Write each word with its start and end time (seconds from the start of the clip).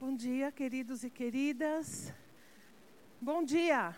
Bom 0.00 0.14
dia, 0.14 0.52
queridos 0.52 1.02
e 1.02 1.10
queridas. 1.10 2.14
Bom 3.20 3.42
dia. 3.42 3.96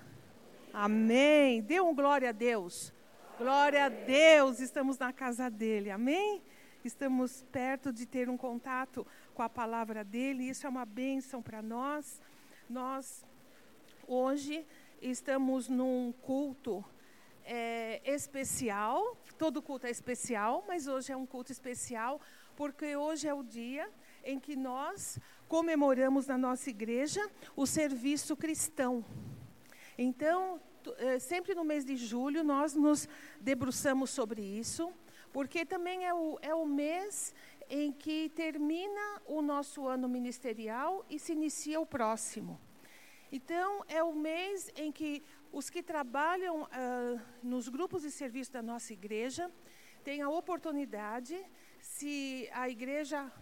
Amém. 0.72 1.60
Dê 1.60 1.78
um 1.78 1.94
glória 1.94 2.30
a 2.30 2.32
Deus. 2.32 2.90
Glória 3.36 3.84
a 3.84 3.90
Deus. 3.90 4.60
Estamos 4.60 4.96
na 4.96 5.12
casa 5.12 5.50
dele. 5.50 5.90
Amém? 5.90 6.42
Estamos 6.82 7.42
perto 7.52 7.92
de 7.92 8.06
ter 8.06 8.30
um 8.30 8.36
contato 8.38 9.06
com 9.34 9.42
a 9.42 9.48
palavra 9.50 10.02
dele. 10.02 10.48
Isso 10.48 10.66
é 10.66 10.70
uma 10.70 10.86
bênção 10.86 11.42
para 11.42 11.60
nós. 11.60 12.22
Nós, 12.66 13.22
hoje, 14.08 14.66
estamos 15.02 15.68
num 15.68 16.14
culto 16.22 16.82
é, 17.44 18.00
especial. 18.10 19.18
Todo 19.36 19.60
culto 19.60 19.86
é 19.86 19.90
especial, 19.90 20.64
mas 20.66 20.86
hoje 20.86 21.12
é 21.12 21.16
um 21.16 21.26
culto 21.26 21.52
especial 21.52 22.22
porque 22.60 22.94
hoje 22.94 23.26
é 23.26 23.32
o 23.32 23.42
dia 23.42 23.90
em 24.22 24.38
que 24.38 24.54
nós 24.54 25.18
comemoramos 25.50 26.28
na 26.28 26.38
nossa 26.38 26.70
igreja 26.70 27.20
o 27.56 27.66
serviço 27.66 28.36
cristão. 28.36 29.04
Então, 29.98 30.60
eh, 30.98 31.18
sempre 31.18 31.56
no 31.56 31.64
mês 31.64 31.84
de 31.84 31.96
julho, 31.96 32.44
nós 32.44 32.76
nos 32.76 33.08
debruçamos 33.40 34.10
sobre 34.10 34.40
isso, 34.40 34.92
porque 35.32 35.66
também 35.66 36.06
é 36.06 36.14
o, 36.14 36.38
é 36.40 36.54
o 36.54 36.64
mês 36.64 37.34
em 37.68 37.90
que 37.90 38.28
termina 38.28 39.20
o 39.26 39.42
nosso 39.42 39.88
ano 39.88 40.08
ministerial 40.08 41.04
e 41.10 41.18
se 41.18 41.32
inicia 41.32 41.80
o 41.80 41.86
próximo. 41.96 42.56
Então, 43.32 43.84
é 43.88 44.04
o 44.04 44.14
mês 44.14 44.70
em 44.76 44.92
que 44.92 45.20
os 45.50 45.68
que 45.68 45.82
trabalham 45.82 46.62
uh, 46.62 47.20
nos 47.42 47.68
grupos 47.68 48.02
de 48.02 48.10
serviço 48.12 48.52
da 48.52 48.62
nossa 48.62 48.92
igreja 48.92 49.50
têm 50.04 50.22
a 50.22 50.28
oportunidade, 50.28 51.36
se 51.80 52.48
a 52.52 52.68
igreja 52.68 53.32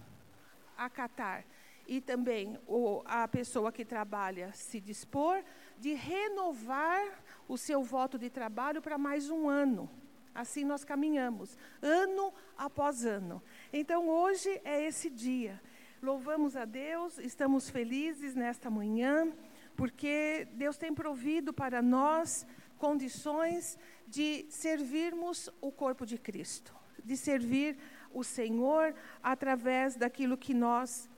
acatar 0.75 1.45
e 1.88 2.02
também 2.02 2.59
o, 2.66 3.02
a 3.06 3.27
pessoa 3.27 3.73
que 3.73 3.83
trabalha 3.83 4.52
se 4.52 4.78
dispor 4.78 5.42
de 5.78 5.95
renovar 5.95 7.25
o 7.48 7.56
seu 7.56 7.83
voto 7.83 8.19
de 8.19 8.28
trabalho 8.28 8.83
para 8.83 8.98
mais 8.98 9.30
um 9.30 9.48
ano. 9.48 9.91
Assim 10.34 10.64
nós 10.64 10.84
caminhamos, 10.84 11.56
ano 11.80 12.33
após 12.56 13.06
ano. 13.06 13.42
Então 13.72 14.06
hoje 14.06 14.61
é 14.64 14.84
esse 14.84 15.08
dia. 15.08 15.61
Louvamos 16.03 16.55
a 16.55 16.67
Deus, 16.67 17.19
estamos 17.19 17.70
felizes 17.70 18.34
nesta 18.34 18.70
manhã, 18.70 19.33
porque 19.75 20.47
Deus 20.52 20.77
tem 20.77 20.95
provido 20.95 21.55
para 21.55 21.80
nós 21.80 22.47
condições 22.77 23.78
de 24.06 24.47
servirmos 24.50 25.50
o 25.61 25.73
corpo 25.73 26.05
de 26.05 26.19
Cristo, 26.19 26.75
de 27.02 27.17
servir 27.17 27.78
o 28.12 28.23
Senhor 28.23 28.95
através 29.23 29.97
daquilo 29.97 30.36
que 30.36 30.52
nós 30.52 31.08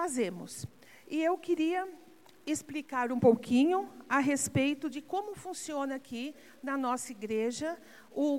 fazemos. 0.00 0.66
E 1.06 1.22
eu 1.22 1.36
queria 1.36 1.86
explicar 2.46 3.12
um 3.12 3.20
pouquinho 3.20 3.86
a 4.08 4.18
respeito 4.18 4.88
de 4.88 5.02
como 5.02 5.34
funciona 5.34 5.96
aqui 5.96 6.34
na 6.62 6.74
nossa 6.78 7.12
igreja 7.12 7.78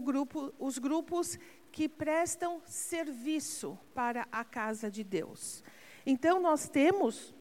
grupo, 0.03 0.51
os 0.57 0.79
grupos 0.79 1.37
que 1.71 1.87
prestam 1.87 2.63
serviço 2.65 3.77
para 3.93 4.27
a 4.31 4.43
casa 4.43 4.89
de 4.89 5.03
Deus. 5.03 5.63
Então, 6.03 6.41
nós 6.41 6.67
temos 6.67 7.31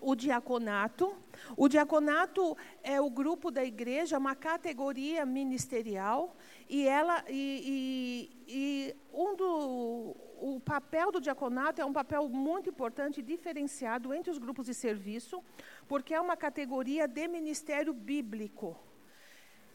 o 0.00 0.14
diaconato. 0.14 1.12
O 1.56 1.68
diaconato 1.68 2.56
é 2.84 3.00
o 3.00 3.10
grupo 3.10 3.50
da 3.50 3.64
igreja, 3.64 4.18
uma 4.18 4.36
categoria 4.36 5.26
ministerial, 5.26 6.36
e 6.72 6.88
ela 6.88 7.22
e, 7.28 7.44
e, 7.74 8.54
e 8.60 8.96
um 9.12 9.36
do 9.36 10.16
o 10.40 10.58
papel 10.58 11.12
do 11.12 11.20
diaconato 11.20 11.82
é 11.82 11.84
um 11.84 11.92
papel 11.92 12.28
muito 12.28 12.70
importante 12.70 13.20
diferenciado 13.20 14.12
entre 14.14 14.30
os 14.30 14.38
grupos 14.38 14.64
de 14.66 14.74
serviço, 14.74 15.44
porque 15.86 16.14
é 16.14 16.20
uma 16.20 16.36
categoria 16.36 17.06
de 17.06 17.28
ministério 17.28 17.92
bíblico. 17.92 18.76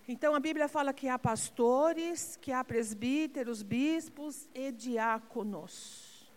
Então 0.07 0.33
a 0.33 0.39
Bíblia 0.39 0.67
fala 0.67 0.91
que 0.91 1.07
há 1.07 1.19
pastores, 1.19 2.35
que 2.35 2.51
há 2.51 2.63
presbíteros, 2.63 3.61
bispos 3.61 4.49
e 4.53 4.71
diáconos. 4.71 6.27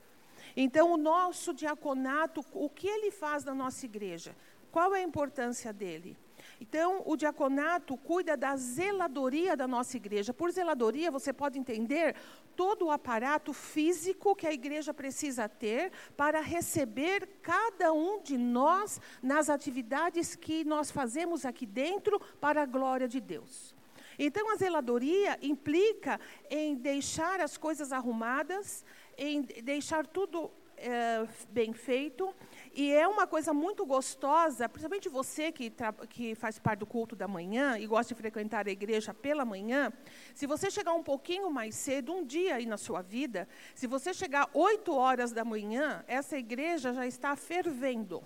Então 0.55 0.93
o 0.93 0.99
nosso 0.99 1.55
diaconato, 1.55 2.45
o 2.53 2.69
que 2.69 2.87
ele 2.87 3.11
faz 3.11 3.45
na 3.45 3.55
nossa 3.55 3.87
igreja? 3.87 4.37
Qual 4.71 4.95
é 4.95 5.01
a 5.01 5.09
importância 5.11 5.73
dele? 5.73 6.19
Então, 6.61 7.03
o 7.07 7.17
diaconato 7.17 7.97
cuida 7.97 8.37
da 8.37 8.55
zeladoria 8.55 9.57
da 9.57 9.67
nossa 9.67 9.97
igreja. 9.97 10.35
Por 10.35 10.51
zeladoria, 10.53 11.11
você 11.11 11.33
pode 11.33 11.59
entender 11.59 12.15
todo 12.55 12.87
o 12.87 12.91
aparato 12.91 13.55
físico 13.55 14.37
que 14.37 14.47
a 14.47 14.53
igreja 14.53 14.93
precisa 14.93 15.49
ter 15.49 15.91
para 16.19 16.43
receber 16.43 17.27
cada 17.41 17.95
um 17.95 18.21
de 18.21 18.37
nós 18.37 19.01
nas 19.23 19.49
atividades 19.49 20.37
que 20.37 20.63
nós 20.63 20.91
fazemos 20.91 21.47
aqui 21.47 21.65
dentro 21.65 22.21
para 22.39 22.63
a 22.63 22.67
glória 22.67 23.09
de 23.09 23.21
Deus. 23.21 23.75
Então, 24.19 24.53
a 24.53 24.57
zeladoria 24.57 25.39
implica 25.41 26.21
em 26.51 26.75
deixar 26.75 27.41
as 27.41 27.57
coisas 27.57 27.91
arrumadas, 27.91 28.85
em 29.17 29.41
deixar 29.41 30.07
tudo 30.07 30.51
é, 30.77 31.27
bem 31.51 31.73
feito, 31.73 32.35
e 32.73 32.93
é 32.93 33.07
uma 33.07 33.27
coisa 33.27 33.53
muito 33.53 33.85
gostosa, 33.85 34.69
principalmente 34.69 35.09
você 35.09 35.51
que, 35.51 35.73
que 36.09 36.35
faz 36.35 36.59
parte 36.59 36.81
do 36.81 36.87
culto 36.87 37.17
da 37.17 37.27
manhã 37.27 37.79
e 37.79 37.87
gosta 37.87 38.15
de 38.15 38.19
frequentar 38.21 38.67
a 38.67 38.71
igreja 38.71 39.13
pela 39.13 39.45
manhã, 39.45 39.93
se 40.35 40.47
você 40.47 40.71
chegar 40.71 40.93
um 40.93 41.03
pouquinho 41.03 41.51
mais 41.51 41.75
cedo, 41.75 42.13
um 42.13 42.25
dia 42.25 42.57
aí 42.57 42.67
na 42.67 42.77
sua 42.77 43.03
vida, 43.03 43.49
se 43.75 43.87
você 43.87 44.15
chegar 44.15 44.49
8 44.55 44.95
horas 44.95 45.33
da 45.33 45.45
manhã, 45.45 46.05
essa 46.07 46.39
igreja 46.39 46.93
já 46.93 47.07
está 47.07 47.35
fervendo. 47.35 48.23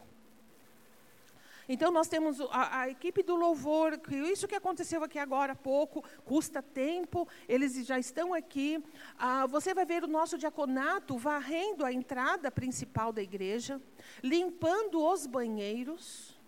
Então, 1.68 1.90
nós 1.90 2.08
temos 2.08 2.40
a, 2.50 2.82
a, 2.82 2.88
equipe 2.90 3.22
do 3.22 3.34
louvor, 3.34 3.98
que 3.98 4.14
isso 4.14 4.46
que 4.46 4.54
aconteceu 4.54 5.02
aqui 5.02 5.18
agora 5.18 5.52
há 5.52 5.56
pouco, 5.56 6.04
custa 6.24 6.62
tempo, 6.62 7.26
eles 7.48 7.74
já 7.86 7.98
estão 7.98 8.34
aqui. 8.34 8.82
Ah, 9.18 9.46
você 9.46 9.72
vai 9.72 9.86
ver 9.86 10.04
o 10.04 10.08
nosso 10.08 10.36
diaconato 10.36 11.16
varrendo 11.16 11.84
a 11.84 11.92
entrada 11.92 12.50
principal 12.50 13.12
da 13.12 13.22
igreja, 13.22 13.80
limpando 14.22 15.02
os 15.02 15.26
banheiros, 15.26 16.38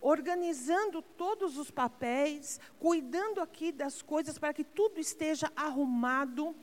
organizando 0.00 1.02
todos 1.02 1.56
os 1.56 1.70
papéis, 1.70 2.60
cuidando 2.78 3.40
aqui 3.40 3.72
das 3.72 4.02
coisas 4.02 4.38
para 4.38 4.54
que 4.54 4.64
tudo 4.64 5.00
esteja 5.00 5.52
arrumado. 5.54 6.54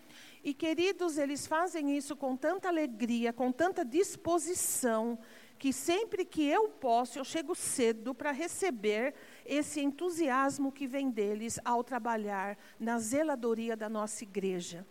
E, 0.43 0.53
queridos, 0.53 1.17
eles 1.17 1.47
fazem 1.47 1.97
isso 1.97 2.15
com 2.15 2.35
tanta 2.35 2.67
alegria, 2.67 3.33
com 3.33 3.51
tanta 3.51 3.83
disposição 3.83 5.17
que 5.57 5.71
sempre 5.71 6.25
que 6.25 6.45
eu 6.47 6.69
posso, 6.69 7.17
eu 7.17 7.23
chego 7.23 7.55
cedo 7.55 8.13
para 8.13 8.31
receber 8.31 9.13
esse 9.45 9.79
entusiasmo 9.81 10.71
que 10.71 10.87
vem 10.87 11.09
deles 11.09 11.59
ao 11.63 11.83
trabalhar 11.83 12.57
na 12.79 12.99
zeladoria 12.99 13.75
da 13.75 13.89
nossa 13.89 14.23
igreja. 14.23 14.85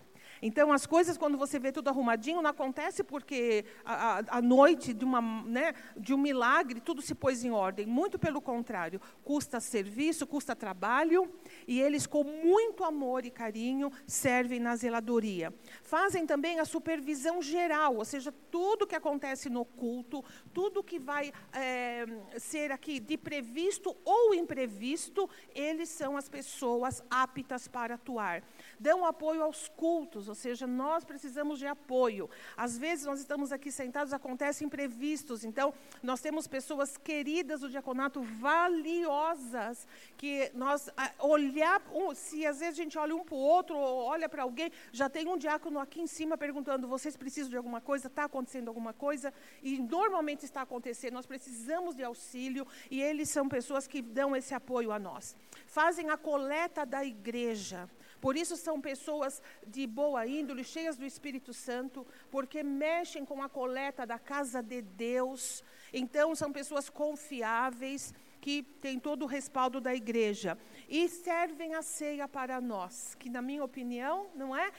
Então, 0.46 0.70
as 0.70 0.84
coisas, 0.84 1.16
quando 1.16 1.38
você 1.38 1.58
vê 1.58 1.72
tudo 1.72 1.88
arrumadinho, 1.88 2.42
não 2.42 2.50
acontece 2.50 3.02
porque 3.02 3.64
a, 3.82 4.20
a, 4.28 4.42
noite 4.42 4.92
de, 4.92 5.02
uma, 5.02 5.22
né, 5.22 5.72
de 5.96 6.12
um 6.12 6.18
milagre 6.18 6.82
tudo 6.82 7.00
se 7.00 7.14
pôs 7.14 7.42
em 7.42 7.50
ordem. 7.50 7.86
Muito 7.86 8.18
pelo 8.18 8.42
contrário, 8.42 9.00
custa 9.24 9.58
serviço, 9.58 10.26
custa 10.26 10.54
trabalho, 10.54 11.32
e 11.66 11.80
eles, 11.80 12.06
com 12.06 12.22
muito 12.22 12.84
amor 12.84 13.24
e 13.24 13.30
carinho, 13.30 13.90
servem 14.06 14.60
na 14.60 14.76
zeladoria. 14.76 15.50
Fazem 15.82 16.26
também 16.26 16.60
a 16.60 16.66
supervisão 16.66 17.40
geral, 17.40 17.96
ou 17.96 18.04
seja, 18.04 18.30
tudo 18.50 18.86
que 18.86 18.94
acontece 18.94 19.48
no 19.48 19.64
culto, 19.64 20.22
tudo 20.52 20.84
que 20.84 20.98
vai 20.98 21.32
é, 21.54 22.04
ser 22.36 22.70
aqui 22.70 23.00
de 23.00 23.16
previsto 23.16 23.96
ou 24.04 24.34
imprevisto, 24.34 25.26
eles 25.54 25.88
são 25.88 26.18
as 26.18 26.28
pessoas 26.28 27.02
aptas 27.08 27.66
para 27.66 27.94
atuar. 27.94 28.42
Dão 28.78 29.06
apoio 29.06 29.42
aos 29.42 29.68
cultos, 29.68 30.33
ou 30.34 30.36
seja, 30.36 30.66
nós 30.66 31.04
precisamos 31.04 31.60
de 31.60 31.66
apoio. 31.66 32.28
Às 32.56 32.76
vezes 32.76 33.04
nós 33.04 33.20
estamos 33.20 33.52
aqui 33.52 33.70
sentados, 33.70 34.12
acontecem 34.12 34.66
imprevistos, 34.66 35.44
então 35.44 35.72
nós 36.02 36.20
temos 36.20 36.48
pessoas 36.48 36.96
queridas 36.96 37.60
do 37.60 37.70
diaconato, 37.70 38.20
valiosas, 38.20 39.86
que 40.16 40.50
nós 40.52 40.90
olhar, 41.20 41.80
se 42.16 42.44
às 42.44 42.58
vezes 42.58 42.80
a 42.80 42.82
gente 42.82 42.98
olha 42.98 43.14
um 43.14 43.24
para 43.24 43.36
o 43.36 43.38
outro, 43.38 43.76
ou 43.76 44.02
olha 44.02 44.28
para 44.28 44.42
alguém, 44.42 44.72
já 44.90 45.08
tem 45.08 45.28
um 45.28 45.38
diácono 45.38 45.78
aqui 45.78 46.00
em 46.00 46.08
cima 46.08 46.36
perguntando: 46.36 46.88
vocês 46.88 47.16
precisam 47.16 47.48
de 47.48 47.56
alguma 47.56 47.80
coisa? 47.80 48.08
Está 48.08 48.24
acontecendo 48.24 48.66
alguma 48.66 48.92
coisa? 48.92 49.32
E 49.62 49.78
normalmente 49.78 50.44
está 50.44 50.62
acontecendo, 50.62 51.14
nós 51.14 51.26
precisamos 51.26 51.94
de 51.94 52.02
auxílio, 52.02 52.66
e 52.90 53.00
eles 53.00 53.30
são 53.30 53.48
pessoas 53.48 53.86
que 53.86 54.02
dão 54.02 54.34
esse 54.34 54.52
apoio 54.52 54.90
a 54.90 54.98
nós. 54.98 55.36
Fazem 55.64 56.10
a 56.10 56.16
coleta 56.16 56.84
da 56.84 57.04
igreja. 57.04 57.88
Por 58.24 58.38
isso 58.38 58.56
são 58.56 58.80
pessoas 58.80 59.42
de 59.66 59.86
boa 59.86 60.26
índole, 60.26 60.64
cheias 60.64 60.96
do 60.96 61.04
Espírito 61.04 61.52
Santo, 61.52 62.06
porque 62.30 62.62
mexem 62.62 63.22
com 63.22 63.42
a 63.42 63.50
coleta 63.50 64.06
da 64.06 64.18
casa 64.18 64.62
de 64.62 64.80
Deus. 64.80 65.62
Então 65.92 66.34
são 66.34 66.50
pessoas 66.50 66.88
confiáveis 66.88 68.14
que 68.40 68.62
têm 68.80 68.98
todo 68.98 69.24
o 69.24 69.26
respaldo 69.26 69.78
da 69.78 69.94
igreja 69.94 70.56
e 70.88 71.06
servem 71.06 71.74
a 71.74 71.82
ceia 71.82 72.26
para 72.26 72.62
nós, 72.62 73.14
que 73.14 73.28
na 73.28 73.42
minha 73.42 73.62
opinião, 73.62 74.26
não 74.34 74.56
é? 74.56 74.72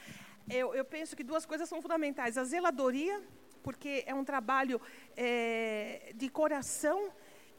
Eu, 0.50 0.74
eu 0.74 0.84
penso 0.84 1.14
que 1.16 1.22
duas 1.22 1.46
coisas 1.46 1.68
são 1.68 1.80
fundamentais: 1.80 2.36
a 2.36 2.42
zeladoria 2.42 3.22
porque 3.62 4.02
é 4.08 4.14
um 4.14 4.24
trabalho 4.24 4.80
é, 5.16 6.12
de 6.16 6.28
coração 6.28 7.12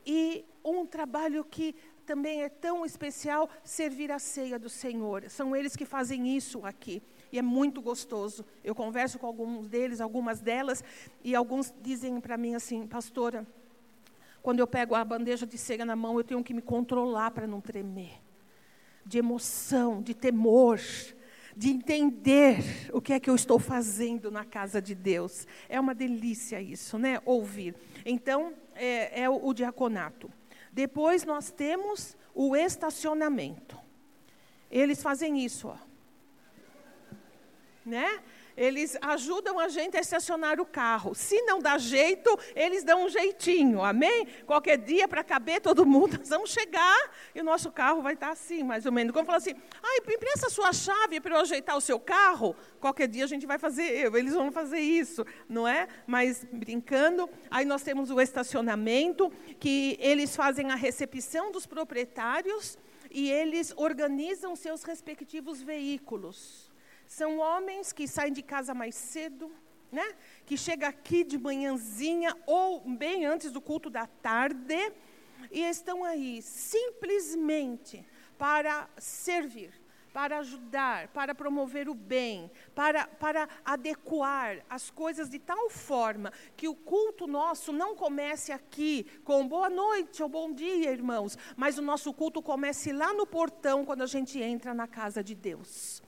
e 0.06 0.44
um 0.66 0.86
trabalho 0.86 1.46
que 1.46 1.74
também 2.08 2.42
é 2.42 2.48
tão 2.48 2.86
especial 2.86 3.50
servir 3.66 4.12
a 4.14 4.18
ceia 4.18 4.58
do 4.58 4.70
Senhor. 4.70 5.30
São 5.30 5.54
eles 5.54 5.76
que 5.76 5.86
fazem 5.86 6.36
isso 6.36 6.66
aqui. 6.66 7.04
E 7.32 7.38
é 7.38 7.42
muito 7.42 7.82
gostoso. 7.82 8.46
Eu 8.64 8.74
converso 8.74 9.20
com 9.20 9.28
alguns 9.28 9.68
deles, 9.68 10.00
algumas 10.00 10.40
delas, 10.40 10.82
e 11.22 11.36
alguns 11.36 11.74
dizem 11.82 12.22
para 12.22 12.38
mim 12.38 12.56
assim, 12.56 12.88
pastora, 12.88 13.46
quando 14.42 14.60
eu 14.60 14.68
pego 14.68 14.96
a 14.96 15.04
bandeja 15.04 15.46
de 15.46 15.58
ceia 15.58 15.84
na 15.84 15.98
mão, 15.98 16.18
eu 16.18 16.24
tenho 16.24 16.42
que 16.42 16.54
me 16.54 16.62
controlar 16.62 17.32
para 17.32 17.46
não 17.46 17.60
tremer. 17.60 18.22
De 19.06 19.18
emoção, 19.18 20.02
de 20.02 20.14
temor, 20.14 20.80
de 21.58 21.70
entender 21.70 22.60
o 22.94 23.02
que 23.02 23.12
é 23.12 23.20
que 23.20 23.30
eu 23.30 23.36
estou 23.36 23.60
fazendo 23.60 24.32
na 24.32 24.46
casa 24.46 24.82
de 24.82 24.96
Deus. 24.96 25.46
É 25.68 25.78
uma 25.78 25.94
delícia 25.94 26.62
isso, 26.62 26.98
né? 26.98 27.20
Ouvir. 27.26 27.76
Então, 28.06 28.54
é, 28.76 29.24
é 29.24 29.30
o, 29.30 29.46
o 29.46 29.54
diaconato. 29.54 30.32
Depois 30.78 31.26
nós 31.26 31.50
temos 31.50 32.16
o 32.36 32.56
estacionamento. 32.56 33.76
Eles 34.70 35.02
fazem 35.02 35.44
isso, 35.44 35.70
ó. 35.70 35.78
Né? 37.84 38.22
Eles 38.58 38.98
ajudam 39.02 39.60
a 39.60 39.68
gente 39.70 39.96
a 39.96 40.00
estacionar 40.02 40.60
o 40.60 40.66
carro. 40.66 41.14
Se 41.14 41.40
não 41.44 41.60
dá 41.60 41.78
jeito, 41.78 42.38
eles 42.56 42.84
dão 42.84 43.06
um 43.06 43.10
jeitinho, 43.10 43.84
amém? 43.84 44.28
Qualquer 44.48 44.78
dia, 44.78 45.08
para 45.08 45.24
caber 45.24 45.62
todo 45.62 45.86
mundo, 45.86 46.18
nós 46.20 46.30
vamos 46.30 46.50
chegar 46.50 47.12
e 47.36 47.40
o 47.40 47.44
nosso 47.44 47.72
carro 47.72 48.02
vai 48.02 48.16
estar 48.16 48.32
assim, 48.32 48.64
mais 48.64 48.88
ou 48.88 48.92
menos. 48.92 49.14
Como 49.14 49.26
falar 49.26 49.38
assim, 49.38 49.54
ah, 49.84 49.98
empresta 49.98 50.48
a 50.48 50.50
sua 50.50 50.74
chave 50.74 51.22
para 51.22 51.36
eu 51.36 51.42
ajeitar 51.42 51.78
o 51.78 51.82
seu 51.82 52.00
carro. 52.00 52.56
Qualquer 52.80 53.08
dia 53.08 53.24
a 53.24 53.28
gente 53.28 53.46
vai 53.46 53.60
fazer, 53.60 54.12
eles 54.16 54.34
vão 54.34 54.52
fazer 54.52 54.80
isso, 54.80 55.24
não 55.48 55.68
é? 55.68 55.88
Mas 56.08 56.46
brincando, 56.52 57.30
aí 57.52 57.66
nós 57.66 57.84
temos 57.84 58.10
o 58.10 58.20
estacionamento, 58.20 59.32
que 59.60 59.98
eles 60.00 60.36
fazem 60.36 60.72
a 60.72 60.76
recepção 60.76 61.52
dos 61.52 61.68
proprietários 61.68 62.78
e 63.12 63.30
eles 63.30 63.74
organizam 63.78 64.56
seus 64.56 64.84
respectivos 64.84 65.62
veículos. 65.62 66.67
São 67.08 67.40
homens 67.40 67.94
que 67.94 68.08
saem 68.08 68.34
de 68.34 68.44
casa 68.44 68.74
mais 68.74 68.94
cedo, 68.94 69.50
né? 69.92 70.16
que 70.46 70.58
chegam 70.58 70.90
aqui 70.90 71.24
de 71.24 71.38
manhãzinha 71.38 72.36
ou 72.46 72.82
bem 72.82 73.26
antes 73.26 73.52
do 73.52 73.62
culto 73.62 73.90
da 73.90 74.06
tarde 74.06 74.92
e 75.50 75.62
estão 75.62 76.04
aí 76.04 76.42
simplesmente 76.42 78.06
para 78.38 78.90
servir, 78.98 79.72
para 80.12 80.40
ajudar, 80.40 81.08
para 81.10 81.34
promover 81.34 81.88
o 81.88 81.94
bem, 81.94 82.52
para, 82.76 83.08
para 83.08 83.48
adequar 83.64 84.66
as 84.70 84.90
coisas 84.90 85.30
de 85.30 85.40
tal 85.40 85.70
forma 85.70 86.34
que 86.58 86.68
o 86.68 86.76
culto 86.76 87.26
nosso 87.26 87.72
não 87.72 87.96
comece 87.96 88.52
aqui 88.52 89.06
com 89.24 89.48
boa 89.48 89.70
noite 89.70 90.22
ou 90.22 90.28
bom 90.28 90.52
dia, 90.52 90.92
irmãos, 90.92 91.38
mas 91.56 91.78
o 91.78 91.82
nosso 91.82 92.14
culto 92.14 92.42
comece 92.42 92.92
lá 92.92 93.14
no 93.14 93.26
portão 93.26 93.86
quando 93.86 94.02
a 94.02 94.08
gente 94.08 94.42
entra 94.42 94.74
na 94.74 94.88
casa 94.88 95.24
de 95.24 95.34
Deus. 95.34 96.04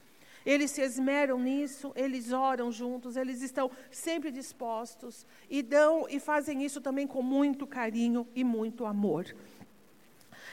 Eles 0.46 0.72
se 0.72 0.82
esmeram 0.82 1.40
nisso, 1.40 1.92
eles 1.96 2.32
oram 2.32 2.72
juntos, 2.72 3.16
eles 3.16 3.42
estão 3.42 3.70
sempre 3.92 4.32
dispostos 4.32 5.26
e 5.50 5.62
dão 5.62 6.08
e 6.10 6.20
fazem 6.20 6.64
isso 6.64 6.80
também 6.80 7.06
com 7.06 7.22
muito 7.22 7.68
carinho 7.68 8.28
e 8.34 8.44
muito 8.44 8.86
amor. 8.86 9.26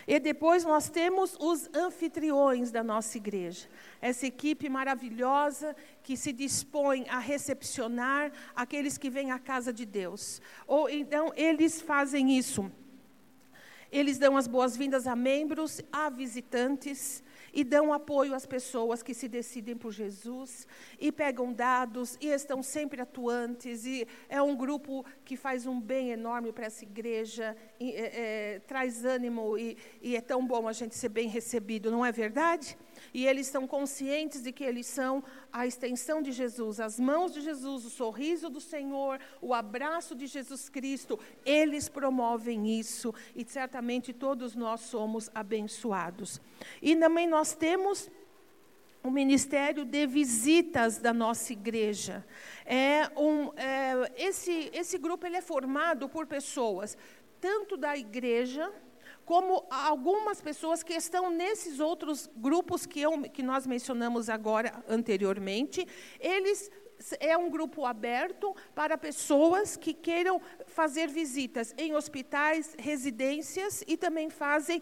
E 0.07 0.21
depois 0.21 0.65
nós 0.65 0.89
temos 0.89 1.37
os 1.41 1.69
anfitriões 1.75 2.71
da 2.71 2.83
nossa 2.83 3.17
igreja. 3.17 3.69
Essa 4.01 4.27
equipe 4.27 4.69
maravilhosa 4.69 5.75
que 6.03 6.17
se 6.17 6.33
dispõe 6.33 7.07
a 7.09 7.19
recepcionar 7.19 8.31
aqueles 8.55 8.97
que 8.97 9.11
vêm 9.11 9.33
à 9.33 9.39
casa 9.39 9.73
de 9.73 9.85
Deus. 9.85 10.41
Ou 10.67 10.89
então 10.89 11.33
eles 11.35 11.81
fazem 11.81 12.39
isso. 12.39 12.71
Eles 13.91 14.17
dão 14.17 14.37
as 14.37 14.47
boas-vindas 14.47 15.09
a 15.09 15.17
membros, 15.17 15.81
a 15.91 16.09
visitantes, 16.09 17.23
e 17.57 17.65
dão 17.65 17.91
apoio 17.91 18.35
às 18.35 18.45
pessoas 18.45 19.03
que 19.03 19.15
se 19.15 19.27
decidem 19.27 19.75
por 19.75 19.91
Jesus 19.91 20.69
e 21.01 21.11
pegam 21.11 21.55
dados 21.55 22.19
e 22.21 22.27
estão 22.27 22.63
sempre 22.63 23.01
atuantes. 23.01 23.87
E 23.87 24.07
é 24.29 24.43
um 24.43 24.55
grupo 24.55 25.07
que 25.25 25.39
faz 25.39 25.67
um 25.67 25.81
bem 25.81 26.11
enorme 26.11 26.53
para 26.53 26.67
essa 26.67 26.85
igreja, 26.85 27.57
e, 27.81 27.93
é, 27.93 28.11
é, 28.15 28.59
traz 28.67 29.07
ânimo 29.07 29.57
e, 29.57 29.79
e 30.03 30.15
é 30.15 30.21
tão 30.21 30.47
bom 30.47 30.69
a 30.69 30.73
gente 30.75 30.95
ser 30.95 31.09
bem 31.09 31.29
recebido, 31.29 31.91
não 31.91 32.05
é 32.05 32.13
verdade? 32.13 32.77
E 33.13 33.27
eles 33.27 33.47
estão 33.47 33.67
conscientes 33.67 34.43
de 34.43 34.53
que 34.53 34.65
eles 34.65 34.87
são 34.87 35.23
a 35.53 35.67
extensão 35.67 36.21
de 36.23 36.33
Jesus, 36.33 36.81
as 36.81 36.99
mãos 36.99 37.33
de 37.33 37.41
Jesus, 37.41 37.85
o 37.85 37.91
sorriso 37.91 38.49
do 38.49 38.61
Senhor, 38.61 39.19
o 39.41 39.55
abraço 39.55 40.15
de 40.15 40.27
Jesus 40.27 40.69
Cristo. 40.69 41.19
Eles 41.45 41.89
promovem 41.89 42.79
isso 42.79 43.15
e 43.35 43.45
certamente 43.45 44.13
todos 44.13 44.55
nós 44.55 44.81
somos 44.83 45.31
abençoados. 45.35 46.41
E 46.83 46.95
também 46.97 47.27
nós 47.27 47.55
temos 47.55 48.11
o 49.03 49.11
ministério 49.11 49.85
de 49.85 50.07
visitas 50.07 50.99
da 50.99 51.15
nossa 51.15 51.53
igreja. 51.53 52.27
É 52.65 53.09
um, 53.17 53.53
é, 53.57 54.13
esse, 54.17 54.71
esse 54.73 54.99
grupo 54.99 55.27
ele 55.27 55.37
é 55.37 55.43
formado 55.43 56.09
por 56.09 56.27
pessoas 56.27 56.97
tanto 57.41 57.77
da 57.77 57.97
igreja 57.97 58.73
como 59.27 59.67
algumas 59.69 60.41
pessoas 60.41 60.85
que 60.85 60.95
estão 60.95 61.29
nesses 61.31 61.81
outros 61.81 62.31
grupos 62.37 62.87
que, 62.87 63.01
eu, 63.01 63.23
que 63.23 63.43
nós 63.43 63.67
mencionamos 63.67 64.31
agora 64.31 64.73
anteriormente, 64.89 65.87
eles 66.21 66.71
é 67.21 67.37
um 67.37 67.51
grupo 67.51 67.85
aberto 67.85 68.55
para 68.75 68.97
pessoas 68.97 69.77
que 69.77 69.93
queiram 69.93 70.41
fazer 70.67 71.09
visitas 71.09 71.75
em 71.77 71.95
hospitais, 71.95 72.75
residências 72.79 73.85
e 73.87 73.97
também 73.97 74.31
fazem 74.31 74.81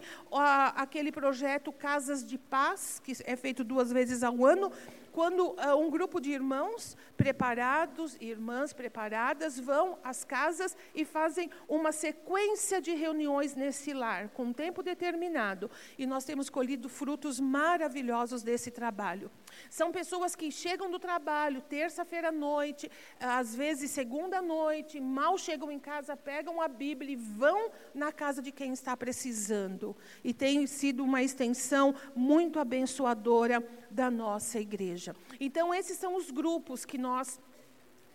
aquele 0.75 1.11
projeto 1.11 1.73
Casas 1.73 2.25
de 2.25 2.37
Paz, 2.37 3.01
que 3.03 3.13
é 3.25 3.35
feito 3.35 3.63
duas 3.63 3.91
vezes 3.91 4.23
ao 4.23 4.45
ano, 4.45 4.71
quando 5.15 5.51
uh, 5.51 5.77
um 5.77 5.89
grupo 5.89 6.19
de 6.19 6.29
irmãos 6.29 6.97
preparados, 7.15 8.17
irmãs 8.19 8.73
preparadas, 8.73 9.57
vão 9.57 9.97
às 10.03 10.25
casas 10.25 10.75
e 10.93 11.05
fazem 11.05 11.49
uma 11.69 11.93
sequência 11.93 12.81
de 12.81 12.93
reuniões 12.93 13.55
nesse 13.55 13.93
lar, 13.93 14.27
com 14.31 14.47
um 14.47 14.51
tempo 14.51 14.83
determinado. 14.83 15.71
E 15.97 16.05
nós 16.05 16.25
temos 16.25 16.49
colhido 16.49 16.89
frutos 16.89 17.39
maravilhosos 17.39 18.43
desse 18.43 18.69
trabalho. 18.69 19.31
São 19.69 19.89
pessoas 19.89 20.35
que 20.35 20.51
chegam 20.51 20.91
do 20.91 20.99
trabalho 20.99 21.61
terça-feira 21.61 22.27
à 22.27 22.31
noite, 22.33 22.91
às 23.17 23.55
vezes 23.55 23.91
segunda 23.91 24.41
noite, 24.41 24.99
mal 24.99 25.37
chegam 25.37 25.71
em 25.71 25.79
casa, 25.79 26.17
pegam 26.17 26.61
a 26.61 26.67
Bíblia 26.67 27.13
e 27.13 27.15
vão 27.15 27.71
na 27.93 28.11
casa 28.11 28.41
de 28.41 28.51
quem 28.51 28.73
está 28.73 28.97
precisando. 28.97 29.95
E 30.25 30.33
tem 30.33 30.67
sido 30.67 31.05
uma 31.05 31.23
extensão 31.23 31.95
muito 32.13 32.59
abençoadora 32.59 33.65
da 33.95 34.11
nossa 34.11 34.59
igreja. 34.59 35.15
Então, 35.39 35.73
esses 35.73 35.97
são 35.97 36.15
os 36.15 36.29
grupos 36.29 36.83
que 36.83 36.97
nós 36.97 37.39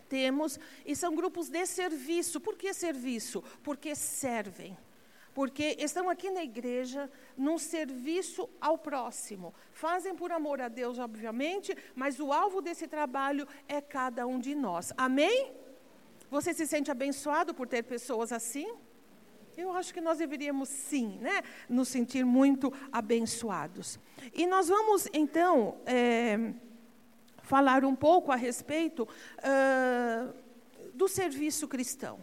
temos, 0.08 0.58
e 0.84 0.94
são 0.94 1.14
grupos 1.14 1.48
de 1.48 1.64
serviço. 1.64 2.40
Por 2.40 2.56
que 2.56 2.74
serviço? 2.74 3.42
Porque 3.62 3.94
servem. 3.94 4.76
Porque 5.32 5.76
estão 5.78 6.10
aqui 6.10 6.28
na 6.30 6.42
igreja 6.42 7.10
num 7.36 7.56
serviço 7.56 8.48
ao 8.60 8.76
próximo. 8.76 9.54
Fazem 9.72 10.14
por 10.14 10.32
amor 10.32 10.60
a 10.60 10.68
Deus, 10.68 10.98
obviamente, 10.98 11.74
mas 11.94 12.18
o 12.18 12.32
alvo 12.32 12.60
desse 12.60 12.86
trabalho 12.88 13.46
é 13.68 13.80
cada 13.80 14.26
um 14.26 14.38
de 14.38 14.54
nós. 14.54 14.92
Amém? 14.96 15.52
Você 16.28 16.52
se 16.52 16.66
sente 16.66 16.90
abençoado 16.90 17.54
por 17.54 17.66
ter 17.68 17.84
pessoas 17.84 18.32
assim? 18.32 18.68
Eu 19.60 19.74
acho 19.74 19.92
que 19.92 20.00
nós 20.00 20.16
deveríamos 20.16 20.70
sim, 20.70 21.18
né, 21.20 21.42
nos 21.68 21.88
sentir 21.88 22.24
muito 22.24 22.72
abençoados. 22.90 24.00
E 24.32 24.46
nós 24.46 24.68
vamos 24.68 25.06
então 25.12 25.76
é, 25.84 26.54
falar 27.42 27.84
um 27.84 27.94
pouco 27.94 28.32
a 28.32 28.36
respeito 28.36 29.02
uh, 29.02 30.34
do 30.94 31.06
serviço 31.06 31.68
cristão. 31.68 32.18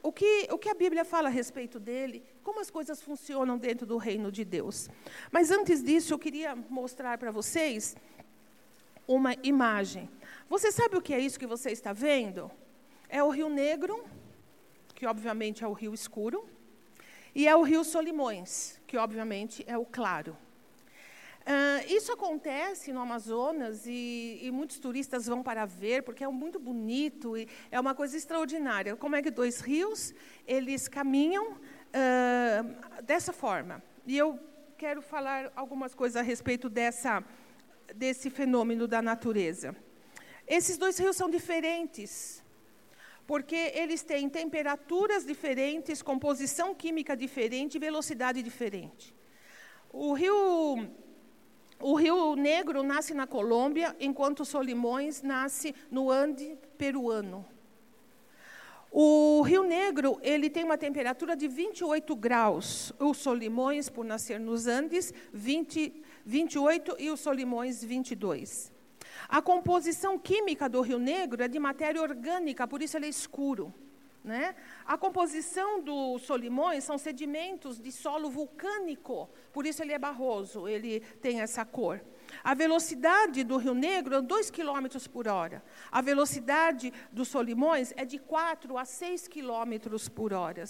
O 0.00 0.12
que, 0.12 0.46
o 0.52 0.56
que 0.56 0.68
a 0.68 0.74
Bíblia 0.74 1.04
fala 1.04 1.28
a 1.28 1.32
respeito 1.32 1.80
dele, 1.80 2.22
como 2.44 2.60
as 2.60 2.70
coisas 2.70 3.02
funcionam 3.02 3.58
dentro 3.58 3.84
do 3.84 3.96
reino 3.96 4.30
de 4.30 4.44
Deus. 4.44 4.88
Mas 5.32 5.50
antes 5.50 5.82
disso, 5.82 6.14
eu 6.14 6.18
queria 6.20 6.54
mostrar 6.54 7.18
para 7.18 7.32
vocês 7.32 7.96
uma 9.08 9.34
imagem. 9.42 10.08
Você 10.48 10.70
sabe 10.70 10.96
o 10.96 11.02
que 11.02 11.12
é 11.12 11.18
isso 11.18 11.36
que 11.36 11.48
você 11.48 11.72
está 11.72 11.92
vendo? 11.92 12.48
É 13.08 13.20
o 13.24 13.30
Rio 13.30 13.48
Negro 13.48 14.04
que 14.94 15.06
obviamente 15.06 15.64
é 15.64 15.66
o 15.66 15.72
rio 15.72 15.92
escuro, 15.92 16.48
e 17.34 17.48
é 17.48 17.56
o 17.56 17.62
rio 17.62 17.82
Solimões, 17.82 18.80
que 18.86 18.96
obviamente 18.96 19.64
é 19.66 19.76
o 19.76 19.84
claro. 19.84 20.36
Uh, 21.44 21.92
isso 21.92 22.10
acontece 22.10 22.90
no 22.90 23.00
Amazonas 23.00 23.86
e, 23.86 24.38
e, 24.40 24.50
muitos 24.50 24.78
turistas 24.78 25.26
vão 25.26 25.42
para 25.42 25.66
ver, 25.66 26.02
porque 26.02 26.24
é 26.24 26.28
muito 26.28 26.58
bonito 26.58 27.36
e 27.36 27.46
é 27.70 27.78
uma 27.78 27.94
coisa 27.94 28.16
extraordinária. 28.16 28.96
Como 28.96 29.14
é 29.14 29.20
que 29.20 29.30
dois 29.30 29.60
rios, 29.60 30.14
eles 30.46 30.88
caminham 30.88 31.52
uh, 31.52 33.02
dessa 33.02 33.32
forma. 33.32 33.82
E 34.06 34.16
eu 34.16 34.38
quero 34.78 35.02
falar 35.02 35.52
algumas 35.56 35.94
coisas 35.94 36.16
a 36.16 36.22
respeito 36.22 36.70
dessa, 36.70 37.22
desse 37.94 38.30
fenômeno 38.30 38.86
da 38.86 39.02
natureza. 39.02 39.74
Esses 40.46 40.76
dois 40.76 40.98
rios 40.98 41.16
são 41.16 41.30
diferentes, 41.30 42.42
porque 43.26 43.72
eles 43.74 44.02
têm 44.02 44.28
temperaturas 44.28 45.24
diferentes, 45.24 46.02
composição 46.02 46.74
química 46.74 47.16
diferente 47.16 47.78
velocidade 47.78 48.42
diferente. 48.42 49.14
O 49.92 50.12
rio, 50.12 50.88
o 51.80 51.94
rio 51.94 52.36
Negro 52.36 52.82
nasce 52.82 53.14
na 53.14 53.26
Colômbia, 53.26 53.96
enquanto 54.00 54.40
o 54.40 54.44
Solimões 54.44 55.22
nasce 55.22 55.74
no 55.90 56.10
Ande 56.10 56.58
peruano. 56.76 57.46
O 58.96 59.42
Rio 59.42 59.64
Negro 59.64 60.20
ele 60.22 60.48
tem 60.48 60.62
uma 60.62 60.78
temperatura 60.78 61.34
de 61.34 61.48
28 61.48 62.14
graus. 62.14 62.92
O 63.00 63.12
Solimões, 63.12 63.88
por 63.88 64.04
nascer 64.04 64.38
nos 64.38 64.68
Andes, 64.68 65.12
20, 65.32 66.04
28 66.24 66.96
e 67.00 67.10
o 67.10 67.16
Solimões 67.16 67.82
22. 67.82 68.73
A 69.28 69.40
composição 69.42 70.18
química 70.18 70.68
do 70.68 70.80
Rio 70.80 70.98
Negro 70.98 71.42
é 71.42 71.48
de 71.48 71.58
matéria 71.58 72.00
orgânica, 72.00 72.66
por 72.66 72.82
isso 72.82 72.96
ele 72.96 73.06
é 73.06 73.08
escuro. 73.08 73.72
Né? 74.24 74.54
A 74.86 74.96
composição 74.96 75.82
do 75.82 76.18
Solimões 76.18 76.82
são 76.82 76.96
sedimentos 76.96 77.78
de 77.78 77.92
solo 77.92 78.30
vulcânico, 78.30 79.28
por 79.52 79.66
isso 79.66 79.82
ele 79.82 79.92
é 79.92 79.98
barroso, 79.98 80.66
ele 80.66 81.00
tem 81.20 81.42
essa 81.42 81.62
cor. 81.62 82.02
A 82.42 82.54
velocidade 82.54 83.44
do 83.44 83.58
Rio 83.58 83.74
Negro 83.74 84.14
é 84.14 84.22
2 84.22 84.50
km 84.50 84.86
por 85.12 85.28
hora. 85.28 85.62
A 85.92 86.00
velocidade 86.00 86.90
dos 87.12 87.28
Solimões 87.28 87.92
é 87.96 88.06
de 88.06 88.18
4 88.18 88.78
a 88.78 88.86
6 88.86 89.28
km 89.28 89.94
por 90.14 90.32
hora. 90.32 90.64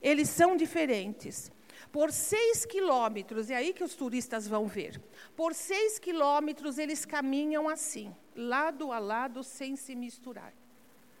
Eles 0.00 0.30
são 0.30 0.56
diferentes. 0.56 1.52
Por 1.92 2.10
6 2.10 2.66
quilômetros, 2.66 3.50
é 3.50 3.56
aí 3.56 3.72
que 3.72 3.84
os 3.84 3.94
turistas 3.94 4.48
vão 4.48 4.66
ver. 4.66 5.00
Por 5.36 5.54
6 5.54 5.98
quilômetros 5.98 6.78
eles 6.78 7.04
caminham 7.04 7.68
assim, 7.68 8.14
lado 8.34 8.92
a 8.92 8.98
lado, 8.98 9.42
sem 9.42 9.76
se 9.76 9.94
misturar. 9.94 10.52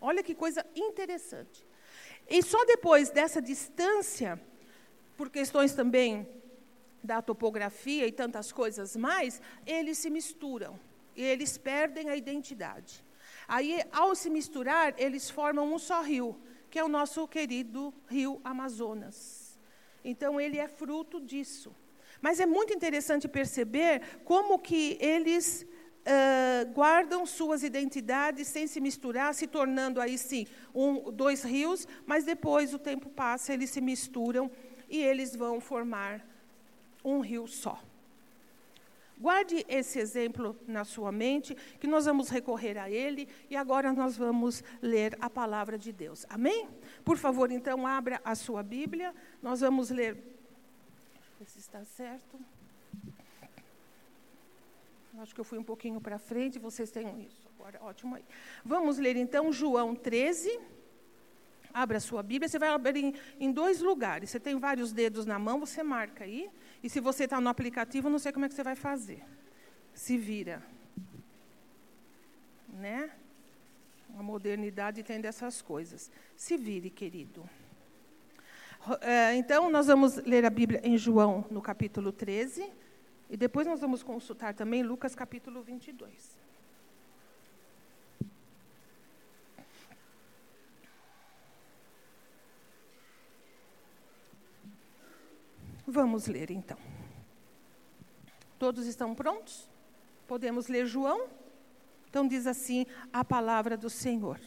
Olha 0.00 0.22
que 0.22 0.34
coisa 0.34 0.64
interessante. 0.74 1.66
E 2.28 2.42
só 2.42 2.64
depois 2.64 3.10
dessa 3.10 3.40
distância, 3.40 4.40
por 5.16 5.30
questões 5.30 5.74
também 5.74 6.26
da 7.02 7.20
topografia 7.20 8.06
e 8.06 8.12
tantas 8.12 8.50
coisas 8.50 8.96
mais, 8.96 9.40
eles 9.66 9.98
se 9.98 10.08
misturam. 10.08 10.80
E 11.14 11.22
eles 11.22 11.56
perdem 11.58 12.08
a 12.08 12.16
identidade. 12.16 13.04
Aí, 13.46 13.82
ao 13.92 14.14
se 14.14 14.30
misturar, 14.30 14.94
eles 14.98 15.30
formam 15.30 15.72
um 15.72 15.78
só 15.78 16.00
rio, 16.02 16.36
que 16.70 16.78
é 16.78 16.84
o 16.84 16.88
nosso 16.88 17.28
querido 17.28 17.92
rio 18.08 18.40
Amazonas. 18.42 19.43
Então, 20.04 20.40
ele 20.40 20.58
é 20.58 20.68
fruto 20.68 21.20
disso. 21.20 21.74
Mas 22.20 22.40
é 22.40 22.46
muito 22.46 22.72
interessante 22.72 23.26
perceber 23.26 24.02
como 24.24 24.58
que 24.58 24.96
eles 25.00 25.66
uh, 26.04 26.72
guardam 26.72 27.26
suas 27.26 27.62
identidades 27.62 28.46
sem 28.46 28.66
se 28.66 28.80
misturar, 28.80 29.34
se 29.34 29.46
tornando 29.46 30.00
aí 30.00 30.16
sim 30.16 30.46
um, 30.74 31.10
dois 31.10 31.42
rios, 31.42 31.88
mas 32.06 32.24
depois 32.24 32.74
o 32.74 32.78
tempo 32.78 33.08
passa, 33.08 33.52
eles 33.52 33.70
se 33.70 33.80
misturam 33.80 34.50
e 34.88 35.02
eles 35.02 35.34
vão 35.34 35.60
formar 35.60 36.24
um 37.04 37.20
rio 37.20 37.46
só. 37.46 37.80
Guarde 39.16 39.64
esse 39.68 40.00
exemplo 40.00 40.56
na 40.66 40.84
sua 40.84 41.12
mente, 41.12 41.56
que 41.78 41.86
nós 41.86 42.04
vamos 42.04 42.28
recorrer 42.28 42.76
a 42.76 42.90
ele 42.90 43.28
e 43.48 43.56
agora 43.56 43.92
nós 43.92 44.16
vamos 44.16 44.62
ler 44.82 45.16
a 45.20 45.30
palavra 45.30 45.78
de 45.78 45.92
Deus. 45.92 46.26
Amém? 46.28 46.68
Por 47.04 47.16
favor, 47.16 47.50
então, 47.52 47.86
abra 47.86 48.20
a 48.24 48.34
sua 48.34 48.62
Bíblia. 48.62 49.14
Nós 49.44 49.60
vamos 49.60 49.90
ler. 49.90 50.16
Se 51.46 51.58
está 51.58 51.84
certo. 51.84 52.40
Acho 55.18 55.34
que 55.34 55.40
eu 55.42 55.44
fui 55.44 55.58
um 55.58 55.62
pouquinho 55.62 56.00
para 56.00 56.18
frente, 56.18 56.58
vocês 56.58 56.90
têm 56.90 57.26
isso. 57.26 57.46
Agora, 57.54 57.78
ótimo 57.82 58.14
aí. 58.14 58.24
Vamos 58.64 58.96
ler 58.96 59.16
então 59.16 59.52
João 59.52 59.94
13. 59.94 60.58
Abra 61.74 61.98
a 61.98 62.00
sua 62.00 62.22
Bíblia, 62.22 62.48
você 62.48 62.58
vai 62.58 62.70
abrir 62.70 63.04
em, 63.04 63.14
em 63.38 63.52
dois 63.52 63.82
lugares. 63.82 64.30
Você 64.30 64.40
tem 64.40 64.58
vários 64.58 64.94
dedos 64.94 65.26
na 65.26 65.38
mão, 65.38 65.60
você 65.60 65.82
marca 65.82 66.24
aí. 66.24 66.50
E 66.82 66.88
se 66.88 66.98
você 66.98 67.24
está 67.24 67.38
no 67.38 67.50
aplicativo, 67.50 68.08
não 68.08 68.18
sei 68.18 68.32
como 68.32 68.46
é 68.46 68.48
que 68.48 68.54
você 68.54 68.62
vai 68.62 68.74
fazer. 68.74 69.22
Se 69.92 70.16
vira. 70.16 70.62
Né? 72.72 73.10
A 74.18 74.22
modernidade 74.22 75.02
tem 75.02 75.20
dessas 75.20 75.60
coisas. 75.60 76.10
Se 76.34 76.56
vire, 76.56 76.88
querido. 76.88 77.46
É, 79.00 79.34
então, 79.34 79.70
nós 79.70 79.86
vamos 79.86 80.16
ler 80.16 80.44
a 80.44 80.50
Bíblia 80.50 80.80
em 80.84 80.98
João, 80.98 81.44
no 81.50 81.62
capítulo 81.62 82.12
13. 82.12 82.70
E 83.30 83.36
depois 83.36 83.66
nós 83.66 83.80
vamos 83.80 84.02
consultar 84.02 84.52
também 84.54 84.82
Lucas, 84.82 85.14
capítulo 85.14 85.62
22. 85.62 86.38
Vamos 95.86 96.26
ler 96.26 96.50
então. 96.50 96.78
Todos 98.58 98.86
estão 98.86 99.14
prontos? 99.14 99.68
Podemos 100.26 100.68
ler 100.68 100.86
João? 100.86 101.28
Então 102.08 102.26
diz 102.26 102.46
assim 102.46 102.86
a 103.12 103.24
palavra 103.24 103.76
do 103.76 103.88
Senhor. 103.88 104.38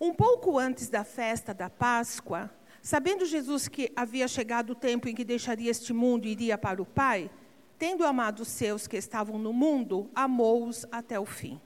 Um 0.00 0.14
pouco 0.14 0.58
antes 0.58 0.88
da 0.88 1.02
festa 1.02 1.52
da 1.52 1.68
Páscoa, 1.68 2.50
sabendo 2.80 3.26
Jesus 3.26 3.66
que 3.66 3.90
havia 3.96 4.28
chegado 4.28 4.70
o 4.70 4.74
tempo 4.74 5.08
em 5.08 5.14
que 5.14 5.24
deixaria 5.24 5.70
este 5.70 5.92
mundo 5.92 6.26
e 6.26 6.30
iria 6.30 6.56
para 6.56 6.80
o 6.80 6.86
Pai, 6.86 7.28
tendo 7.78 8.04
amado 8.04 8.40
os 8.40 8.48
seus 8.48 8.86
que 8.86 8.96
estavam 8.96 9.38
no 9.38 9.52
mundo, 9.52 10.08
amou-os 10.14 10.86
até 10.92 11.18
o 11.18 11.26
fim. 11.26 11.60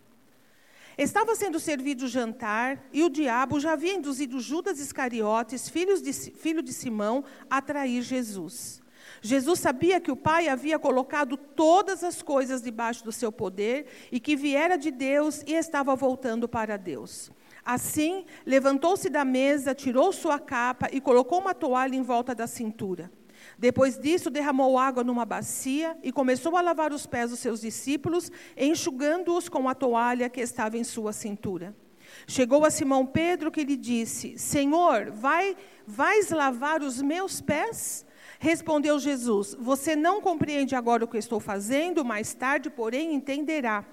Estava 0.97 1.35
sendo 1.35 1.59
servido 1.59 2.05
o 2.05 2.09
jantar 2.09 2.87
e 2.93 3.03
o 3.03 3.11
diabo 3.11 3.61
já 3.61 3.73
havia 3.73 3.95
induzido 3.95 4.41
Judas 4.41 4.79
Iscariotes, 4.79 5.69
filho 5.69 6.63
de 6.63 6.73
Simão, 6.73 7.25
a 7.49 7.63
trair 7.63 8.03
Jesus. 8.03 8.83
Jesus 9.21 9.61
sabia 9.61 10.01
que 10.01 10.11
o 10.11 10.17
Pai 10.17 10.49
havia 10.49 10.79
colocado 10.79 11.37
todas 11.37 12.03
as 12.03 12.23
coisas 12.23 12.63
debaixo 12.63 13.05
do 13.05 13.13
seu 13.13 13.31
poder 13.31 13.87
e 14.11 14.19
que 14.19 14.37
viera 14.37 14.77
de 14.77 14.91
Deus 14.91 15.43
e 15.47 15.55
estava 15.55 15.95
voltando 15.95 16.49
para 16.49 16.77
Deus. 16.77 17.31
Assim, 17.65 18.25
levantou-se 18.45 19.09
da 19.09 19.25
mesa, 19.25 19.75
tirou 19.75 20.13
sua 20.13 20.39
capa 20.39 20.89
e 20.93 21.01
colocou 21.01 21.41
uma 21.41 21.55
toalha 21.55 21.95
em 21.95 22.03
volta 22.03 22.35
da 22.35 22.47
cintura. 22.47 23.11
Depois 23.59 23.99
disso, 23.99 24.31
derramou 24.31 24.79
água 24.79 25.05
numa 25.05 25.25
bacia 25.25 25.97
e 26.03 26.13
começou 26.13 26.57
a 26.57 26.61
lavar 26.61 26.93
os 26.93 27.07
pés 27.07 27.31
dos 27.31 27.39
seus 27.39 27.61
discípulos, 27.61 28.31
enxugando-os 28.57 29.49
com 29.49 29.69
a 29.69 29.75
toalha 29.75 30.29
que 30.29 30.41
estava 30.41 30.77
em 30.77 30.85
sua 30.85 31.13
cintura. 31.13 31.75
Chegou 32.27 32.65
a 32.65 32.71
Simão 32.71 33.07
Pedro 33.07 33.51
que 33.51 33.65
lhe 33.65 33.77
disse: 33.77 34.39
Senhor, 34.39 35.11
vai, 35.11 35.57
vais 35.87 36.31
lavar 36.31 36.83
os 36.83 37.01
meus 37.01 37.41
pés? 37.41 38.05
Respondeu 38.39 38.99
Jesus: 38.99 39.57
Você 39.59 39.97
não 39.97 40.21
compreende 40.21 40.75
agora 40.75 41.05
o 41.05 41.09
que 41.09 41.17
estou 41.17 41.41
fazendo, 41.41 42.05
mais 42.05 42.35
tarde, 42.35 42.69
porém, 42.71 43.15
entenderá. 43.15 43.85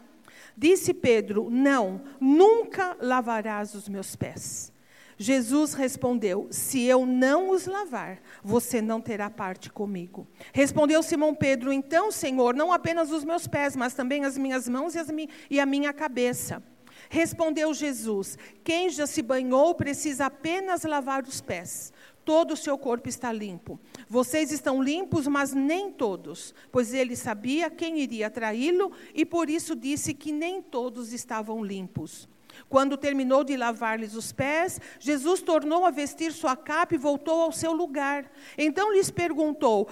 Disse 0.60 0.94
Pedro: 0.94 1.50
Não, 1.50 2.02
nunca 2.20 2.98
lavarás 3.00 3.74
os 3.74 3.88
meus 3.88 4.14
pés. 4.18 4.74
Jesus 5.18 5.74
respondeu: 5.74 6.50
Se 6.52 6.84
eu 6.84 7.06
não 7.06 7.52
os 7.52 7.66
lavar, 7.66 8.20
você 8.44 8.82
não 8.82 9.00
terá 9.00 9.30
parte 9.30 9.70
comigo. 9.70 10.28
Respondeu 10.52 11.02
Simão 11.02 11.34
Pedro: 11.34 11.72
Então, 11.72 12.12
Senhor, 12.12 12.54
não 12.54 12.74
apenas 12.74 13.10
os 13.10 13.24
meus 13.24 13.48
pés, 13.48 13.74
mas 13.74 13.94
também 13.94 14.26
as 14.26 14.38
minhas 14.38 14.68
mãos 14.68 14.96
e, 14.96 15.14
mi 15.14 15.30
e 15.50 15.62
a 15.62 15.66
minha 15.66 15.94
cabeça. 15.94 16.62
Respondeu 17.10 17.74
Jesus: 17.74 18.38
Quem 18.62 18.90
já 18.90 19.08
se 19.08 19.22
banhou 19.22 19.74
precisa 19.76 20.26
apenas 20.26 20.84
lavar 20.84 21.24
os 21.24 21.40
pés. 21.40 21.94
Todo 22.30 22.52
o 22.52 22.56
seu 22.56 22.78
corpo 22.78 23.10
está 23.10 23.34
limpo. 23.34 23.80
Vocês 24.08 24.52
estão 24.52 24.84
limpos, 24.84 25.26
mas 25.26 25.52
nem 25.52 25.92
todos, 25.92 26.54
pois 26.72 26.94
ele 26.94 27.16
sabia 27.16 27.72
quem 27.72 28.00
iria 28.00 28.30
traí-lo 28.30 28.92
e 29.16 29.26
por 29.26 29.50
isso 29.50 29.76
disse 29.76 30.14
que 30.14 30.32
nem 30.32 30.62
todos 30.62 31.12
estavam 31.12 31.66
limpos. 31.66 32.30
Quando 32.70 32.96
terminou 32.98 33.44
de 33.44 33.58
lavar-lhes 33.58 34.14
os 34.14 34.32
pés, 34.32 34.80
Jesus 35.00 35.42
tornou 35.42 35.88
a 35.88 35.90
vestir 35.90 36.32
sua 36.32 36.56
capa 36.56 36.94
e 36.94 37.00
voltou 37.00 37.42
ao 37.42 37.52
seu 37.52 37.74
lugar. 37.74 38.32
Então 38.56 38.94
lhes 38.94 39.10
perguntou: 39.10 39.90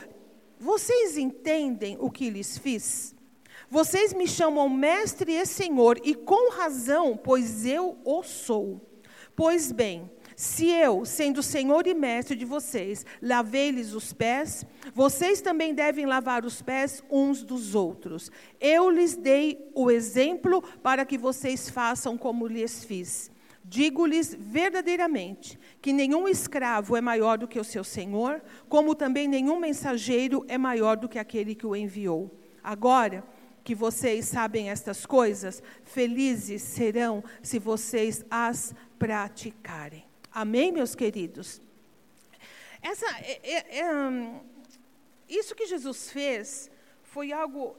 Vocês 0.60 1.18
entendem 1.18 1.98
o 2.00 2.12
que 2.12 2.30
lhes 2.30 2.56
fiz? 2.56 3.16
Vocês 3.68 4.14
me 4.14 4.28
chamam 4.28 4.70
mestre 4.70 5.34
e 5.34 5.44
senhor, 5.44 6.00
e 6.04 6.14
com 6.14 6.52
razão, 6.52 7.18
pois 7.18 7.66
eu 7.66 7.98
o 8.06 8.22
sou. 8.22 8.80
Pois 9.36 9.72
bem, 9.72 10.08
se 10.40 10.68
eu, 10.68 11.04
sendo 11.04 11.42
Senhor 11.42 11.88
e 11.88 11.96
Mestre 11.96 12.36
de 12.36 12.46
vocês, 12.46 13.04
lavei-lhes 13.20 13.96
os 13.96 14.14
pés, 14.14 14.64
vocês 14.94 15.42
também 15.42 15.74
devem 15.74 16.06
lavar 16.06 16.46
os 16.46 16.62
pés 16.62 17.04
uns 17.10 17.42
dos 17.42 17.74
outros. 17.74 18.32
Eu 18.62 18.88
lhes 18.92 19.16
dei 19.16 19.58
o 19.74 19.90
exemplo 19.90 20.62
para 20.84 21.04
que 21.06 21.18
vocês 21.18 21.72
façam 21.72 22.16
como 22.16 22.46
lhes 22.46 22.86
fiz. 22.86 23.32
Digo-lhes 23.66 24.38
verdadeiramente 24.40 25.60
que 25.82 25.92
nenhum 25.92 26.28
escravo 26.28 26.96
é 26.96 27.02
maior 27.02 27.40
do 27.40 27.48
que 27.48 27.60
o 27.60 27.64
seu 27.64 27.84
senhor, 27.84 28.40
como 28.70 28.94
também 28.94 29.28
nenhum 29.28 29.60
mensageiro 29.60 30.46
é 30.48 30.56
maior 30.56 30.98
do 30.98 31.10
que 31.10 31.18
aquele 31.18 31.56
que 31.56 31.66
o 31.66 31.76
enviou. 31.76 32.32
Agora, 32.64 33.24
que 33.64 33.74
vocês 33.74 34.26
sabem 34.26 34.70
estas 34.70 35.04
coisas, 35.04 35.64
felizes 35.84 36.62
serão 36.62 37.24
se 37.42 37.58
vocês 37.58 38.24
as 38.30 38.76
praticarem. 39.00 40.07
Amém, 40.40 40.72
meus 40.72 40.94
queridos? 40.94 41.60
Essa, 42.80 43.08
é, 43.22 43.40
é, 43.42 43.80
é, 43.80 43.92
hum, 43.92 44.40
isso 45.28 45.56
que 45.56 45.66
Jesus 45.66 46.12
fez 46.12 46.70
foi 47.02 47.32
algo 47.32 47.76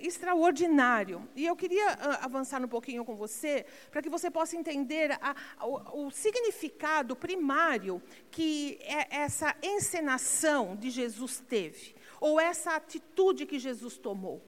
extraordinário. 0.00 1.28
E 1.36 1.46
eu 1.46 1.54
queria 1.54 1.92
avançar 2.20 2.60
um 2.60 2.66
pouquinho 2.66 3.04
com 3.04 3.14
você, 3.14 3.64
para 3.92 4.02
que 4.02 4.10
você 4.10 4.32
possa 4.32 4.56
entender 4.56 5.16
a, 5.20 5.36
o, 5.64 6.06
o, 6.06 6.10
significado 6.10 7.14
primário 7.14 8.02
que 8.32 8.80
é 8.80 9.18
essa 9.18 9.54
encenação 9.62 10.74
de 10.74 10.90
Jesus 10.90 11.38
teve, 11.38 11.94
ou 12.20 12.40
essa 12.40 12.74
atitude 12.74 13.46
que 13.46 13.60
Jesus 13.60 13.96
tomou. 13.96 14.42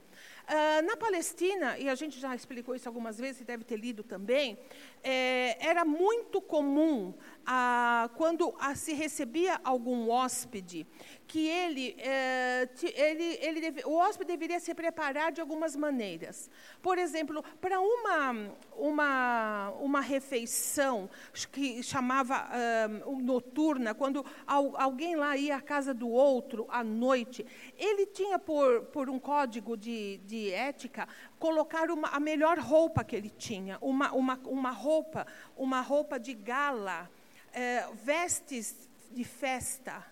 Uh, 0.45 0.85
na 0.85 0.95
Palestina, 0.95 1.79
e 1.79 1.89
a 1.89 1.95
gente 1.95 2.21
já 2.21 2.35
explicou 2.35 2.75
isso 2.75 2.87
algumas 2.87 3.17
vezes, 3.17 3.41
e 3.41 3.45
deve 3.45 3.65
ter 3.65 3.77
lido 3.77 4.03
também, 4.03 4.59
é, 5.05 5.57
era 5.61 5.85
muito 5.85 6.41
comum, 6.41 7.15
ah, 7.47 8.09
quando 8.17 8.55
ah, 8.59 8.75
se 8.75 8.95
recebia 8.95 9.61
algum 9.63 10.09
hóspede, 10.11 10.87
que 11.27 11.47
ele, 11.47 11.95
é, 11.99 12.69
ele, 12.95 13.39
ele 13.41 13.61
deve, 13.61 13.85
o 13.85 13.95
hóspede 13.95 14.33
deveria 14.33 14.59
se 14.61 14.75
preparar 14.75 15.31
de 15.31 15.41
algumas 15.41 15.77
maneiras. 15.77 16.51
Por 16.81 16.97
exemplo, 16.97 17.45
para 17.61 17.81
uma, 17.81 18.51
uma, 18.77 19.71
uma 19.81 20.01
refeição 20.01 21.09
que 21.53 21.83
chamava 21.83 22.49
uh, 22.49 23.21
noturna, 23.21 23.95
quando 23.95 24.25
alguém 24.47 25.17
lá 25.17 25.37
ia 25.37 25.57
à 25.57 25.61
casa 25.61 25.93
do 25.93 26.09
outro 26.09 26.67
à 26.71 26.83
noite, 26.83 27.45
ele 27.77 28.07
tinha 28.07 28.39
por, 28.39 28.83
por 28.87 29.11
um 29.11 29.19
código 29.19 29.77
de, 29.77 30.19
de 30.19 30.51
ética 30.51 31.09
colocar 31.45 31.91
uma, 31.91 32.09
a 32.09 32.19
melhor 32.19 32.59
roupa 32.59 33.05
que 33.05 33.15
ele 33.15 33.29
tinha, 33.29 33.77
uma, 33.83 34.11
uma, 34.13 34.41
uma 34.47 34.71
roupa, 34.71 35.27
uma 35.55 35.83
roupa 35.83 36.19
de 36.19 36.33
gala, 36.33 37.11
é, 37.53 37.87
vestes 38.03 38.89
de 39.11 39.25
festa. 39.25 40.03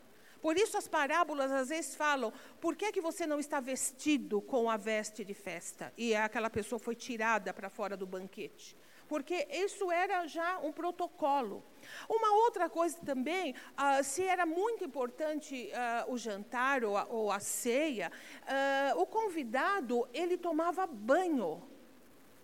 Por 0.42 0.58
isso 0.58 0.76
as 0.76 0.86
parábolas 0.86 1.50
às 1.50 1.70
vezes 1.70 1.94
falam: 1.94 2.30
por 2.60 2.76
que, 2.76 2.92
que 2.92 3.00
você 3.00 3.26
não 3.26 3.40
está 3.40 3.60
vestido 3.60 4.42
com 4.42 4.68
a 4.68 4.76
veste 4.76 5.24
de 5.24 5.32
festa? 5.32 5.90
E 5.96 6.14
aquela 6.14 6.50
pessoa 6.50 6.78
foi 6.78 6.94
tirada 6.94 7.54
para 7.54 7.70
fora 7.70 7.96
do 7.96 8.06
banquete. 8.06 8.76
Porque 9.12 9.46
isso 9.50 9.92
era 9.92 10.26
já 10.26 10.58
um 10.60 10.72
protocolo. 10.72 11.62
Uma 12.08 12.32
outra 12.44 12.66
coisa 12.70 12.96
também, 13.04 13.54
uh, 13.76 14.02
se 14.02 14.22
era 14.22 14.46
muito 14.46 14.86
importante 14.86 15.70
uh, 15.70 16.10
o 16.10 16.16
jantar 16.16 16.82
ou 16.82 16.96
a, 16.96 17.04
ou 17.04 17.30
a 17.30 17.38
ceia, 17.38 18.10
uh, 18.10 18.98
o 19.02 19.04
convidado 19.04 20.08
ele 20.14 20.38
tomava 20.38 20.86
banho 20.86 21.62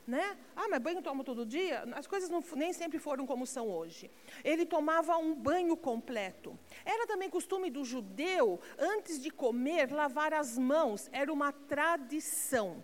né? 0.06 0.38
Ah, 0.56 0.66
mas 0.70 0.80
banho 0.80 1.02
toma 1.02 1.22
todo 1.22 1.44
dia? 1.44 1.84
As 1.94 2.06
coisas 2.06 2.30
não, 2.30 2.42
nem 2.56 2.72
sempre 2.72 2.98
foram 2.98 3.26
como 3.26 3.46
são 3.46 3.68
hoje. 3.68 4.10
Ele 4.42 4.64
tomava 4.64 5.16
um 5.18 5.34
banho 5.34 5.76
completo. 5.76 6.58
Era 6.82 7.06
também 7.06 7.28
costume 7.28 7.70
do 7.70 7.84
judeu, 7.84 8.58
antes 8.78 9.20
de 9.20 9.30
comer, 9.30 9.92
lavar 9.92 10.32
as 10.32 10.56
mãos. 10.56 11.10
Era 11.12 11.30
uma 11.30 11.52
tradição. 11.52 12.82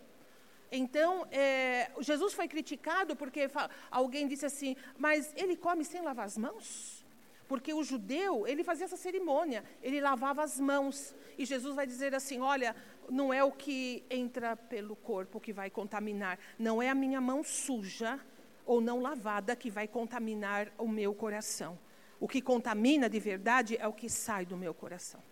Então, 0.76 1.26
é, 1.30 1.90
Jesus 2.00 2.34
foi 2.34 2.48
criticado 2.48 3.14
porque 3.14 3.48
alguém 3.90 4.26
disse 4.26 4.44
assim, 4.44 4.76
mas 4.98 5.32
ele 5.36 5.56
come 5.56 5.84
sem 5.84 6.02
lavar 6.02 6.26
as 6.26 6.36
mãos? 6.36 7.04
Porque 7.46 7.72
o 7.72 7.84
judeu, 7.84 8.46
ele 8.46 8.64
fazia 8.64 8.86
essa 8.86 8.96
cerimônia, 8.96 9.62
ele 9.82 10.00
lavava 10.00 10.42
as 10.42 10.58
mãos. 10.58 11.14
E 11.38 11.44
Jesus 11.44 11.74
vai 11.76 11.86
dizer 11.86 12.14
assim: 12.14 12.40
olha, 12.40 12.74
não 13.08 13.32
é 13.32 13.44
o 13.44 13.52
que 13.52 14.02
entra 14.08 14.56
pelo 14.56 14.96
corpo 14.96 15.40
que 15.40 15.52
vai 15.52 15.70
contaminar, 15.70 16.38
não 16.58 16.82
é 16.82 16.88
a 16.88 16.94
minha 16.94 17.20
mão 17.20 17.44
suja 17.44 18.18
ou 18.66 18.80
não 18.80 19.00
lavada 19.00 19.54
que 19.54 19.70
vai 19.70 19.86
contaminar 19.86 20.72
o 20.78 20.88
meu 20.88 21.14
coração. 21.14 21.78
O 22.18 22.26
que 22.26 22.40
contamina 22.40 23.08
de 23.08 23.20
verdade 23.20 23.76
é 23.76 23.86
o 23.86 23.92
que 23.92 24.08
sai 24.08 24.46
do 24.46 24.56
meu 24.56 24.72
coração, 24.72 25.22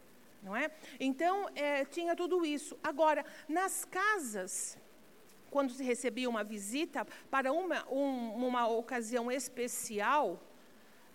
não 0.42 0.54
é? 0.54 0.70
Então 1.00 1.48
é, 1.54 1.84
tinha 1.86 2.14
tudo 2.14 2.44
isso. 2.44 2.78
Agora, 2.82 3.24
nas 3.48 3.86
casas, 3.86 4.76
quando 5.54 5.70
se 5.78 5.84
recebia 5.92 6.28
uma 6.34 6.42
visita 6.42 7.06
para 7.30 7.52
uma, 7.52 7.78
um, 7.90 8.46
uma 8.48 8.66
ocasião 8.66 9.30
especial, 9.30 10.24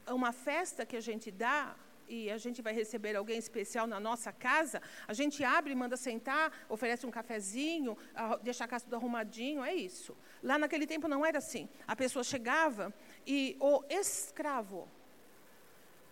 uma 0.07 0.31
festa 0.31 0.85
que 0.85 0.95
a 0.95 1.01
gente 1.01 1.29
dá, 1.31 1.75
e 2.07 2.31
a 2.31 2.37
gente 2.37 2.61
vai 2.61 2.73
receber 2.81 3.15
alguém 3.15 3.37
especial 3.37 3.85
na 3.85 3.99
nossa 3.99 4.31
casa, 4.31 4.81
a 5.07 5.13
gente 5.13 5.43
abre, 5.43 5.75
manda 5.75 5.97
sentar, 5.97 6.45
oferece 6.69 7.05
um 7.05 7.11
cafezinho, 7.11 7.97
deixa 8.41 8.63
a 8.63 8.67
casa 8.67 8.85
tudo 8.85 8.95
arrumadinho, 8.95 9.63
é 9.63 9.73
isso. 9.73 10.15
Lá 10.41 10.57
naquele 10.57 10.87
tempo 10.87 11.07
não 11.07 11.25
era 11.25 11.39
assim. 11.39 11.67
A 11.85 11.95
pessoa 11.95 12.23
chegava 12.23 12.93
e 13.25 13.57
o 13.59 13.83
escravo, 13.89 14.87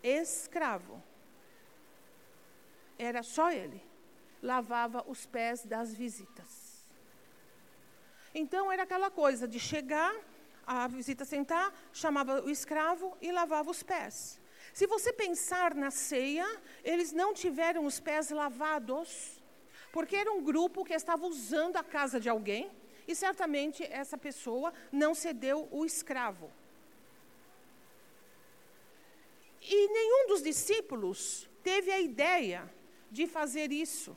escravo, 0.03 1.01
era 2.97 3.23
só 3.23 3.51
ele, 3.51 3.81
lavava 4.41 5.03
os 5.07 5.25
pés 5.25 5.63
das 5.63 5.93
visitas. 5.93 6.64
Então 8.41 8.69
era 8.69 8.83
aquela 8.83 9.09
coisa 9.09 9.47
de 9.47 9.57
chegar, 9.57 10.13
a 10.67 10.87
visita 10.89 11.23
sentar, 11.23 11.73
chamava 11.93 12.41
o 12.41 12.49
escravo 12.49 13.17
e 13.21 13.31
lavava 13.31 13.71
os 13.71 13.81
pés. 13.81 14.41
Se 14.73 14.85
você 14.85 15.13
pensar 15.13 15.73
na 15.73 15.89
ceia, 15.89 16.45
eles 16.83 17.13
não 17.13 17.33
tiveram 17.33 17.85
os 17.85 18.01
pés 18.01 18.29
lavados, 18.31 19.41
porque 19.93 20.17
era 20.17 20.33
um 20.33 20.43
grupo 20.43 20.83
que 20.83 20.93
estava 20.93 21.25
usando 21.25 21.77
a 21.77 21.83
casa 21.83 22.19
de 22.19 22.27
alguém, 22.27 22.69
e 23.07 23.15
certamente 23.15 23.83
essa 23.83 24.17
pessoa 24.17 24.73
não 24.91 25.15
cedeu 25.15 25.69
o 25.71 25.85
escravo. 25.85 26.51
E 29.61 29.87
nenhum 29.87 30.27
dos 30.27 30.43
discípulos 30.43 31.49
teve 31.63 31.89
a 31.89 32.01
ideia 32.01 32.69
de 33.09 33.27
fazer 33.27 33.71
isso, 33.71 34.15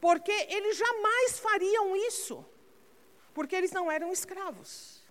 porque 0.00 0.32
eles 0.32 0.76
jamais 0.76 1.38
fariam 1.38 1.94
isso, 1.94 2.44
porque 3.34 3.56
eles 3.56 3.72
não 3.72 3.90
eram 3.90 4.12
escravos, 4.12 5.02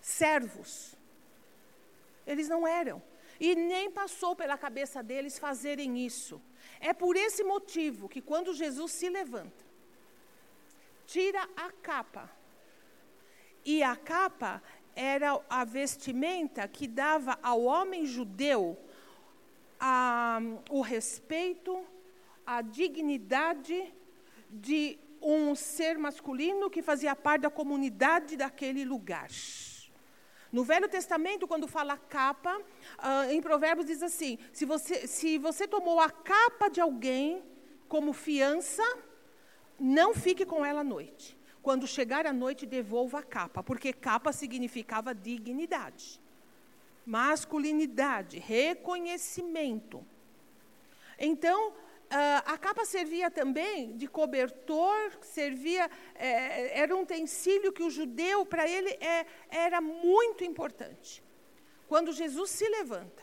servos. 0.00 0.94
Eles 2.26 2.48
não 2.48 2.66
eram. 2.66 3.02
E 3.40 3.54
nem 3.54 3.90
passou 3.90 4.36
pela 4.36 4.58
cabeça 4.58 5.02
deles 5.02 5.38
fazerem 5.38 6.04
isso. 6.04 6.40
É 6.80 6.92
por 6.92 7.16
esse 7.16 7.42
motivo 7.42 8.08
que 8.08 8.20
quando 8.20 8.54
Jesus 8.54 8.92
se 8.92 9.08
levanta, 9.08 9.64
tira 11.06 11.48
a 11.56 11.70
capa. 11.70 12.30
E 13.64 13.82
a 13.82 13.96
capa 13.96 14.62
era 14.94 15.40
a 15.48 15.64
vestimenta 15.64 16.66
que 16.68 16.86
dava 16.86 17.38
ao 17.42 17.62
homem 17.62 18.04
judeu 18.04 18.78
a, 19.80 20.38
o 20.70 20.80
respeito, 20.80 21.84
a 22.46 22.62
dignidade 22.62 23.92
de 24.50 24.98
um 25.22 25.54
ser 25.54 25.96
masculino 25.98 26.68
que 26.68 26.82
fazia 26.82 27.14
parte 27.14 27.42
da 27.42 27.50
comunidade 27.50 28.36
daquele 28.36 28.84
lugar. 28.84 29.28
No 30.50 30.64
Velho 30.64 30.88
Testamento, 30.88 31.48
quando 31.48 31.66
fala 31.66 31.96
capa, 31.96 32.58
uh, 32.58 33.30
em 33.30 33.40
Provérbios 33.40 33.86
diz 33.86 34.02
assim: 34.02 34.38
se 34.52 34.66
você, 34.66 35.06
se 35.06 35.38
você 35.38 35.66
tomou 35.66 35.98
a 35.98 36.10
capa 36.10 36.68
de 36.68 36.80
alguém 36.80 37.42
como 37.88 38.12
fiança, 38.12 38.82
não 39.80 40.12
fique 40.12 40.44
com 40.44 40.64
ela 40.64 40.80
à 40.80 40.84
noite. 40.84 41.38
Quando 41.62 41.86
chegar 41.86 42.26
à 42.26 42.32
noite, 42.32 42.66
devolva 42.66 43.20
a 43.20 43.22
capa, 43.22 43.62
porque 43.62 43.92
capa 43.92 44.32
significava 44.32 45.14
dignidade, 45.14 46.20
masculinidade, 47.06 48.38
reconhecimento. 48.38 50.04
Então, 51.18 51.72
a 52.44 52.58
capa 52.58 52.84
servia 52.84 53.30
também 53.30 53.96
de 53.96 54.06
cobertor, 54.06 55.12
servia, 55.22 55.90
é, 56.14 56.78
era 56.80 56.94
um 56.94 57.02
utensílio 57.02 57.72
que 57.72 57.82
o 57.82 57.90
judeu, 57.90 58.44
para 58.44 58.68
ele, 58.68 58.90
é, 59.00 59.26
era 59.48 59.80
muito 59.80 60.44
importante. 60.44 61.24
Quando 61.88 62.12
Jesus 62.12 62.50
se 62.50 62.68
levanta 62.68 63.22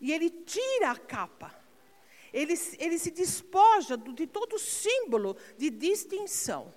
e 0.00 0.12
ele 0.12 0.28
tira 0.28 0.90
a 0.90 0.98
capa, 0.98 1.54
ele, 2.32 2.54
ele 2.78 2.98
se 2.98 3.10
despoja 3.10 3.96
de 3.96 4.26
todo 4.26 4.58
símbolo 4.58 5.36
de 5.56 5.70
distinção. 5.70 6.74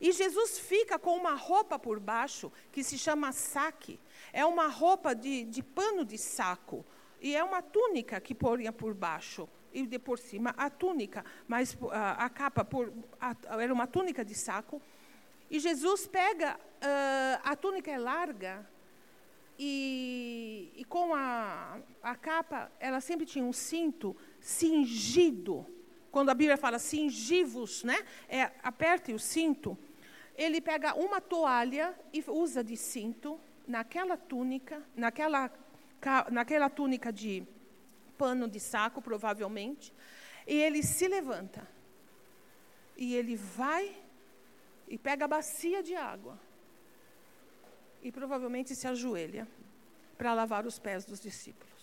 E 0.00 0.12
Jesus 0.12 0.58
fica 0.58 0.98
com 0.98 1.16
uma 1.16 1.34
roupa 1.34 1.78
por 1.78 1.98
baixo 1.98 2.52
que 2.70 2.84
se 2.84 2.98
chama 2.98 3.32
saque. 3.32 3.98
É 4.32 4.44
uma 4.44 4.66
roupa 4.66 5.14
de, 5.14 5.44
de 5.44 5.62
pano 5.62 6.04
de 6.04 6.18
saco. 6.18 6.84
E 7.20 7.34
é 7.34 7.42
uma 7.42 7.62
túnica 7.62 8.20
que 8.20 8.34
põe 8.34 8.70
por 8.72 8.94
baixo 8.94 9.48
e 9.72 9.86
de 9.86 9.98
por 9.98 10.18
cima 10.18 10.54
a 10.56 10.68
túnica, 10.68 11.24
mas 11.46 11.76
a, 11.90 12.24
a 12.24 12.28
capa 12.30 12.64
por, 12.64 12.92
a, 13.20 13.34
era 13.60 13.72
uma 13.72 13.86
túnica 13.86 14.24
de 14.24 14.34
saco. 14.34 14.80
E 15.50 15.58
Jesus 15.58 16.06
pega, 16.06 16.56
uh, 16.56 17.40
a 17.42 17.56
túnica 17.56 17.90
é 17.90 17.98
larga, 17.98 18.66
e, 19.62 20.72
e 20.74 20.84
com 20.86 21.14
a, 21.14 21.78
a 22.02 22.14
capa, 22.14 22.72
ela 22.80 22.98
sempre 22.98 23.26
tinha 23.26 23.44
um 23.44 23.52
cinto 23.52 24.16
cingido. 24.40 25.66
Quando 26.10 26.30
a 26.30 26.34
Bíblia 26.34 26.56
fala 26.56 26.78
cingivos, 26.78 27.84
né? 27.84 27.98
É, 28.26 28.50
aperte 28.62 29.12
o 29.12 29.18
cinto. 29.18 29.76
ele 30.34 30.62
pega 30.62 30.94
uma 30.94 31.20
toalha 31.20 31.94
e 32.10 32.24
usa 32.26 32.64
de 32.64 32.74
cinto 32.74 33.38
naquela 33.68 34.16
túnica, 34.16 34.82
naquela, 34.96 35.52
naquela 36.30 36.70
túnica 36.70 37.12
de 37.12 37.46
pano 38.22 38.46
de 38.46 38.60
saco, 38.60 39.00
provavelmente, 39.00 39.86
e 40.46 40.54
ele 40.66 40.82
se 40.82 41.08
levanta. 41.08 41.66
E 42.94 43.14
ele 43.18 43.34
vai 43.34 43.84
e 44.86 44.98
pega 44.98 45.24
a 45.24 45.28
bacia 45.36 45.82
de 45.82 45.94
água. 45.96 46.38
E 48.02 48.12
provavelmente 48.12 48.74
se 48.74 48.86
ajoelha 48.86 49.48
para 50.18 50.34
lavar 50.34 50.66
os 50.66 50.78
pés 50.78 51.06
dos 51.06 51.20
discípulos. 51.28 51.82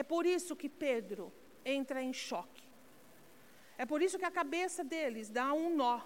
É 0.00 0.04
por 0.04 0.24
isso 0.26 0.54
que 0.54 0.68
Pedro 0.68 1.32
entra 1.64 2.00
em 2.00 2.12
choque. 2.12 2.62
É 3.76 3.84
por 3.84 4.00
isso 4.00 4.18
que 4.18 4.24
a 4.24 4.30
cabeça 4.30 4.84
deles 4.84 5.28
dá 5.28 5.52
um 5.52 5.74
nó. 5.74 6.00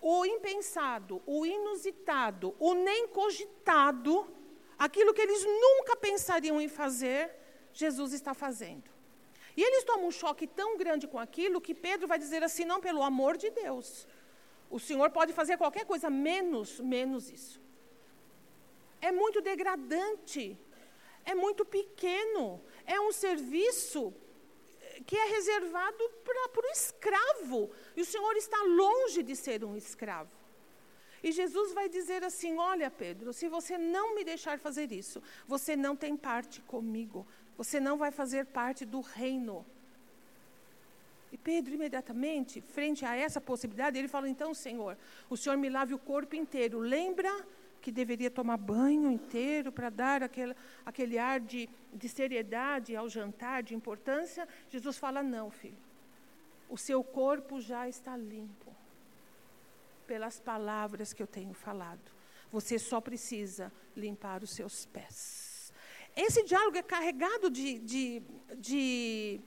O 0.00 0.24
impensado, 0.24 1.22
o 1.26 1.44
inusitado, 1.44 2.54
o 2.58 2.72
nem 2.72 3.08
cogitado, 3.08 4.14
aquilo 4.78 5.12
que 5.12 5.20
eles 5.20 5.44
nunca 5.44 5.94
pensariam 5.96 6.58
em 6.58 6.68
fazer, 6.68 7.45
Jesus 7.82 8.12
está 8.18 8.32
fazendo. 8.34 8.88
E 9.56 9.62
eles 9.68 9.84
tomam 9.84 10.08
um 10.08 10.16
choque 10.22 10.46
tão 10.46 10.70
grande 10.82 11.06
com 11.12 11.18
aquilo 11.18 11.60
que 11.66 11.74
Pedro 11.74 12.06
vai 12.12 12.18
dizer 12.18 12.42
assim: 12.48 12.64
não, 12.64 12.80
pelo 12.80 13.02
amor 13.02 13.36
de 13.36 13.50
Deus, 13.50 13.88
o 14.70 14.78
Senhor 14.88 15.10
pode 15.18 15.32
fazer 15.32 15.56
qualquer 15.62 15.84
coisa, 15.92 16.08
menos, 16.10 16.80
menos 16.80 17.30
isso. 17.30 17.60
É 19.08 19.12
muito 19.12 19.40
degradante, 19.40 20.58
é 21.24 21.34
muito 21.34 21.64
pequeno, 21.64 22.44
é 22.84 22.98
um 23.00 23.12
serviço 23.12 24.02
que 25.06 25.16
é 25.16 25.26
reservado 25.36 26.02
para 26.24 26.66
o 26.66 26.72
escravo. 26.72 27.70
E 27.94 28.00
o 28.00 28.10
Senhor 28.12 28.34
está 28.36 28.60
longe 28.62 29.22
de 29.22 29.36
ser 29.36 29.64
um 29.64 29.76
escravo. 29.76 30.34
E 31.22 31.32
Jesus 31.32 31.72
vai 31.72 31.88
dizer 31.88 32.22
assim: 32.24 32.56
Olha, 32.56 32.90
Pedro, 32.90 33.32
se 33.32 33.48
você 33.48 33.76
não 33.76 34.14
me 34.14 34.24
deixar 34.24 34.58
fazer 34.58 34.92
isso, 34.92 35.22
você 35.46 35.76
não 35.76 35.94
tem 35.94 36.16
parte 36.16 36.60
comigo, 36.62 37.26
você 37.56 37.80
não 37.80 37.96
vai 37.96 38.10
fazer 38.10 38.46
parte 38.46 38.84
do 38.84 39.00
reino. 39.00 39.64
E 41.32 41.38
Pedro, 41.38 41.74
imediatamente, 41.74 42.60
frente 42.60 43.04
a 43.04 43.16
essa 43.16 43.40
possibilidade, 43.40 43.98
ele 43.98 44.08
fala: 44.08 44.28
Então, 44.28 44.54
Senhor, 44.54 44.96
o 45.28 45.36
Senhor 45.36 45.56
me 45.56 45.68
lave 45.68 45.94
o 45.94 45.98
corpo 45.98 46.36
inteiro. 46.36 46.78
Lembra 46.78 47.30
que 47.80 47.90
deveria 47.90 48.30
tomar 48.30 48.56
banho 48.56 49.10
inteiro 49.10 49.72
para 49.72 49.90
dar 49.90 50.22
aquele, 50.22 50.54
aquele 50.84 51.18
ar 51.18 51.40
de, 51.40 51.68
de 51.92 52.08
seriedade 52.08 52.94
ao 52.94 53.08
jantar, 53.08 53.62
de 53.62 53.74
importância? 53.74 54.46
Jesus 54.70 54.98
fala: 54.98 55.22
Não, 55.22 55.50
filho. 55.50 55.76
O 56.68 56.76
seu 56.76 57.02
corpo 57.02 57.60
já 57.60 57.88
está 57.88 58.16
limpo 58.16 58.74
pelas 60.06 60.40
palavras 60.40 61.12
que 61.12 61.22
eu 61.22 61.26
tenho 61.26 61.54
falado. 61.54 62.12
Você 62.50 62.78
só 62.78 63.00
precisa 63.00 63.72
limpar 63.96 64.42
os 64.42 64.50
seus 64.50 64.86
pés. 64.86 65.45
Esse 66.16 66.42
diálogo 66.42 66.78
é 66.78 66.82
carregado 66.82 67.50
de, 67.50 67.78
de, 67.78 68.22
de 68.56 69.40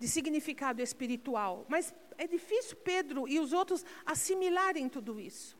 de 0.00 0.08
significado 0.08 0.80
espiritual. 0.82 1.66
Mas 1.68 1.94
é 2.16 2.26
difícil 2.26 2.74
Pedro 2.92 3.28
e 3.28 3.38
os 3.38 3.52
outros 3.52 3.84
assimilarem 4.04 4.88
tudo 4.88 5.20
isso. 5.20 5.56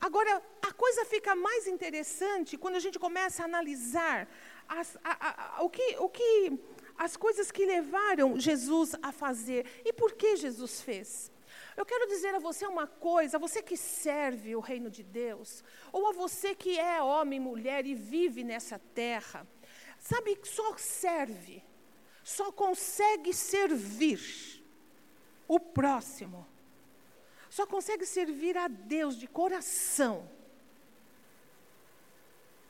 Agora, 0.00 0.42
a 0.62 0.72
coisa 0.72 1.04
fica 1.04 1.34
mais 1.34 1.66
interessante 1.66 2.56
quando 2.56 2.76
a 2.76 2.84
gente 2.86 2.98
começa 2.98 3.42
a 3.42 3.44
analisar 3.44 4.26
as, 4.66 4.96
a, 5.04 5.58
a, 5.58 5.62
o, 5.62 5.68
que, 5.68 5.96
o 5.98 6.08
que, 6.08 6.58
as 6.96 7.16
coisas 7.16 7.50
que 7.50 7.66
levaram 7.66 8.38
Jesus 8.38 8.94
a 9.02 9.12
fazer 9.12 9.66
e 9.84 9.92
por 9.92 10.14
que 10.14 10.36
Jesus 10.36 10.80
fez. 10.80 11.30
Eu 11.78 11.86
quero 11.86 12.06
dizer 12.08 12.34
a 12.34 12.38
você 12.38 12.66
uma 12.66 12.86
coisa, 12.86 13.38
a 13.38 13.40
você 13.40 13.62
que 13.62 13.76
serve 13.76 14.54
o 14.54 14.60
reino 14.60 14.90
de 14.90 15.02
Deus, 15.02 15.64
ou 15.90 16.08
a 16.08 16.12
você 16.12 16.54
que 16.54 16.78
é 16.78 17.00
homem, 17.00 17.40
mulher 17.40 17.86
e 17.86 17.94
vive 17.94 18.44
nessa 18.44 18.78
terra, 18.78 19.46
sabe, 19.98 20.38
só 20.44 20.76
serve 20.76 21.62
só 22.28 22.52
consegue 22.52 23.32
servir 23.32 24.20
o 25.48 25.58
próximo, 25.58 26.46
só 27.48 27.66
consegue 27.66 28.04
servir 28.04 28.54
a 28.54 28.68
Deus 28.68 29.16
de 29.16 29.26
coração 29.26 30.28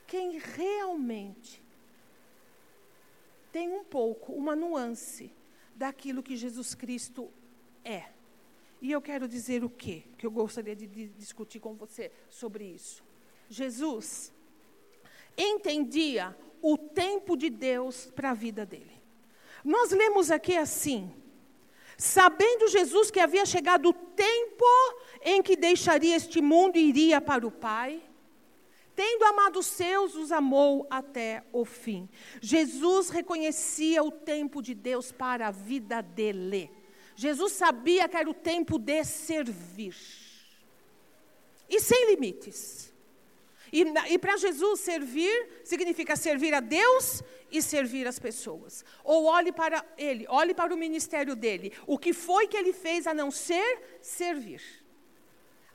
quem 0.07 0.37
realmente 0.39 1.61
tem 3.51 3.69
um 3.69 3.83
pouco, 3.83 4.31
uma 4.31 4.55
nuance 4.55 5.29
daquilo 5.75 6.23
que 6.23 6.37
Jesus 6.37 6.73
Cristo 6.73 7.29
é. 7.83 8.09
E 8.81 8.91
eu 8.91 9.01
quero 9.01 9.27
dizer 9.27 9.63
o 9.63 9.69
quê? 9.69 10.03
Que 10.17 10.25
eu 10.25 10.31
gostaria 10.31 10.75
de, 10.75 10.87
de 10.87 11.07
discutir 11.09 11.59
com 11.59 11.75
você 11.75 12.11
sobre 12.29 12.63
isso. 12.63 13.03
Jesus 13.49 14.33
entendia 15.37 16.35
o 16.61 16.77
tempo 16.77 17.35
de 17.35 17.49
Deus 17.49 18.11
para 18.15 18.31
a 18.31 18.33
vida 18.33 18.65
dele. 18.65 19.01
Nós 19.63 19.91
lemos 19.91 20.31
aqui 20.31 20.55
assim: 20.55 21.11
sabendo 21.97 22.67
Jesus 22.69 23.11
que 23.11 23.19
havia 23.19 23.45
chegado 23.45 23.89
o 23.89 23.93
tempo 23.93 24.65
em 25.21 25.41
que 25.41 25.57
deixaria 25.57 26.15
este 26.15 26.41
mundo 26.41 26.77
e 26.77 26.87
iria 26.87 27.19
para 27.19 27.45
o 27.45 27.51
Pai, 27.51 28.01
tendo 28.95 29.25
amado 29.25 29.59
os 29.59 29.65
seus, 29.65 30.15
os 30.15 30.31
amou 30.31 30.87
até 30.89 31.43
o 31.51 31.65
fim. 31.65 32.07
Jesus 32.41 33.09
reconhecia 33.09 34.03
o 34.03 34.11
tempo 34.11 34.61
de 34.61 34.73
Deus 34.73 35.11
para 35.11 35.47
a 35.47 35.51
vida 35.51 36.01
dele. 36.01 36.71
Jesus 37.19 37.51
sabia 37.51 38.07
que 38.07 38.15
era 38.15 38.29
o 38.29 38.33
tempo 38.33 38.79
de 38.79 39.03
servir. 39.03 39.93
E 41.67 41.81
sem 41.81 42.11
limites. 42.11 42.93
E, 43.73 43.83
e 44.07 44.17
para 44.17 44.37
Jesus 44.37 44.79
servir 44.79 45.49
significa 45.65 46.15
servir 46.15 46.53
a 46.53 46.61
Deus 46.61 47.21
e 47.51 47.61
servir 47.61 48.07
as 48.07 48.19
pessoas. 48.19 48.85
Ou 49.03 49.25
olhe 49.25 49.51
para 49.51 49.85
ele, 49.97 50.25
olhe 50.29 50.53
para 50.53 50.73
o 50.73 50.77
ministério 50.77 51.35
dele. 51.35 51.73
O 51.85 51.97
que 51.97 52.13
foi 52.13 52.47
que 52.47 52.55
ele 52.55 52.71
fez 52.71 53.05
a 53.05 53.13
não 53.13 53.29
ser 53.29 53.99
servir? 54.01 54.61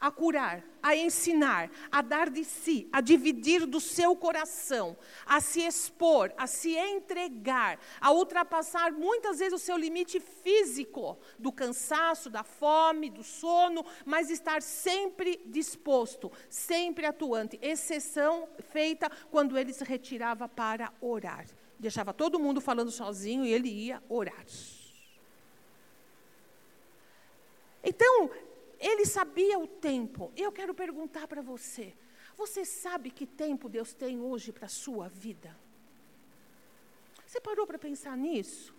A 0.05 0.11
curar, 0.11 0.63
a 0.83 0.95
ensinar, 0.95 1.71
a 1.91 2.03
dar 2.03 2.29
de 2.29 2.45
si, 2.45 2.87
a 2.93 3.01
dividir 3.01 3.65
do 3.65 3.81
seu 3.81 4.15
coração, 4.15 4.95
a 5.25 5.41
se 5.41 5.63
expor, 5.63 6.31
a 6.37 6.47
se 6.47 6.77
entregar, 6.77 7.79
a 7.99 8.13
ultrapassar 8.13 8.93
muitas 8.93 9.39
vezes 9.39 9.55
o 9.55 9.65
seu 9.65 9.79
limite 9.79 10.21
físico, 10.21 11.19
do 11.39 11.51
cansaço, 11.51 12.29
da 12.29 12.45
fome, 12.45 13.09
do 13.09 13.23
sono, 13.23 13.83
mas 14.05 14.29
estar 14.29 14.61
sempre 14.61 15.41
disposto, 15.47 16.31
sempre 16.51 17.07
atuante, 17.07 17.59
exceção 17.63 18.47
feita 18.73 19.11
quando 19.31 19.57
ele 19.57 19.73
se 19.73 19.85
retirava 19.85 20.47
para 20.47 20.93
orar 21.01 21.47
deixava 21.79 22.13
todo 22.15 22.39
mundo 22.39 22.61
falando 22.61 22.91
sozinho 22.91 23.45
e 23.45 23.53
ele 23.53 23.69
ia 23.69 24.03
orar. 24.09 24.45
Então, 27.83 28.31
ele 28.89 29.05
sabia 29.07 29.59
o 29.59 29.67
tempo. 29.67 30.33
Eu 30.37 30.51
quero 30.59 30.75
perguntar 30.75 31.27
para 31.27 31.43
você: 31.43 31.87
você 32.37 32.65
sabe 32.65 33.11
que 33.11 33.27
tempo 33.27 33.69
Deus 33.77 33.93
tem 34.03 34.21
hoje 34.21 34.53
para 34.53 34.67
a 34.67 34.77
sua 34.83 35.09
vida? 35.09 35.51
Você 37.27 37.41
parou 37.41 37.67
para 37.67 37.79
pensar 37.79 38.17
nisso? 38.17 38.75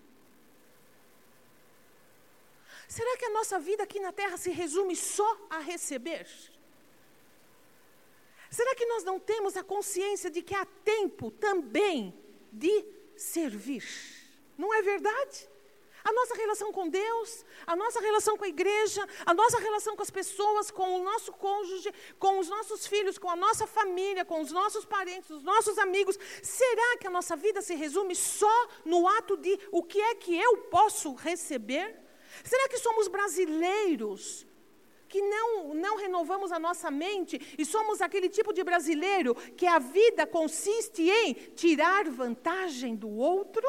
Será 2.87 3.17
que 3.17 3.25
a 3.25 3.31
nossa 3.31 3.57
vida 3.59 3.83
aqui 3.83 3.99
na 3.99 4.11
terra 4.11 4.37
se 4.37 4.51
resume 4.51 4.95
só 4.95 5.29
a 5.49 5.59
receber? 5.59 6.27
Será 8.49 8.75
que 8.75 8.85
nós 8.85 9.03
não 9.03 9.19
temos 9.19 9.57
a 9.57 9.63
consciência 9.63 10.29
de 10.29 10.41
que 10.41 10.55
há 10.55 10.65
tempo 10.65 11.31
também 11.31 12.13
de 12.51 12.85
servir. 13.15 13.83
Não 14.57 14.73
é 14.73 14.81
verdade? 14.81 15.49
A 16.05 16.13
nossa 16.13 16.35
relação 16.35 16.71
com 16.71 16.87
Deus, 16.87 17.43
a 17.65 17.75
nossa 17.75 17.99
relação 17.99 18.37
com 18.37 18.45
a 18.45 18.47
igreja, 18.47 19.03
a 19.25 19.33
nossa 19.33 19.57
relação 19.57 19.95
com 19.95 20.03
as 20.03 20.11
pessoas, 20.11 20.69
com 20.69 20.97
o 20.97 21.03
nosso 21.03 21.33
cônjuge, 21.33 21.91
com 22.19 22.37
os 22.37 22.47
nossos 22.47 22.85
filhos, 22.85 23.17
com 23.17 23.27
a 23.27 23.35
nossa 23.35 23.65
família, 23.65 24.23
com 24.23 24.39
os 24.39 24.51
nossos 24.51 24.85
parentes, 24.85 25.31
os 25.31 25.41
nossos 25.43 25.79
amigos. 25.79 26.15
Será 26.43 26.97
que 26.99 27.07
a 27.07 27.09
nossa 27.09 27.35
vida 27.35 27.59
se 27.59 27.73
resume 27.73 28.15
só 28.15 28.67
no 28.85 29.07
ato 29.07 29.35
de 29.35 29.59
o 29.71 29.81
que 29.81 29.99
é 29.99 30.13
que 30.13 30.37
eu 30.37 30.57
posso 30.69 31.15
receber? 31.15 31.99
Será 32.43 32.69
que 32.69 32.77
somos 32.77 33.07
brasileiros 33.07 34.45
que 35.09 35.19
não, 35.23 35.73
não 35.73 35.97
renovamos 35.97 36.51
a 36.51 36.59
nossa 36.59 36.91
mente 36.91 37.55
e 37.57 37.65
somos 37.65 37.99
aquele 37.99 38.29
tipo 38.29 38.53
de 38.53 38.63
brasileiro 38.63 39.33
que 39.57 39.65
a 39.65 39.79
vida 39.79 40.27
consiste 40.27 41.09
em 41.09 41.33
tirar 41.55 42.07
vantagem 42.11 42.95
do 42.95 43.09
outro? 43.09 43.67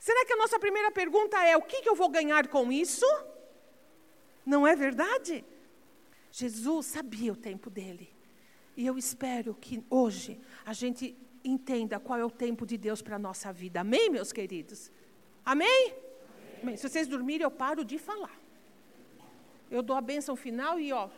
Será 0.00 0.24
que 0.24 0.32
a 0.32 0.36
nossa 0.36 0.58
primeira 0.58 0.90
pergunta 0.90 1.36
é: 1.44 1.56
o 1.56 1.62
que, 1.62 1.82
que 1.82 1.88
eu 1.88 1.94
vou 1.94 2.08
ganhar 2.08 2.48
com 2.48 2.72
isso? 2.72 3.06
Não 4.46 4.66
é 4.66 4.74
verdade? 4.74 5.44
Jesus 6.32 6.86
sabia 6.86 7.32
o 7.32 7.36
tempo 7.36 7.68
dele. 7.68 8.08
E 8.76 8.86
eu 8.86 8.96
espero 8.96 9.54
que 9.54 9.84
hoje 9.90 10.40
a 10.64 10.72
gente 10.72 11.14
entenda 11.44 12.00
qual 12.00 12.18
é 12.18 12.24
o 12.24 12.30
tempo 12.30 12.64
de 12.64 12.78
Deus 12.78 13.02
para 13.02 13.16
a 13.16 13.18
nossa 13.18 13.52
vida. 13.52 13.80
Amém, 13.80 14.08
meus 14.08 14.32
queridos? 14.32 14.90
Amém? 15.44 15.94
Amém? 16.62 16.76
Se 16.78 16.88
vocês 16.88 17.06
dormirem, 17.06 17.44
eu 17.44 17.50
paro 17.50 17.84
de 17.84 17.98
falar. 17.98 18.38
eu 19.70 19.82
dou 19.82 19.96
a 19.96 20.00
bênção 20.00 20.34
final 20.34 20.80
e, 20.80 20.92
ó, 20.92 21.10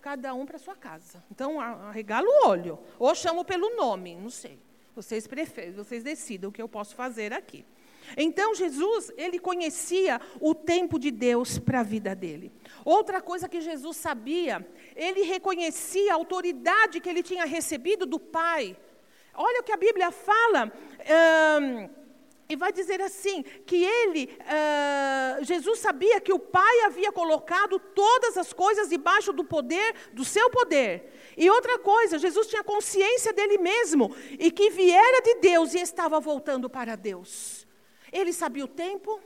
cada 0.00 0.32
um 0.34 0.46
para 0.46 0.58
sua 0.58 0.76
casa. 0.76 1.22
Então, 1.30 1.60
arregala 1.60 2.28
o 2.28 2.48
olho. 2.48 2.78
Ou 2.96 3.12
chamo 3.12 3.44
pelo 3.44 3.74
nome, 3.74 4.14
não 4.14 4.30
sei. 4.30 4.58
Vocês 4.94 5.26
preferem, 5.26 5.72
vocês 5.72 6.04
decidam 6.04 6.50
o 6.50 6.52
que 6.52 6.62
eu 6.62 6.68
posso 6.68 6.94
fazer 6.94 7.32
aqui. 7.32 7.64
Então, 8.16 8.54
Jesus, 8.54 9.12
ele 9.16 9.38
conhecia 9.38 10.20
o 10.40 10.54
tempo 10.54 10.98
de 10.98 11.10
Deus 11.10 11.58
para 11.58 11.80
a 11.80 11.84
vida 11.84 12.14
dele. 12.14 12.52
Outra 12.84 13.20
coisa 13.20 13.48
que 13.48 13.60
Jesus 13.60 13.96
sabia, 13.96 14.66
ele 14.96 15.22
reconhecia 15.22 16.12
a 16.12 16.16
autoridade 16.16 17.00
que 17.00 17.08
ele 17.08 17.22
tinha 17.22 17.44
recebido 17.44 18.06
do 18.06 18.18
Pai. 18.18 18.76
Olha 19.34 19.60
o 19.60 19.64
que 19.64 19.72
a 19.72 19.76
Bíblia 19.76 20.10
fala. 20.10 20.72
e 22.48 22.56
vai 22.56 22.72
dizer 22.72 23.00
assim: 23.00 23.42
que 23.64 23.84
ele, 23.84 24.36
uh, 24.40 25.44
Jesus 25.44 25.78
sabia 25.78 26.20
que 26.20 26.32
o 26.32 26.38
Pai 26.38 26.80
havia 26.82 27.12
colocado 27.12 27.78
todas 27.78 28.36
as 28.36 28.52
coisas 28.52 28.88
debaixo 28.88 29.32
do 29.32 29.44
poder, 29.44 29.94
do 30.12 30.24
seu 30.24 30.50
poder. 30.50 31.12
E 31.36 31.48
outra 31.48 31.78
coisa, 31.78 32.18
Jesus 32.18 32.48
tinha 32.48 32.64
consciência 32.64 33.32
dele 33.32 33.58
mesmo 33.58 34.14
e 34.38 34.50
que 34.50 34.68
viera 34.70 35.22
de 35.22 35.36
Deus 35.36 35.74
e 35.74 35.78
estava 35.78 36.18
voltando 36.18 36.68
para 36.68 36.96
Deus. 36.96 37.59
Ele 38.12 38.32
sabia 38.32 38.64
o 38.64 38.68
tempo, 38.68 39.20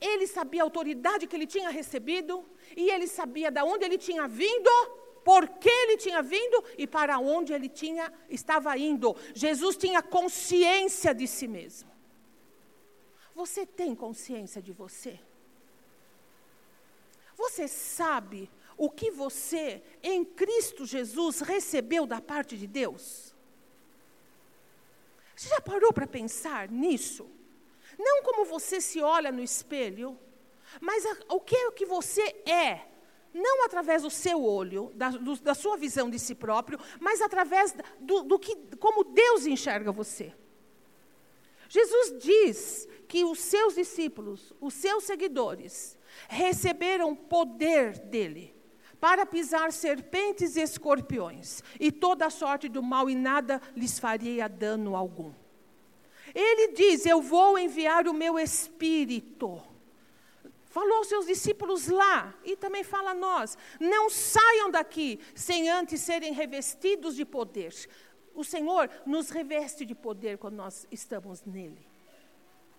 ele 0.00 0.26
sabia 0.26 0.62
a 0.62 0.64
autoridade 0.64 1.26
que 1.26 1.36
ele 1.36 1.46
tinha 1.46 1.70
recebido, 1.70 2.44
e 2.76 2.90
ele 2.90 3.06
sabia 3.06 3.50
de 3.50 3.62
onde 3.62 3.84
ele 3.84 3.98
tinha 3.98 4.26
vindo, 4.26 4.70
por 5.24 5.48
que 5.48 5.68
ele 5.68 5.96
tinha 5.96 6.22
vindo 6.22 6.64
e 6.76 6.86
para 6.86 7.18
onde 7.18 7.52
ele 7.52 7.68
tinha, 7.68 8.12
estava 8.28 8.76
indo. 8.76 9.16
Jesus 9.34 9.76
tinha 9.76 10.02
consciência 10.02 11.14
de 11.14 11.26
si 11.26 11.46
mesmo. 11.46 11.90
Você 13.34 13.64
tem 13.64 13.94
consciência 13.94 14.60
de 14.60 14.72
você? 14.72 15.18
Você 17.36 17.66
sabe 17.66 18.50
o 18.76 18.90
que 18.90 19.10
você, 19.10 19.82
em 20.02 20.24
Cristo 20.24 20.84
Jesus, 20.84 21.40
recebeu 21.40 22.06
da 22.06 22.20
parte 22.20 22.56
de 22.56 22.66
Deus? 22.66 23.34
Você 25.34 25.48
já 25.48 25.60
parou 25.60 25.92
para 25.92 26.06
pensar 26.06 26.68
nisso? 26.68 27.30
Não 27.98 28.22
como 28.22 28.44
você 28.44 28.80
se 28.80 29.00
olha 29.00 29.30
no 29.30 29.42
espelho, 29.42 30.18
mas 30.80 31.04
a, 31.04 31.16
o 31.30 31.40
que 31.40 31.56
é 31.56 31.68
o 31.68 31.72
que 31.72 31.86
você 31.86 32.22
é. 32.46 32.86
Não 33.34 33.64
através 33.64 34.02
do 34.02 34.10
seu 34.10 34.44
olho, 34.44 34.90
da, 34.94 35.10
do, 35.10 35.36
da 35.40 35.54
sua 35.54 35.76
visão 35.76 36.10
de 36.10 36.18
si 36.18 36.34
próprio, 36.34 36.78
mas 37.00 37.22
através 37.22 37.74
do, 37.98 38.22
do 38.22 38.38
que, 38.38 38.54
como 38.76 39.04
Deus 39.04 39.46
enxerga 39.46 39.90
você. 39.90 40.34
Jesus 41.68 42.22
diz 42.22 42.88
que 43.08 43.24
os 43.24 43.38
seus 43.38 43.74
discípulos, 43.74 44.52
os 44.60 44.74
seus 44.74 45.04
seguidores, 45.04 45.98
receberam 46.28 47.14
poder 47.16 47.98
dele 47.98 48.54
para 49.00 49.24
pisar 49.24 49.72
serpentes 49.72 50.56
e 50.56 50.60
escorpiões 50.60 51.62
e 51.80 51.90
toda 51.90 52.28
sorte 52.30 52.68
do 52.68 52.82
mal, 52.82 53.08
e 53.08 53.14
nada 53.14 53.60
lhes 53.74 53.98
faria 53.98 54.48
dano 54.48 54.94
algum. 54.94 55.32
Ele 56.34 56.72
diz: 56.72 57.06
Eu 57.06 57.20
vou 57.20 57.58
enviar 57.58 58.06
o 58.08 58.14
meu 58.14 58.38
espírito. 58.38 59.62
Falou 60.66 60.98
aos 60.98 61.08
seus 61.08 61.26
discípulos 61.26 61.88
lá, 61.88 62.34
e 62.42 62.56
também 62.56 62.82
fala 62.82 63.10
a 63.10 63.14
nós: 63.14 63.58
não 63.78 64.08
saiam 64.08 64.70
daqui 64.70 65.20
sem 65.34 65.68
antes 65.68 66.00
serem 66.00 66.32
revestidos 66.32 67.14
de 67.14 67.26
poder. 67.26 67.74
O 68.34 68.42
Senhor 68.42 68.88
nos 69.04 69.28
reveste 69.28 69.84
de 69.84 69.94
poder 69.94 70.38
quando 70.38 70.54
nós 70.54 70.86
estamos 70.90 71.44
nele. 71.44 71.92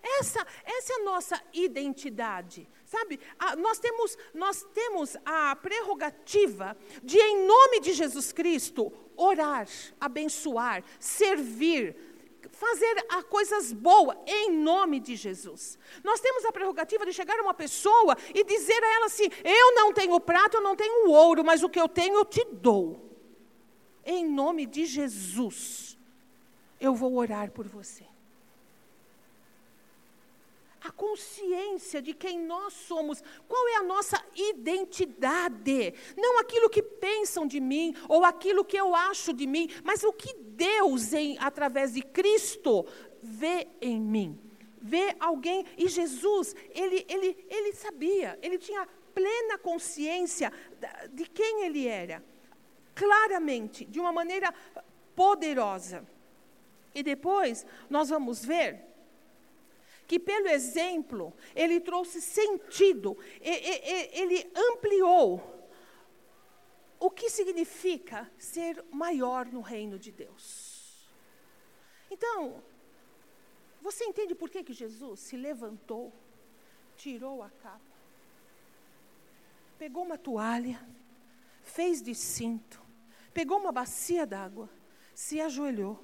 Essa, 0.02 0.46
essa 0.66 0.94
é 0.94 0.96
a 0.98 1.04
nossa 1.06 1.42
identidade, 1.54 2.68
sabe? 2.84 3.20
nós, 3.58 3.80
temos, 3.80 4.18
nós 4.34 4.68
temos 4.74 5.16
a 5.24 5.56
prerrogativa 5.56 6.76
de, 7.02 7.18
em 7.18 7.48
nome 7.48 7.80
de 7.80 7.94
Jesus 7.94 8.34
Cristo, 8.34 8.92
orar, 9.16 9.66
abençoar, 10.02 10.84
servir, 11.00 11.96
fazer 12.51 13.06
a 13.10 13.23
coisas 13.23 13.71
boas 13.71 14.17
em 14.25 14.51
nome 14.51 14.99
de 14.99 15.15
Jesus. 15.15 15.77
Nós 16.03 16.19
temos 16.19 16.45
a 16.45 16.51
prerrogativa 16.51 17.06
de 17.06 17.13
chegar 17.13 17.39
a 17.39 17.43
uma 17.43 17.53
pessoa 17.53 18.17
e 18.34 18.43
dizer 18.43 18.84
a 18.84 18.95
ela 18.95 19.06
assim: 19.06 19.29
Eu 19.43 19.75
não 19.75 19.93
tenho 19.93 20.19
prata, 20.19 20.58
eu 20.58 20.62
não 20.62 20.75
tenho 20.75 21.10
ouro, 21.10 21.43
mas 21.43 21.63
o 21.63 21.69
que 21.69 21.79
eu 21.79 21.88
tenho 21.88 22.15
eu 22.15 22.25
te 22.25 22.43
dou. 22.45 23.12
Em 24.06 24.25
nome 24.25 24.65
de 24.65 24.86
Jesus, 24.86 25.97
eu 26.79 26.93
vou 26.93 27.15
orar 27.15 27.51
por 27.51 27.67
você 27.67 28.06
a 30.84 30.91
consciência 30.91 32.01
de 32.01 32.13
quem 32.13 32.38
nós 32.39 32.73
somos, 32.73 33.23
qual 33.47 33.67
é 33.69 33.75
a 33.77 33.84
nossa 33.84 34.21
identidade. 34.36 35.93
Não 36.17 36.39
aquilo 36.39 36.69
que 36.69 36.84
pensam 36.84 37.47
de 37.47 37.60
mim 37.62 37.95
ou 38.10 38.25
aquilo 38.25 38.65
que 38.65 38.77
eu 38.77 38.93
acho 38.93 39.32
de 39.32 39.47
mim, 39.47 39.69
mas 39.84 40.03
o 40.03 40.12
que 40.12 40.34
Deus, 40.56 41.13
em, 41.13 41.38
através 41.39 41.94
de 41.94 42.02
Cristo, 42.02 42.86
vê 43.22 43.68
em 43.82 44.00
mim. 44.00 44.39
Vê 44.82 45.16
alguém, 45.20 45.66
e 45.78 45.88
Jesus, 45.88 46.56
ele, 46.72 47.06
ele, 47.08 47.46
ele 47.50 47.74
sabia, 47.74 48.38
ele 48.42 48.58
tinha 48.58 48.88
plena 49.13 49.58
consciência 49.58 50.52
de 51.12 51.26
quem 51.26 51.63
ele 51.63 51.88
era, 51.88 52.24
claramente, 52.94 53.86
de 53.86 54.00
uma 54.00 54.12
maneira 54.12 54.54
poderosa. 55.16 56.06
E 56.94 57.02
depois 57.02 57.66
nós 57.89 58.10
vamos 58.10 58.44
ver 58.44 58.82
que 60.06 60.20
pelo 60.20 60.48
exemplo 60.48 61.34
ele 61.56 61.80
trouxe 61.80 62.22
sentido, 62.22 63.18
ele 63.42 64.52
ampliou 64.54 65.53
o 67.04 67.12
que 67.12 67.30
significa 67.30 68.32
ser 68.38 68.82
maior 68.89 69.46
no 69.48 69.60
reino 69.60 70.00
de 70.00 70.10
Deus. 70.10 71.06
Então, 72.10 72.63
você 73.82 74.06
entende 74.06 74.34
por 74.34 74.50
que, 74.50 74.63
que 74.63 74.72
Jesus 74.72 75.20
se 75.20 75.36
levantou, 75.36 76.13
tirou 76.96 77.44
a 77.44 77.50
capa, 77.50 77.98
pegou 79.78 80.06
uma 80.06 80.18
toalha, 80.18 80.80
fez 81.62 82.02
de 82.02 82.16
cinto, 82.16 82.82
pegou 83.34 83.60
uma 83.60 83.74
bacia 83.74 84.26
d'água, 84.26 84.70
se 85.13 85.42
ajoelhou 85.42 86.02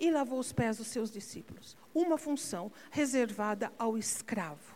e 0.00 0.10
lavou 0.10 0.40
os 0.40 0.52
pés 0.52 0.78
dos 0.78 0.88
seus 0.88 1.12
discípulos. 1.12 1.76
Uma 1.94 2.18
função 2.18 2.72
reservada 2.90 3.72
ao 3.78 3.96
escravo. 3.96 4.74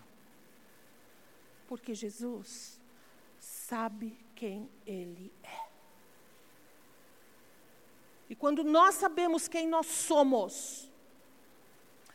Porque 1.67 1.95
Jesus 1.97 2.81
sabe 3.41 4.17
quem 4.37 4.71
ele 4.87 5.33
é. 5.43 5.64
E 8.35 8.37
quando 8.37 8.65
nós 8.65 8.97
sabemos 8.97 9.47
quem 9.47 9.69
nós 9.69 9.87
somos, 9.87 10.91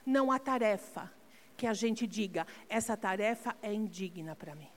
não 0.06 0.30
há 0.34 0.38
tarefa 0.38 1.10
que 1.56 1.66
a 1.66 1.74
gente 1.74 2.06
diga, 2.06 2.46
essa 2.68 2.98
tarefa 2.98 3.56
é 3.62 3.74
indigna 3.74 4.36
para 4.36 4.54
mim. 4.54 4.68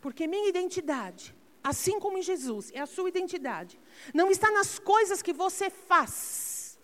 Porque 0.00 0.26
minha 0.26 0.48
identidade 0.48 1.34
assim 1.62 2.00
como 2.00 2.16
em 2.16 2.22
Jesus, 2.22 2.70
é 2.72 2.80
a 2.80 2.86
sua 2.86 3.10
identidade. 3.10 3.78
Não 4.14 4.30
está 4.30 4.50
nas 4.50 4.78
coisas 4.78 5.20
que 5.20 5.30
você 5.30 5.68
faz. 5.68 6.78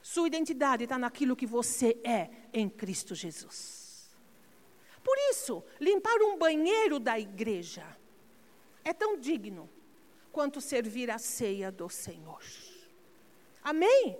Sua 0.00 0.28
identidade 0.28 0.84
está 0.84 0.96
naquilo 0.96 1.34
que 1.34 1.48
você 1.58 1.98
é 2.04 2.30
em 2.52 2.68
Cristo 2.68 3.12
Jesus. 3.12 4.08
Por 5.02 5.16
isso, 5.32 5.64
limpar 5.80 6.16
um 6.22 6.38
banheiro 6.38 7.00
da 7.00 7.18
igreja 7.18 7.84
é 8.84 8.92
tão 8.92 9.18
digno 9.18 9.68
quanto 10.34 10.60
servir 10.60 11.10
a 11.10 11.18
ceia 11.18 11.70
do 11.70 11.88
Senhor. 11.88 12.42
Amém? 13.62 14.18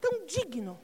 Tão 0.00 0.26
digno. 0.26 0.78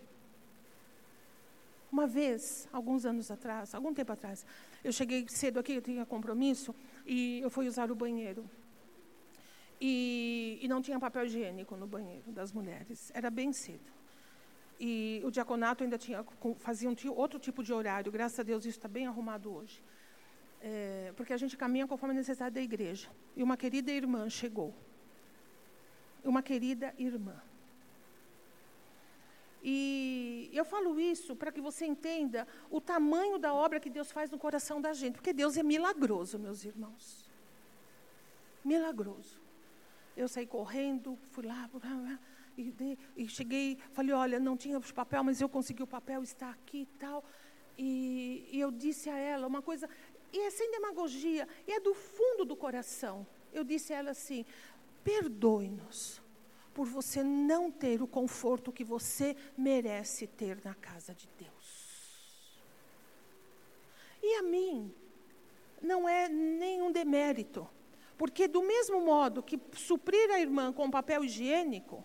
Uma 1.91 2.07
vez, 2.07 2.69
alguns 2.73 3.05
anos 3.05 3.31
atrás, 3.31 3.75
algum 3.75 3.93
tempo 3.93 4.13
atrás, 4.13 4.47
eu 4.83 4.93
cheguei 4.93 5.27
cedo 5.29 5.59
aqui, 5.59 5.75
eu 5.75 5.83
tinha 5.83 6.07
compromisso, 6.07 6.75
e 7.05 7.41
eu 7.41 7.51
fui 7.51 7.67
usar 7.67 7.91
o 7.91 7.95
banheiro. 7.95 8.49
E, 9.81 10.59
e 10.63 10.69
não 10.69 10.81
tinha 10.81 10.99
papel 10.99 11.27
higiênico 11.27 11.77
no 11.77 11.89
banheiro 11.89 12.31
das 12.31 12.53
mulheres. 12.53 13.11
Era 13.13 13.29
bem 13.31 13.53
cedo. 13.53 13.91
E 14.79 15.21
o 15.25 15.31
diaconato 15.31 15.83
ainda 15.83 15.99
tinha, 15.99 16.25
fazia 16.59 16.89
um, 16.89 16.95
outro 17.15 17.39
tipo 17.39 17.63
de 17.63 17.73
horário. 17.73 18.11
Graças 18.11 18.39
a 18.39 18.43
Deus 18.45 18.65
isso 18.65 18.79
está 18.79 18.89
bem 18.89 19.07
arrumado 19.07 19.53
hoje. 19.53 19.83
É, 20.65 21.13
porque 21.17 21.33
a 21.33 21.37
gente 21.37 21.57
caminha 21.57 21.89
conforme 21.89 22.15
a 22.15 22.19
necessidade 22.19 22.55
da 22.55 22.61
igreja. 22.61 23.09
E 23.37 23.43
uma 23.43 23.57
querida 23.57 23.91
irmã 23.91 24.29
chegou. 24.31 24.73
Uma 26.25 26.41
querida 26.41 26.95
irmã. 26.97 27.43
E 29.63 30.51
eu 30.53 30.65
falo 30.65 30.99
isso 30.99 31.37
para 31.37 31.53
que 31.53 31.61
você 31.61 31.85
entenda 31.85 32.47
o 32.71 32.81
tamanho 32.81 33.39
da 33.39 33.53
obra 33.55 33.79
que 33.79 33.91
Deus 33.91 34.11
faz 34.11 34.31
no 34.31 34.39
coração 34.39 34.81
da 34.81 34.93
gente, 34.93 35.15
porque 35.15 35.33
Deus 35.33 35.57
é 35.57 35.63
milagroso, 35.63 36.39
meus 36.39 36.65
irmãos. 36.65 37.31
Milagroso. 38.65 39.41
Eu 40.17 40.29
saí 40.29 40.47
correndo, 40.47 41.17
fui 41.33 41.45
lá, 41.45 41.69
e, 42.57 42.99
e 43.17 43.29
cheguei, 43.29 43.79
falei, 43.93 44.13
olha, 44.13 44.39
não 44.39 44.57
tinha 44.57 44.81
papel, 44.81 45.25
mas 45.25 45.41
eu 45.41 45.49
consegui 45.49 45.83
o 45.83 45.87
papel, 45.87 46.23
está 46.23 46.51
aqui 46.51 46.83
e 46.83 46.99
tal. 46.99 47.25
E 47.79 48.49
eu 48.53 48.71
disse 48.71 49.09
a 49.09 49.17
ela 49.17 49.47
uma 49.47 49.63
coisa, 49.63 49.89
e 50.33 50.41
é 50.41 50.51
sem 50.51 50.71
demagogia, 50.71 51.47
e 51.67 51.73
é 51.73 51.81
do 51.81 51.95
fundo 51.95 52.45
do 52.45 52.57
coração. 52.57 53.27
Eu 53.53 53.65
disse 53.65 53.93
a 53.93 53.99
ela 53.99 54.11
assim: 54.13 54.45
perdoe-nos 55.05 56.23
por 56.73 56.87
você 56.87 57.23
não 57.23 57.71
ter 57.71 58.03
o 58.03 58.07
conforto 58.07 58.73
que 58.73 58.85
você 58.85 59.37
merece 59.57 60.27
ter 60.27 60.59
na 60.65 60.75
casa 60.75 61.15
de 61.15 61.29
Deus. 61.39 61.83
E 64.23 64.37
a 64.37 64.43
mim, 64.43 64.95
não 65.83 66.09
é 66.09 66.29
nenhum 66.29 66.93
demérito, 66.93 67.69
porque 68.17 68.47
do 68.47 68.63
mesmo 68.63 69.01
modo 69.01 69.43
que 69.43 69.61
suprir 69.75 70.31
a 70.31 70.41
irmã 70.41 70.73
com 70.73 70.91
papel 70.91 71.25
higiênico, 71.25 72.05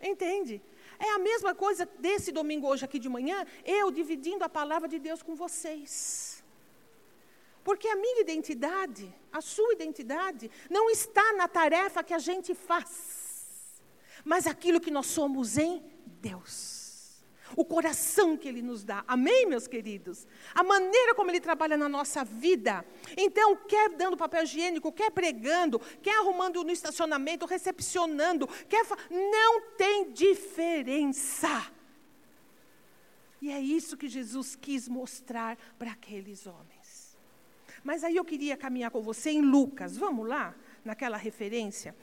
entende? 0.00 0.62
É 0.98 1.10
a 1.10 1.18
mesma 1.18 1.54
coisa 1.54 1.84
desse 1.98 2.32
domingo 2.32 2.66
hoje 2.66 2.84
aqui 2.84 2.98
de 2.98 3.08
manhã, 3.08 3.44
eu 3.64 3.90
dividindo 3.90 4.44
a 4.44 4.48
palavra 4.48 4.88
de 4.88 4.98
Deus 4.98 5.22
com 5.22 5.34
vocês. 5.34 6.31
Porque 7.64 7.88
a 7.88 7.96
minha 7.96 8.20
identidade, 8.20 9.12
a 9.32 9.40
sua 9.40 9.72
identidade, 9.72 10.50
não 10.68 10.90
está 10.90 11.32
na 11.34 11.46
tarefa 11.46 12.02
que 12.02 12.14
a 12.14 12.18
gente 12.18 12.54
faz, 12.54 13.80
mas 14.24 14.46
aquilo 14.46 14.80
que 14.80 14.90
nós 14.90 15.06
somos 15.06 15.56
em 15.56 15.82
Deus. 16.20 16.80
O 17.54 17.64
coração 17.64 18.36
que 18.36 18.48
Ele 18.48 18.62
nos 18.62 18.82
dá. 18.82 19.04
Amém, 19.06 19.46
meus 19.46 19.66
queridos? 19.66 20.26
A 20.54 20.62
maneira 20.62 21.14
como 21.14 21.30
Ele 21.30 21.40
trabalha 21.40 21.76
na 21.76 21.88
nossa 21.88 22.24
vida. 22.24 22.82
Então, 23.16 23.54
quer 23.56 23.90
dando 23.90 24.16
papel 24.16 24.44
higiênico, 24.44 24.90
quer 24.90 25.10
pregando, 25.10 25.78
quer 26.02 26.16
arrumando 26.18 26.64
no 26.64 26.70
estacionamento, 26.70 27.44
recepcionando, 27.44 28.46
quer. 28.68 28.86
Não 29.10 29.60
tem 29.76 30.12
diferença. 30.12 31.70
E 33.40 33.50
é 33.50 33.60
isso 33.60 33.96
que 33.96 34.08
Jesus 34.08 34.54
quis 34.54 34.88
mostrar 34.88 35.58
para 35.78 35.90
aqueles 35.92 36.46
homens. 36.46 36.81
Mas 37.82 38.04
aí 38.04 38.16
eu 38.16 38.24
queria 38.24 38.56
caminhar 38.56 38.90
com 38.90 39.02
você 39.02 39.30
em 39.30 39.40
Lucas, 39.40 39.96
vamos 39.96 40.28
lá, 40.28 40.54
naquela 40.84 41.16
referência? 41.16 41.94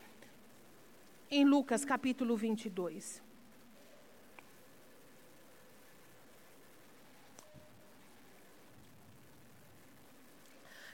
Em 1.32 1.46
Lucas 1.46 1.86
capítulo 1.86 2.36
22. 2.36 3.22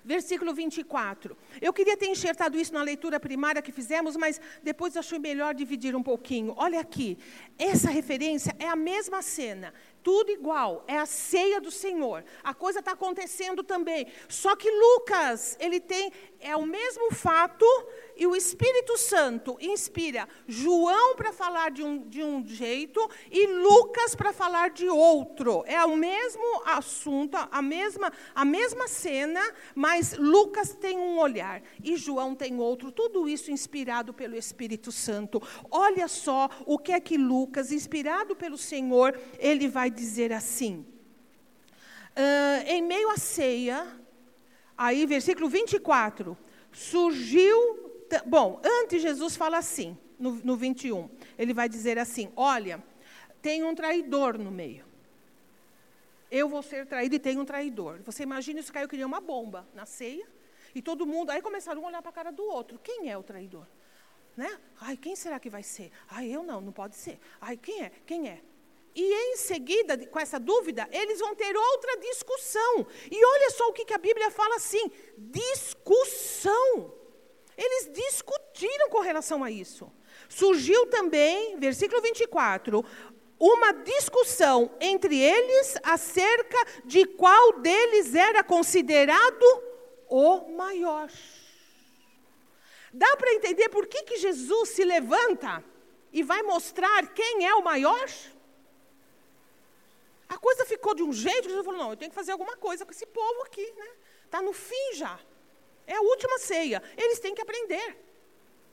versículo 0.06 0.54
24. 0.54 1.36
Eu 1.60 1.74
queria 1.74 1.98
ter 1.98 2.06
enxertado 2.06 2.58
isso 2.60 2.72
na 2.72 2.84
leitura 2.84 3.20
primária 3.20 3.62
que 3.62 3.72
fizemos, 3.72 4.16
mas 4.16 4.40
depois 4.62 4.96
achei 4.96 5.18
melhor 5.18 5.56
dividir 5.56 5.96
um 5.96 6.04
pouquinho. 6.04 6.54
Olha 6.56 6.80
aqui, 6.80 7.18
essa 7.58 7.90
referência 7.90 8.56
é 8.60 8.68
a 8.68 8.76
mesma 8.76 9.24
cena, 9.24 9.74
tudo 10.06 10.32
igual, 10.32 10.84
é 10.88 11.00
a 11.00 11.08
ceia 11.08 11.60
do 11.60 11.72
Senhor. 11.72 12.24
A 12.44 12.54
coisa 12.54 12.78
está 12.78 12.92
acontecendo 12.92 13.64
também. 13.64 14.06
Só 14.30 14.56
que 14.56 14.70
Lucas, 14.70 15.58
ele 15.60 15.80
tem, 15.80 16.14
é 16.40 16.56
o 16.56 16.64
mesmo 16.64 17.12
fato, 17.12 17.66
e 18.18 18.26
o 18.26 18.36
Espírito 18.36 18.98
Santo 18.98 19.58
inspira 19.60 20.28
João 20.48 21.16
para 21.16 21.34
falar 21.34 21.72
de 21.72 21.84
um, 21.84 22.08
de 22.08 22.24
um 22.24 22.46
jeito 22.46 23.10
e 23.30 23.48
Lucas 23.48 24.16
para 24.16 24.32
falar 24.32 24.70
de 24.70 24.88
outro. 24.88 25.64
É 25.66 25.84
o 25.84 25.96
mesmo 25.96 26.62
assunto, 26.66 27.38
a 27.52 27.62
mesma, 27.62 28.12
a 28.34 28.46
mesma 28.46 28.88
cena, 28.88 29.42
mas 29.74 30.18
Lucas 30.18 30.74
tem 30.74 30.98
um 30.98 31.20
olhar 31.20 31.62
e 31.84 31.98
João 31.98 32.34
tem 32.36 32.60
outro. 32.60 32.92
Tudo 32.92 33.28
isso 33.28 33.52
inspirado 33.52 34.14
pelo 34.14 34.36
Espírito 34.36 34.92
Santo. 34.92 35.42
Olha 35.70 36.08
só 36.08 36.50
o 36.66 36.78
que 36.78 36.92
é 36.92 37.00
que 37.00 37.18
Lucas, 37.18 37.72
inspirado 37.72 38.36
pelo 38.36 38.58
Senhor, 38.58 39.20
ele 39.38 39.68
vai 39.68 39.90
dizer 39.90 40.32
assim. 40.32 40.86
Uh, 42.16 42.64
em 42.66 42.82
meio 42.82 43.10
à 43.10 43.18
ceia, 43.18 43.86
aí 44.78 45.06
versículo 45.06 45.50
24, 45.50 46.38
surgiu. 46.72 47.85
Bom, 48.26 48.62
antes 48.64 49.02
Jesus 49.02 49.36
fala 49.36 49.58
assim, 49.58 49.98
no, 50.20 50.32
no 50.32 50.56
21, 50.56 51.10
ele 51.38 51.54
vai 51.54 51.68
dizer 51.68 51.98
assim: 51.98 52.32
Olha, 52.36 52.84
tem 53.42 53.64
um 53.64 53.76
traidor 53.76 54.38
no 54.38 54.52
meio. 54.52 54.86
Eu 56.32 56.50
vou 56.50 56.62
ser 56.62 56.86
traído 56.86 57.16
e 57.16 57.20
tem 57.20 57.38
um 57.38 57.46
traidor. 57.46 58.02
Você 58.04 58.24
imagina 58.24 58.60
isso 58.60 58.74
caiu 58.74 58.88
que 58.88 58.98
nem 58.98 59.06
uma 59.06 59.22
bomba 59.22 59.68
na 59.74 59.86
ceia, 59.86 60.28
e 60.74 60.82
todo 60.82 61.06
mundo. 61.06 61.30
Aí 61.30 61.42
começaram 61.42 61.84
a 61.84 61.88
olhar 61.88 62.02
para 62.02 62.10
a 62.10 62.14
cara 62.14 62.32
do 62.32 62.44
outro: 62.44 62.80
quem 62.80 63.12
é 63.12 63.18
o 63.18 63.24
traidor? 63.24 63.68
Né? 64.36 64.60
Ai, 64.82 64.98
quem 64.98 65.16
será 65.16 65.40
que 65.40 65.50
vai 65.50 65.64
ser? 65.64 65.92
Ai, 66.10 66.28
eu 66.28 66.44
não, 66.44 66.60
não 66.60 66.74
pode 66.74 66.96
ser. 66.96 67.20
Ai, 67.40 67.56
quem 67.56 67.84
é? 67.84 67.92
Quem 68.06 68.30
é? 68.30 68.42
E 68.94 69.34
em 69.34 69.38
seguida, 69.38 69.98
com 70.08 70.20
essa 70.20 70.40
dúvida, 70.40 70.88
eles 70.92 71.20
vão 71.20 71.36
ter 71.36 71.56
outra 71.56 71.98
discussão. 71.98 72.88
E 73.12 73.26
olha 73.26 73.50
só 73.52 73.68
o 73.68 73.74
que, 73.74 73.86
que 73.86 73.94
a 73.94 73.98
Bíblia 73.98 74.30
fala 74.32 74.56
assim: 74.56 74.92
discussão. 75.18 77.05
Eles 77.58 77.92
discutiram 77.94 78.90
com 78.90 79.00
relação 79.00 79.44
a 79.44 79.52
isso. 79.52 79.92
Surgiu 80.28 80.88
também, 80.88 81.58
versículo 81.58 82.02
24, 82.02 82.84
uma 83.40 83.72
discussão 83.74 84.72
entre 84.80 85.20
eles 85.20 85.78
acerca 85.84 86.58
de 86.86 87.06
qual 87.06 87.60
deles 87.60 88.16
era 88.16 88.44
considerado 88.44 89.46
o 90.08 90.52
maior. 90.52 91.10
Dá 92.94 93.18
para 93.18 93.34
entender 93.34 93.70
por 93.70 93.88
que, 93.88 94.04
que 94.04 94.18
Jesus 94.18 94.70
se 94.70 94.84
levanta 94.86 95.64
e 96.14 96.24
vai 96.24 96.42
mostrar 96.44 97.14
quem 97.14 97.46
é 97.46 97.54
o 97.56 97.64
maior? 97.64 98.10
A 100.30 100.38
coisa 100.38 100.66
ficou 100.66 100.96
de 100.96 101.04
um 101.04 101.12
jeito 101.12 101.44
que 101.44 101.50
Jesus 101.50 101.66
falou: 101.66 101.80
não, 101.80 101.90
eu 101.92 101.98
tenho 101.98 102.10
que 102.10 102.16
fazer 102.16 102.32
alguma 102.32 102.56
coisa 102.56 102.86
com 102.86 102.92
esse 102.92 103.06
povo 103.06 103.42
aqui, 103.44 103.70
né? 103.78 103.90
Está 104.24 104.42
no 104.42 104.54
fim 104.54 104.94
já. 104.94 105.20
É 105.88 105.96
a 105.96 106.02
última 106.02 106.40
ceia. 106.40 106.82
Eles 106.98 107.20
têm 107.20 107.36
que 107.36 107.42
aprender. 107.42 108.04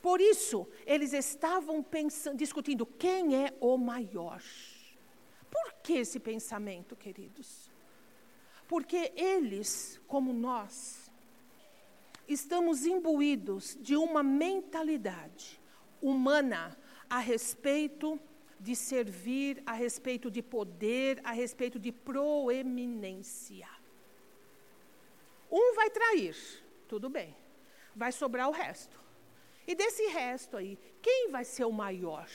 Por 0.01 0.19
isso, 0.19 0.67
eles 0.85 1.13
estavam 1.13 1.81
pensando, 1.81 2.37
discutindo 2.37 2.85
quem 2.85 3.45
é 3.45 3.53
o 3.59 3.77
maior. 3.77 4.41
Por 5.49 5.73
que 5.81 5.93
esse 5.93 6.19
pensamento, 6.19 6.95
queridos? 6.95 7.71
Porque 8.67 9.13
eles, 9.15 10.01
como 10.07 10.33
nós, 10.33 11.11
estamos 12.27 12.85
imbuídos 12.85 13.77
de 13.79 13.95
uma 13.95 14.23
mentalidade 14.23 15.61
humana 16.01 16.77
a 17.09 17.19
respeito 17.19 18.19
de 18.59 18.75
servir, 18.75 19.61
a 19.65 19.73
respeito 19.73 20.31
de 20.31 20.41
poder, 20.41 21.19
a 21.23 21.31
respeito 21.31 21.77
de 21.77 21.91
proeminência. 21.91 23.67
Um 25.51 25.75
vai 25.75 25.89
trair, 25.89 26.35
tudo 26.93 27.09
bem, 27.09 27.35
vai 27.95 28.11
sobrar 28.11 28.47
o 28.47 28.51
resto. 28.51 28.95
E 29.65 29.73
desse 29.73 30.03
resto 30.09 30.57
aí, 30.57 30.77
quem 31.01 31.31
vai 31.31 31.43
ser 31.43 31.65
o 31.65 31.71
maior? 31.71 32.29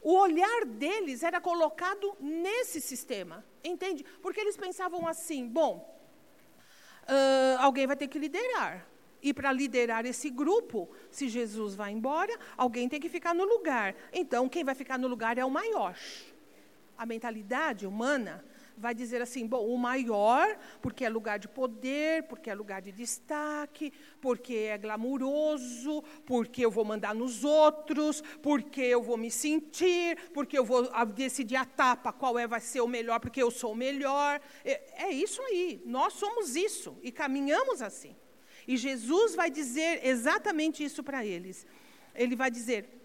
O 0.00 0.12
olhar 0.26 0.64
deles 0.64 1.24
era 1.24 1.40
colocado 1.40 2.16
nesse 2.20 2.80
sistema, 2.80 3.44
entende? 3.64 4.04
Porque 4.22 4.40
eles 4.40 4.56
pensavam 4.56 5.04
assim: 5.08 5.48
bom, 5.48 5.74
uh, 7.08 7.58
alguém 7.58 7.88
vai 7.88 7.96
ter 7.96 8.06
que 8.06 8.20
liderar. 8.20 8.86
E 9.20 9.34
para 9.34 9.50
liderar 9.50 10.06
esse 10.06 10.30
grupo, 10.30 10.88
se 11.10 11.28
Jesus 11.28 11.74
vai 11.74 11.90
embora, 11.90 12.38
alguém 12.56 12.88
tem 12.88 13.00
que 13.00 13.08
ficar 13.08 13.34
no 13.34 13.44
lugar. 13.44 13.96
Então, 14.12 14.48
quem 14.48 14.62
vai 14.62 14.76
ficar 14.76 14.96
no 14.96 15.08
lugar 15.08 15.38
é 15.38 15.44
o 15.44 15.50
maior. 15.50 15.96
A 16.96 17.04
mentalidade 17.04 17.84
humana 17.84 18.44
vai 18.76 18.94
dizer 18.94 19.22
assim: 19.22 19.46
bom, 19.46 19.66
o 19.66 19.78
maior, 19.78 20.58
porque 20.80 21.04
é 21.04 21.08
lugar 21.08 21.38
de 21.38 21.48
poder, 21.48 22.24
porque 22.24 22.50
é 22.50 22.54
lugar 22.54 22.82
de 22.82 22.92
destaque, 22.92 23.92
porque 24.20 24.54
é 24.54 24.78
glamuroso, 24.78 26.02
porque 26.24 26.64
eu 26.64 26.70
vou 26.70 26.84
mandar 26.84 27.14
nos 27.14 27.44
outros, 27.44 28.22
porque 28.42 28.82
eu 28.82 29.02
vou 29.02 29.16
me 29.16 29.30
sentir, 29.30 30.16
porque 30.32 30.58
eu 30.58 30.64
vou 30.64 30.88
decidir 31.14 31.56
a 31.56 31.64
tapa 31.64 32.12
qual 32.12 32.38
é 32.38 32.46
vai 32.46 32.60
ser 32.60 32.80
o 32.80 32.88
melhor, 32.88 33.20
porque 33.20 33.42
eu 33.42 33.50
sou 33.50 33.72
o 33.72 33.76
melhor. 33.76 34.40
É, 34.64 35.04
é 35.06 35.10
isso 35.10 35.42
aí. 35.42 35.82
Nós 35.84 36.14
somos 36.14 36.56
isso 36.56 36.96
e 37.02 37.10
caminhamos 37.10 37.82
assim. 37.82 38.16
E 38.66 38.76
Jesus 38.76 39.34
vai 39.34 39.50
dizer 39.50 40.04
exatamente 40.04 40.84
isso 40.84 41.02
para 41.02 41.24
eles. 41.24 41.66
Ele 42.14 42.34
vai 42.34 42.50
dizer, 42.50 42.95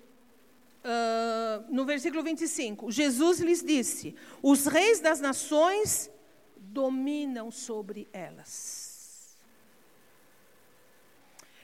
uh, 0.84 1.74
no 1.74 1.86
versículo 1.86 2.24
25: 2.24 2.92
Jesus 2.92 3.40
lhes 3.40 3.64
disse: 3.64 4.16
Os 4.42 4.66
reis 4.66 5.00
das 5.00 5.20
nações 5.20 6.10
dominam 6.56 7.52
sobre 7.52 8.08
elas. 8.14 9.38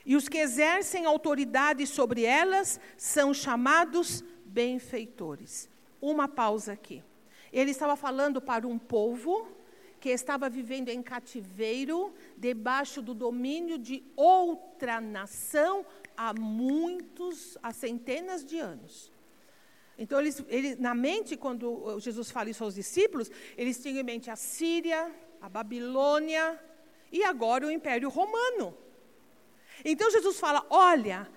E 0.05 0.15
os 0.15 0.29
que 0.29 0.37
exercem 0.37 1.05
autoridade 1.05 1.85
sobre 1.85 2.23
elas 2.23 2.79
são 2.97 3.33
chamados 3.33 4.23
benfeitores. 4.45 5.69
Uma 5.99 6.29
pausa 6.29 6.71
aqui. 6.73 7.03
Ele 7.51 7.71
estava 7.71 7.95
falando 7.97 8.41
para 8.41 8.65
um 8.65 8.79
povo 8.79 9.47
que 9.99 10.09
estava 10.09 10.49
vivendo 10.49 10.89
em 10.89 11.01
cativeiro, 11.01 12.13
debaixo 12.37 13.01
do 13.01 13.13
domínio 13.13 13.77
de 13.77 14.03
outra 14.15 15.01
nação 15.01 15.85
há 16.17 16.33
muitos, 16.33 17.57
há 17.61 17.71
centenas 17.71 18.43
de 18.43 18.57
anos. 18.57 19.11
Então, 19.97 20.19
eles, 20.19 20.43
na 20.77 20.93
mente, 20.93 21.37
quando 21.37 21.99
Jesus 21.99 22.29
fala 22.29 22.49
isso 22.49 22.63
aos 22.63 22.75
discípulos, 22.75 23.31
eles 23.55 23.79
tinham 23.79 23.99
em 23.99 24.03
mente 24.03 24.29
a 24.29 24.35
Síria, 24.35 25.11
a 25.41 25.47
Babilônia 25.47 26.59
e 27.11 27.23
agora 27.23 27.65
o 27.65 27.71
Império 27.71 28.09
Romano. 28.09 28.75
Então 29.83 30.09
Jesus 30.11 30.39
fala: 30.39 30.65
olha, 30.69 31.29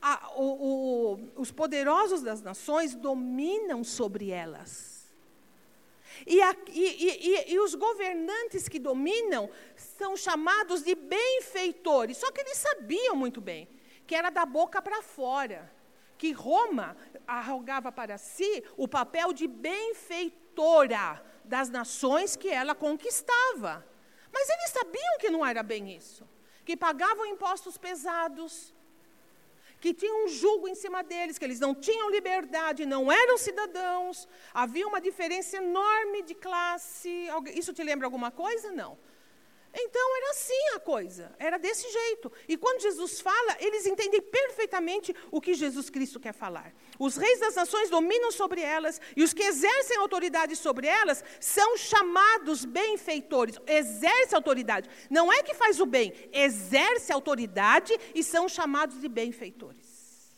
a, 0.00 0.32
o, 0.36 0.44
o, 0.44 1.40
os 1.40 1.50
poderosos 1.50 2.22
das 2.22 2.42
nações 2.42 2.94
dominam 2.94 3.82
sobre 3.84 4.30
elas. 4.30 4.94
E, 6.26 6.40
a, 6.40 6.56
e, 6.68 7.06
e, 7.06 7.54
e, 7.54 7.58
os 7.58 7.74
governantes 7.74 8.68
que 8.68 8.78
dominam 8.78 9.50
são 9.76 10.16
chamados 10.16 10.82
de 10.82 10.94
benfeitores. 10.94 12.16
Só 12.16 12.30
que 12.30 12.40
eles 12.40 12.56
sabiam 12.56 13.16
muito 13.16 13.40
bem 13.40 13.68
que 14.06 14.14
era 14.14 14.30
da 14.30 14.44
boca 14.44 14.80
para 14.80 15.02
fora. 15.02 15.70
Que 16.16 16.32
Roma 16.32 16.96
arrogava 17.26 17.90
para 17.90 18.16
si 18.18 18.64
o 18.76 18.86
papel 18.86 19.32
de 19.32 19.46
benfeitora 19.46 21.22
das 21.44 21.68
nações 21.68 22.36
que 22.36 22.48
ela 22.48 22.74
conquistava. 22.74 23.84
Mas 24.32 24.48
eles 24.48 24.70
sabiam 24.70 25.18
que 25.18 25.30
não 25.30 25.44
era 25.44 25.62
bem 25.62 25.94
isso. 25.94 26.28
Que 26.64 26.76
pagavam 26.76 27.26
impostos 27.26 27.76
pesados, 27.76 28.74
que 29.80 29.92
tinham 29.92 30.24
um 30.24 30.28
jugo 30.28 30.66
em 30.66 30.74
cima 30.74 31.02
deles, 31.02 31.36
que 31.36 31.44
eles 31.44 31.60
não 31.60 31.74
tinham 31.74 32.10
liberdade, 32.10 32.86
não 32.86 33.12
eram 33.12 33.36
cidadãos, 33.36 34.26
havia 34.54 34.86
uma 34.88 34.98
diferença 34.98 35.58
enorme 35.58 36.22
de 36.22 36.34
classe. 36.34 37.28
Isso 37.54 37.72
te 37.74 37.82
lembra 37.82 38.06
alguma 38.06 38.30
coisa? 38.30 38.70
Não. 38.70 38.96
Então 39.76 40.16
era 40.16 40.30
assim 40.30 40.68
a 40.76 40.80
coisa, 40.80 41.34
era 41.36 41.58
desse 41.58 41.90
jeito. 41.90 42.30
E 42.48 42.56
quando 42.56 42.80
Jesus 42.80 43.20
fala, 43.20 43.56
eles 43.58 43.84
entendem 43.84 44.22
perfeitamente 44.22 45.14
o 45.32 45.40
que 45.40 45.52
Jesus 45.52 45.90
Cristo 45.90 46.20
quer 46.20 46.32
falar. 46.32 46.72
Os 46.96 47.16
reis 47.16 47.40
das 47.40 47.56
nações 47.56 47.90
dominam 47.90 48.30
sobre 48.30 48.60
elas, 48.60 49.00
e 49.16 49.22
os 49.24 49.34
que 49.34 49.42
exercem 49.42 49.96
autoridade 49.96 50.54
sobre 50.54 50.86
elas 50.86 51.24
são 51.40 51.76
chamados 51.76 52.64
benfeitores. 52.64 53.58
Exerce 53.66 54.34
autoridade. 54.36 54.88
Não 55.10 55.32
é 55.32 55.42
que 55.42 55.54
faz 55.54 55.80
o 55.80 55.86
bem, 55.86 56.12
exerce 56.32 57.12
autoridade 57.12 57.92
e 58.14 58.22
são 58.22 58.48
chamados 58.48 59.00
de 59.00 59.08
benfeitores. 59.08 60.32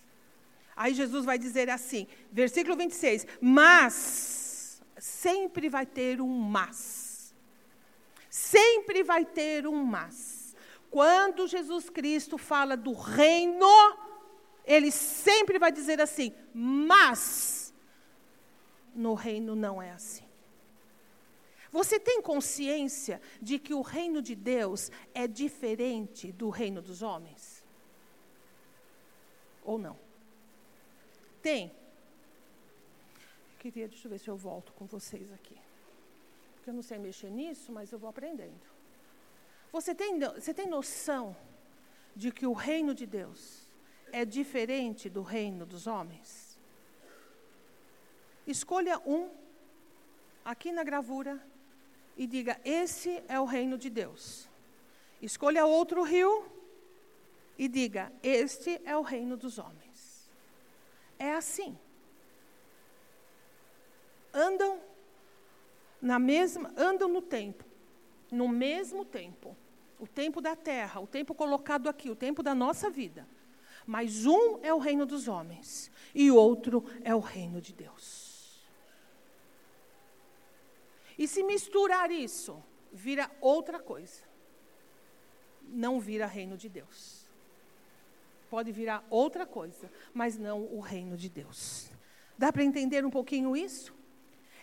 Aí 0.75 0.95
Jesus 0.95 1.27
vai 1.27 1.39
dizer 1.39 1.69
assim, 1.69 2.07
versículo 2.33 2.75
26, 2.75 3.27
mas, 3.41 4.81
sempre 4.99 5.69
vai 5.69 5.85
ter 5.85 6.23
um 6.23 6.29
mas 6.29 7.06
Sempre 8.37 9.03
vai 9.03 9.25
ter 9.25 9.67
um 9.67 9.83
mas. 9.83 10.55
Quando 10.91 11.49
Jesus 11.49 11.89
Cristo 11.89 12.37
fala 12.37 12.77
do 12.77 12.93
reino, 12.93 13.67
ele 14.63 14.91
sempre 14.91 15.59
vai 15.59 15.73
dizer 15.73 16.03
assim: 16.03 16.35
mas 16.53 17.73
no 18.95 19.15
reino 19.15 19.57
não 19.57 19.81
é 19.81 19.91
assim. 19.91 20.29
Você 21.71 21.99
tem 21.99 22.21
consciência 22.21 23.23
de 23.41 23.59
que 23.59 23.73
o 23.73 23.81
reino 23.81 24.21
de 24.21 24.35
Deus 24.35 24.91
é 25.15 25.27
diferente 25.27 26.31
do 26.31 26.51
reino 26.51 26.83
dos 26.83 27.01
homens? 27.01 27.65
Ou 29.65 29.79
não? 29.79 29.99
Tem. 31.41 31.75
queria, 33.59 33.89
deixa 33.89 34.07
eu 34.07 34.11
ver 34.11 34.19
se 34.19 34.29
eu 34.29 34.37
volto 34.37 34.75
com 34.75 34.85
vocês 34.85 35.33
aqui 35.33 35.66
eu 36.67 36.75
não 36.75 36.83
sei 36.83 36.99
mexer 36.99 37.31
nisso, 37.31 37.73
mas 37.73 37.93
eu 37.93 37.99
vou 37.99 38.11
aprendendo. 38.11 38.67
Você 39.73 39.95
tem, 39.95 40.19
você 40.19 40.53
tem 40.55 40.67
noção 40.67 41.37
de 42.15 42.33
que 42.33 42.47
o 42.47 42.53
reino 42.53 42.95
de 42.95 43.07
Deus 43.07 43.71
é 44.13 44.25
diferente 44.25 45.09
do 45.09 45.23
reino 45.23 45.67
dos 45.67 45.87
homens? 45.87 46.59
Escolha 48.47 48.99
um 49.07 49.31
aqui 50.45 50.73
na 50.73 50.85
gravura 50.85 51.45
e 52.17 52.27
diga: 52.27 52.61
Esse 52.65 53.23
é 53.29 53.39
o 53.39 53.45
reino 53.45 53.77
de 53.77 53.91
Deus. 53.91 54.49
Escolha 55.21 55.67
outro 55.67 56.03
rio 56.03 56.51
e 57.59 57.69
diga: 57.69 58.13
Este 58.23 58.81
é 58.85 58.97
o 58.97 59.03
reino 59.03 59.37
dos 59.37 59.59
homens. 59.59 60.31
É 61.19 61.33
assim. 61.33 61.77
Andam 64.33 64.81
na 66.07 66.21
mesma, 66.21 66.73
andam 66.77 67.09
no 67.09 67.21
tempo, 67.21 67.65
no 68.31 68.49
mesmo 68.49 69.05
tempo. 69.05 69.57
O 69.99 70.07
tempo 70.07 70.41
da 70.41 70.55
terra, 70.55 71.01
o 71.01 71.07
tempo 71.07 71.35
colocado 71.35 71.89
aqui, 71.89 72.09
o 72.09 72.15
tempo 72.15 72.43
da 72.43 72.55
nossa 72.55 72.89
vida. 72.89 73.27
Mas 73.85 74.25
um 74.25 74.59
é 74.63 74.73
o 74.73 74.79
reino 74.79 75.05
dos 75.05 75.27
homens 75.27 75.91
e 76.15 76.31
outro 76.31 76.85
é 77.03 77.15
o 77.15 77.19
reino 77.19 77.61
de 77.61 77.73
Deus. 77.73 78.65
E 81.19 81.27
se 81.27 81.43
misturar 81.43 82.11
isso, 82.11 82.63
vira 82.93 83.29
outra 83.41 83.81
coisa. 83.81 84.23
Não 85.63 85.99
vira 85.99 86.27
reino 86.27 86.57
de 86.57 86.69
Deus. 86.69 87.27
Pode 88.49 88.71
virar 88.71 89.05
outra 89.11 89.45
coisa, 89.45 89.91
mas 90.15 90.39
não 90.39 90.63
o 90.73 90.79
reino 90.79 91.17
de 91.17 91.29
Deus. 91.29 91.91
Dá 92.39 92.53
para 92.53 92.63
entender 92.63 93.05
um 93.05 93.11
pouquinho 93.11 93.57
isso? 93.57 93.97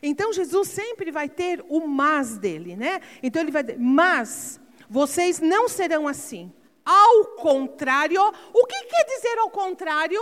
Então 0.06 0.34
Jesus 0.34 0.68
sempre 0.68 1.12
vai 1.12 1.30
ter 1.30 1.64
o 1.70 1.88
mas 1.88 2.38
dele, 2.38 2.76
né? 2.76 3.00
Então 3.24 3.42
ele 3.42 3.52
vai 3.52 3.64
dizer, 3.64 3.80
mas 3.80 4.60
vocês 4.90 5.40
não 5.40 5.70
serão 5.70 6.10
assim. 6.10 6.52
Ao 6.86 7.24
contrário, 7.38 8.22
o 8.54 8.66
que 8.66 8.84
quer 8.84 9.06
dizer 9.06 9.38
ao 9.40 9.50
contrário? 9.50 10.22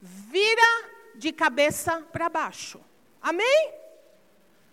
Vira 0.00 0.90
de 1.14 1.32
cabeça 1.32 2.00
para 2.12 2.28
baixo. 2.28 2.80
Amém? 3.22 3.72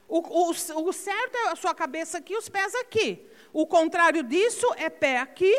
O, 0.08 0.20
o, 0.20 0.50
o, 0.50 0.94
certo 0.94 1.36
é 1.36 1.50
a 1.50 1.56
sua 1.56 1.76
cabeça 1.76 2.18
aqui, 2.18 2.36
os 2.36 2.50
pés 2.50 2.74
aqui. 2.74 3.24
O 3.54 3.68
contrário 3.68 4.24
disso 4.24 4.66
é 4.76 4.90
pé 4.90 5.20
aqui 5.20 5.54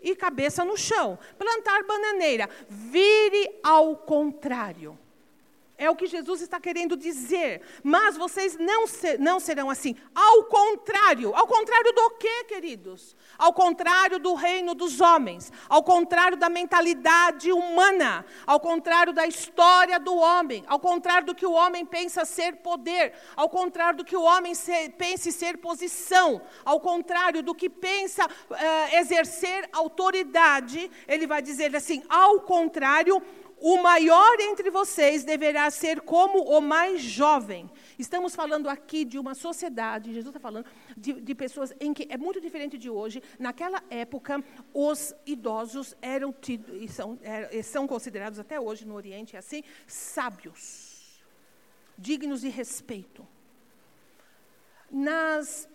e 0.00 0.14
cabeça 0.14 0.64
no 0.64 0.76
chão. 0.76 1.18
Plantar 1.36 1.82
bananeira. 1.82 2.48
Vire 2.68 3.58
ao 3.64 3.96
contrário. 3.96 4.96
É 5.78 5.90
o 5.90 5.96
que 5.96 6.06
Jesus 6.06 6.40
está 6.40 6.60
querendo 6.60 6.96
dizer. 6.96 7.62
Mas 7.82 8.16
vocês 8.16 8.56
não, 8.58 8.86
ser, 8.86 9.18
não 9.18 9.40
serão 9.40 9.70
assim. 9.70 9.96
Ao 10.14 10.44
contrário. 10.44 11.34
Ao 11.34 11.46
contrário 11.46 11.92
do 11.92 12.10
quê, 12.10 12.44
queridos? 12.44 13.16
Ao 13.38 13.52
contrário 13.52 14.18
do 14.18 14.34
reino 14.34 14.74
dos 14.74 15.00
homens. 15.00 15.50
Ao 15.68 15.82
contrário 15.82 16.36
da 16.36 16.48
mentalidade 16.48 17.50
humana. 17.50 18.24
Ao 18.46 18.60
contrário 18.60 19.12
da 19.12 19.26
história 19.26 19.98
do 19.98 20.14
homem. 20.14 20.62
Ao 20.68 20.78
contrário 20.78 21.26
do 21.26 21.34
que 21.34 21.46
o 21.46 21.52
homem 21.52 21.84
pensa 21.84 22.24
ser 22.24 22.56
poder. 22.56 23.14
Ao 23.34 23.48
contrário 23.48 23.98
do 23.98 24.04
que 24.04 24.16
o 24.16 24.22
homem 24.22 24.54
se, 24.54 24.90
pense 24.90 25.32
ser 25.32 25.58
posição. 25.58 26.42
Ao 26.64 26.78
contrário 26.78 27.42
do 27.42 27.54
que 27.54 27.68
pensa 27.68 28.24
uh, 28.26 28.96
exercer 28.96 29.68
autoridade. 29.72 30.90
Ele 31.08 31.26
vai 31.26 31.42
dizer 31.42 31.74
assim: 31.74 32.04
ao 32.08 32.40
contrário 32.40 33.22
o 33.62 33.80
maior 33.80 34.40
entre 34.40 34.70
vocês 34.70 35.22
deverá 35.22 35.70
ser 35.70 36.00
como 36.00 36.42
o 36.42 36.60
mais 36.60 37.00
jovem. 37.00 37.70
Estamos 37.96 38.34
falando 38.34 38.68
aqui 38.68 39.04
de 39.04 39.20
uma 39.20 39.36
sociedade, 39.36 40.12
Jesus 40.12 40.34
está 40.34 40.40
falando 40.40 40.66
de, 40.96 41.12
de, 41.20 41.32
pessoas 41.32 41.72
em 41.78 41.94
que 41.94 42.08
é 42.10 42.16
muito 42.16 42.40
diferente 42.40 42.76
de 42.76 42.90
hoje. 42.90 43.22
Naquela 43.38 43.80
época, 43.88 44.42
os 44.74 45.14
idosos 45.24 45.94
eram 46.02 46.34
e 46.72 46.88
são, 46.88 47.16
é, 47.22 47.62
são 47.62 47.86
considerados 47.86 48.40
até 48.40 48.58
hoje 48.58 48.84
no 48.84 48.96
Oriente 48.96 49.36
assim, 49.36 49.62
sábios, 49.86 51.22
dignos 51.96 52.40
de 52.40 52.48
respeito. 52.48 53.24
Nas, 54.90 55.68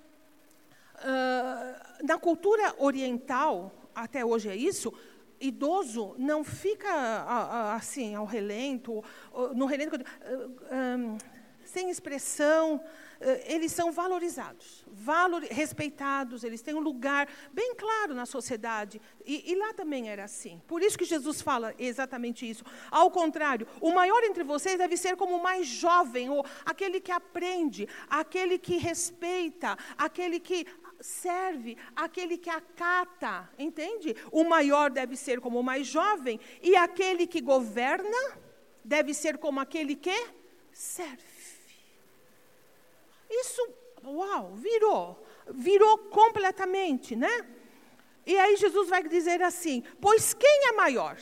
uh, 0.96 2.06
na 2.06 2.20
cultura 2.20 2.76
oriental, 2.80 3.72
até 3.96 4.26
hoje 4.26 4.50
é 4.50 4.56
isso, 4.58 4.94
idoso 5.40 6.16
não 6.18 6.44
fica 6.44 7.76
assim, 7.76 8.16
ao 8.16 8.26
relento, 8.26 9.04
no 9.56 9.66
relento, 9.66 9.98
sem 11.66 11.90
expressão, 11.90 12.82
eles 13.46 13.72
são 13.72 13.92
valorizados, 13.92 14.86
valor, 14.88 15.42
respeitados, 15.44 16.44
eles 16.44 16.62
têm 16.62 16.76
um 16.76 16.80
lugar 16.80 17.28
bem 17.52 17.76
claro 17.76 18.14
na 18.14 18.26
sociedade. 18.26 19.02
E, 19.26 19.52
e, 19.52 19.56
lá 19.56 19.74
também 19.74 20.10
era 20.10 20.24
assim. 20.24 20.62
Por 20.68 20.82
isso 20.82 20.98
que 20.98 21.06
Jesus 21.06 21.42
fala 21.42 21.74
exatamente 21.78 22.48
isso. 22.50 22.64
Ao 22.92 23.10
contrário, 23.10 23.68
o 23.82 23.92
maior 23.92 24.24
entre 24.24 24.44
vocês 24.44 24.78
deve 24.78 24.96
ser 24.98 25.16
como 25.16 25.36
o 25.36 25.44
mais 25.44 25.68
jovem, 25.68 26.30
ou 26.30 26.46
aquele 26.66 27.00
que 27.00 27.12
aprende, 27.12 27.88
aquele 28.10 28.58
que 28.58 28.78
respeita, 28.78 29.78
aquele 29.98 30.40
que 30.40 30.66
serve, 31.00 31.78
aquele 31.96 32.38
que 32.38 32.50
acata, 32.50 33.50
entende? 33.58 34.16
O 34.32 34.44
maior 34.44 34.90
deve 34.90 35.16
ser 35.16 35.40
como 35.40 35.60
o 35.60 35.64
mais 35.64 35.88
jovem, 35.88 36.40
e 36.62 36.76
aquele 36.76 37.28
que 37.28 37.42
governa 37.42 38.38
deve 38.84 39.14
ser 39.14 39.38
como 39.38 39.60
aquele 39.60 39.96
que 39.96 40.28
serve. 40.72 41.24
Isso, 43.30 43.68
uau, 44.04 44.56
virou, 44.56 45.26
virou 45.50 45.98
completamente, 45.98 47.16
né? 47.16 47.48
E 48.26 48.38
aí 48.38 48.58
Jesus 48.58 48.90
vai 48.90 49.04
dizer 49.04 49.42
assim: 49.42 49.84
Pois 50.02 50.34
quem 50.34 50.68
é 50.68 50.72
maior? 50.74 51.18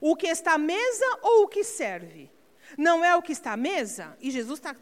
O 0.00 0.14
que 0.14 0.26
está 0.26 0.54
à 0.54 0.58
mesa 0.58 1.18
ou 1.22 1.44
o 1.44 1.48
que 1.48 1.64
serve? 1.64 2.30
Não 2.76 3.04
é 3.04 3.14
o 3.16 3.22
que 3.22 3.32
está 3.32 3.52
à 3.52 3.56
mesa? 3.56 4.16
E 4.20 4.30
Jesus 4.30 4.58
está 4.58 4.76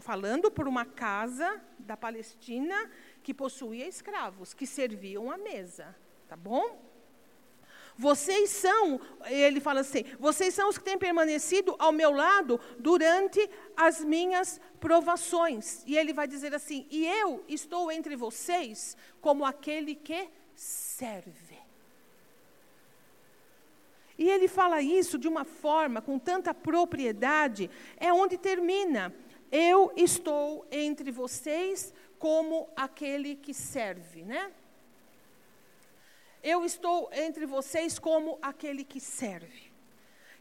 falando 0.00 0.50
por 0.50 0.66
uma 0.68 0.84
casa 0.84 1.60
da 1.78 1.96
Palestina 1.96 2.90
que 3.26 3.34
possuía 3.34 3.88
escravos, 3.88 4.54
que 4.54 4.64
serviam 4.64 5.32
à 5.32 5.36
mesa, 5.36 5.92
tá 6.28 6.36
bom? 6.36 6.80
Vocês 7.98 8.50
são, 8.50 9.00
ele 9.24 9.60
fala 9.60 9.80
assim, 9.80 10.04
vocês 10.20 10.54
são 10.54 10.68
os 10.68 10.78
que 10.78 10.84
têm 10.84 10.96
permanecido 10.96 11.74
ao 11.76 11.90
meu 11.90 12.12
lado 12.12 12.60
durante 12.78 13.50
as 13.76 14.04
minhas 14.04 14.60
provações. 14.78 15.82
E 15.86 15.98
ele 15.98 16.12
vai 16.12 16.28
dizer 16.28 16.54
assim: 16.54 16.86
e 16.88 17.04
eu 17.04 17.44
estou 17.48 17.90
entre 17.90 18.14
vocês 18.14 18.96
como 19.20 19.44
aquele 19.44 19.96
que 19.96 20.28
serve. 20.54 21.58
E 24.16 24.30
ele 24.30 24.46
fala 24.46 24.80
isso 24.80 25.18
de 25.18 25.26
uma 25.26 25.44
forma, 25.44 26.00
com 26.00 26.16
tanta 26.16 26.54
propriedade, 26.54 27.68
é 27.96 28.12
onde 28.12 28.38
termina. 28.38 29.12
Eu 29.50 29.92
estou 29.96 30.66
entre 30.70 31.10
vocês 31.10 31.92
como 32.18 32.68
aquele 32.76 33.36
que 33.36 33.54
serve, 33.54 34.22
né? 34.22 34.52
Eu 36.42 36.64
estou 36.64 37.10
entre 37.12 37.46
vocês 37.46 37.98
como 37.98 38.38
aquele 38.40 38.84
que 38.84 39.00
serve. 39.00 39.72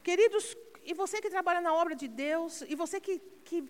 Queridos, 0.03 0.55
e 0.84 0.93
você 0.93 1.19
que 1.19 1.30
trabalha 1.30 1.61
na 1.61 1.73
obra 1.73 1.95
de 1.95 2.07
Deus, 2.07 2.61
e 2.67 2.76
você 2.76 2.99
que, 2.99 3.19
que 3.43 3.67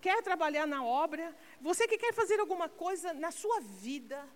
quer 0.00 0.22
trabalhar 0.22 0.66
na 0.66 0.84
obra, 0.84 1.34
você 1.60 1.86
que 1.86 1.96
quer 1.96 2.12
fazer 2.12 2.40
alguma 2.40 2.68
coisa 2.68 3.12
na 3.14 3.30
sua 3.30 3.60
vida, 3.60 4.26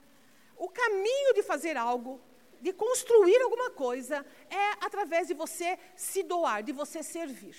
o 0.57 0.69
caminho 0.69 1.35
de 1.35 1.43
fazer 1.43 1.77
algo, 1.77 2.21
de 2.61 2.73
construir 2.73 3.41
alguma 3.43 3.71
coisa, 3.71 4.25
é 4.49 4.87
através 4.87 5.27
de 5.29 5.35
você 5.35 5.79
se 5.97 6.23
doar, 6.23 6.63
de 6.63 6.73
você 6.73 7.03
servir, 7.03 7.57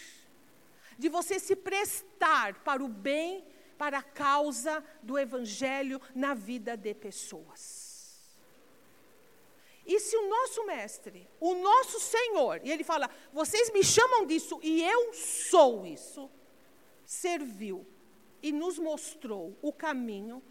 de 0.97 1.09
você 1.09 1.37
se 1.37 1.55
prestar 1.55 2.55
para 2.63 2.83
o 2.83 2.87
bem, 2.87 3.45
para 3.77 3.99
a 3.99 4.03
causa 4.03 4.83
do 5.01 5.17
Evangelho 5.17 6.01
na 6.13 6.33
vida 6.33 6.75
de 6.75 6.93
pessoas. 6.93 7.95
E 9.85 9.99
se 9.99 10.17
o 10.17 10.27
nosso 10.27 10.65
mestre, 10.65 11.29
o 11.39 11.53
nosso 11.55 11.99
Senhor, 11.99 12.59
e 12.63 12.71
ele 12.71 12.83
fala: 12.83 13.09
vocês 13.31 13.71
me 13.71 13.83
chamam 13.83 14.25
disso 14.25 14.59
e 14.63 14.81
eu 14.81 15.13
sou 15.13 15.85
isso, 15.85 16.29
serviu 17.05 17.85
e 18.41 18.51
nos 18.51 18.79
mostrou 18.79 19.55
o 19.61 19.71
caminho, 19.71 20.41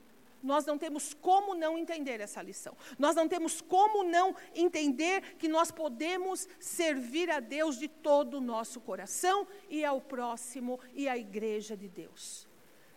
nós 0.40 0.66
não 0.66 0.76
temos 0.76 1.14
como 1.14 1.54
não 1.54 1.76
entender 1.76 2.20
essa 2.20 2.42
lição. 2.42 2.76
Nós 2.98 3.16
não 3.16 3.26
temos 3.26 3.60
como 3.60 4.04
não 4.04 4.36
entender 4.54 5.36
que 5.36 5.48
nós 5.48 5.70
podemos 5.70 6.46
servir 6.60 7.30
a 7.30 7.40
Deus 7.40 7.78
de 7.78 7.88
todo 7.88 8.34
o 8.34 8.40
nosso 8.42 8.80
coração 8.80 9.48
e 9.70 9.84
ao 9.84 10.00
próximo 10.00 10.78
e 10.92 11.08
à 11.08 11.16
igreja 11.16 11.76
de 11.76 11.88
Deus. 11.88 12.46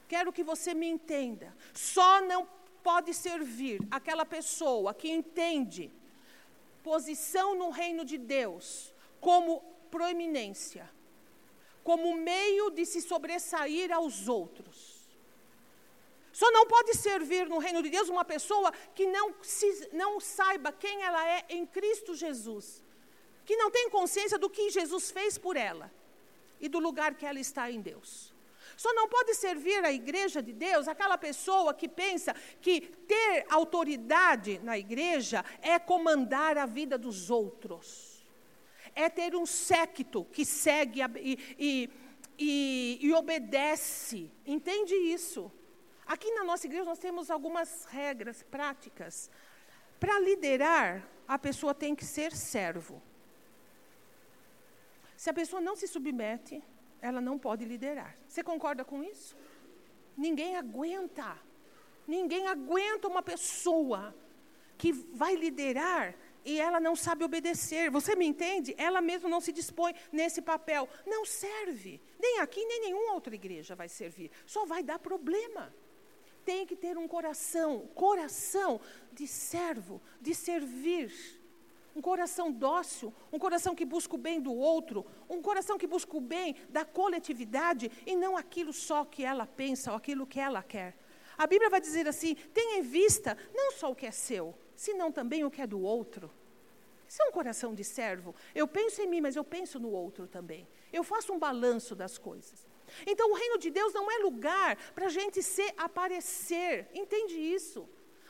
Quero 0.08 0.32
que 0.32 0.44
você 0.44 0.74
me 0.74 0.88
entenda. 0.88 1.56
Só 1.74 2.22
não 2.22 2.48
pode 2.84 3.14
servir 3.14 3.80
aquela 3.92 4.26
pessoa 4.26 4.94
que 4.94 5.10
entende 5.10 5.92
posição 6.82 7.54
no 7.56 7.70
reino 7.70 8.06
de 8.06 8.18
Deus 8.18 8.94
como 9.20 9.60
proeminência, 9.92 10.90
como 11.84 12.16
meio 12.16 12.70
de 12.70 12.86
se 12.86 13.02
sobressair 13.02 13.92
aos 13.92 14.30
outros. 14.30 14.98
Só 16.32 16.50
não 16.52 16.68
pode 16.68 16.94
servir 16.96 17.50
no 17.50 17.58
reino 17.58 17.82
de 17.82 17.90
Deus 17.90 18.10
uma 18.10 18.24
pessoa 18.24 18.72
que 18.94 19.06
não, 19.08 19.34
se, 19.42 19.90
não 19.92 20.20
saiba 20.20 20.72
quem 20.72 21.02
ela 21.02 21.28
é 21.28 21.46
em 21.50 21.66
Cristo 21.66 22.14
Jesus, 22.14 22.84
que 23.44 23.56
não 23.58 23.72
tem 23.72 23.90
consciência 23.90 24.38
do 24.38 24.50
que 24.50 24.70
Jesus 24.70 25.10
fez 25.10 25.38
por 25.38 25.58
ela 25.58 25.92
e 26.62 26.70
do 26.70 26.80
lugar 26.80 27.16
que 27.16 27.26
ela 27.26 27.40
está 27.40 27.72
em 27.72 27.82
Deus. 27.82 28.37
Só 28.78 28.94
não 28.94 29.10
pode 29.10 29.34
servir 29.34 29.84
a 29.84 29.92
igreja 29.92 30.42
de 30.42 30.54
Deus 30.54 30.88
aquela 30.88 31.18
pessoa 31.18 31.74
que 31.74 31.90
pensa 31.90 32.36
que 32.62 32.82
ter 32.82 33.46
autoridade 33.50 34.60
na 34.60 34.78
igreja 34.78 35.44
é 35.64 35.80
comandar 35.80 36.60
a 36.60 36.68
vida 36.68 36.96
dos 36.96 37.32
outros. 37.32 38.24
É 38.94 39.10
ter 39.10 39.36
um 39.36 39.48
séquito 39.48 40.24
que 40.26 40.46
segue 40.46 41.02
e, 41.20 41.56
e, 41.58 41.90
e, 42.38 43.00
e 43.02 43.14
obedece. 43.14 44.32
Entende 44.46 44.94
isso? 44.94 45.52
Aqui 46.06 46.32
na 46.32 46.44
nossa 46.44 46.68
igreja 46.68 46.86
nós 46.86 47.00
temos 47.00 47.32
algumas 47.32 47.86
regras 47.86 48.44
práticas. 48.44 49.30
Para 50.00 50.20
liderar, 50.20 51.04
a 51.28 51.40
pessoa 51.40 51.74
tem 51.74 51.96
que 51.96 52.06
ser 52.06 52.32
servo. 52.32 53.02
Se 55.18 55.32
a 55.32 55.34
pessoa 55.34 55.60
não 55.60 55.76
se 55.76 55.88
submete, 55.88 56.64
ela 57.02 57.22
não 57.22 57.38
pode 57.38 57.66
liderar. 57.66 58.16
Você 58.28 58.44
concorda 58.44 58.84
com 58.84 59.04
isso? 59.04 59.36
Ninguém 60.16 60.56
aguenta. 60.56 61.38
Ninguém 62.08 62.48
aguenta 62.48 63.08
uma 63.08 63.22
pessoa 63.22 64.16
que 64.78 64.92
vai 64.92 65.36
liderar 65.36 66.16
e 66.46 66.60
ela 66.60 66.80
não 66.80 66.96
sabe 66.96 67.24
obedecer. 67.24 67.92
Você 67.92 68.16
me 68.16 68.26
entende? 68.26 68.74
Ela 68.78 69.02
mesma 69.02 69.28
não 69.28 69.42
se 69.42 69.52
dispõe 69.52 69.94
nesse 70.12 70.42
papel. 70.42 70.88
Não 71.06 71.26
serve. 71.26 72.02
Nem 72.20 72.40
aqui, 72.40 72.64
nem 72.66 72.82
nenhuma 72.82 73.14
outra 73.14 73.36
igreja 73.36 73.76
vai 73.76 73.90
servir. 73.90 74.32
Só 74.46 74.66
vai 74.66 74.82
dar 74.82 74.98
problema. 74.98 75.74
Tem 76.46 76.66
que 76.66 76.78
ter 76.78 76.98
um 76.98 77.08
coração, 77.08 77.88
coração 77.94 78.80
de 79.12 79.28
servo, 79.28 80.02
de 80.22 80.34
servir 80.34 81.12
um 81.98 82.02
coração 82.02 82.52
dócil, 82.52 83.12
um 83.34 83.40
coração 83.40 83.74
que 83.74 83.84
busca 83.84 84.14
o 84.14 84.20
bem 84.20 84.40
do 84.40 84.54
outro, 84.54 85.04
um 85.28 85.42
coração 85.42 85.80
que 85.80 85.88
busca 85.88 86.16
o 86.16 86.22
bem 86.22 86.56
da 86.70 86.86
coletividade 86.86 87.92
e 88.06 88.16
não 88.16 88.38
aquilo 88.38 88.72
só 88.72 89.04
que 89.04 89.24
ela 89.24 89.48
pensa 89.48 89.90
ou 89.90 89.98
aquilo 89.98 90.28
que 90.28 90.40
ela 90.40 90.62
quer. 90.62 90.96
A 91.36 91.48
Bíblia 91.48 91.72
vai 91.72 91.82
dizer 91.82 92.08
assim: 92.08 92.36
tenha 92.54 92.78
em 92.78 92.84
vista 92.84 93.36
não 93.52 93.72
só 93.72 93.92
o 93.92 93.96
que 93.96 94.06
é 94.06 94.12
seu, 94.12 94.54
senão 94.76 95.12
também 95.12 95.44
o 95.44 95.50
que 95.50 95.60
é 95.60 95.66
do 95.66 95.82
outro. 95.82 96.32
Isso 97.10 97.24
é 97.24 97.26
um 97.26 97.32
coração 97.32 97.74
de 97.74 97.84
servo. 97.84 98.36
Eu 98.54 98.68
penso 98.68 99.02
em 99.02 99.08
mim, 99.08 99.22
mas 99.22 99.36
eu 99.36 99.44
penso 99.44 99.80
no 99.80 99.90
outro 99.90 100.28
também. 100.28 100.68
Eu 100.94 101.04
faço 101.04 101.34
um 101.34 101.40
balanço 101.40 101.96
das 101.96 102.20
coisas. 102.20 102.68
Então, 103.08 103.32
o 103.32 103.34
reino 103.34 103.58
de 103.58 103.72
Deus 103.72 103.92
não 103.92 104.12
é 104.12 104.18
lugar 104.20 104.78
para 104.94 105.08
a 105.08 105.10
gente 105.10 105.42
se 105.42 105.74
aparecer. 105.78 106.90
Entende 106.94 107.36
isso? 107.36 107.90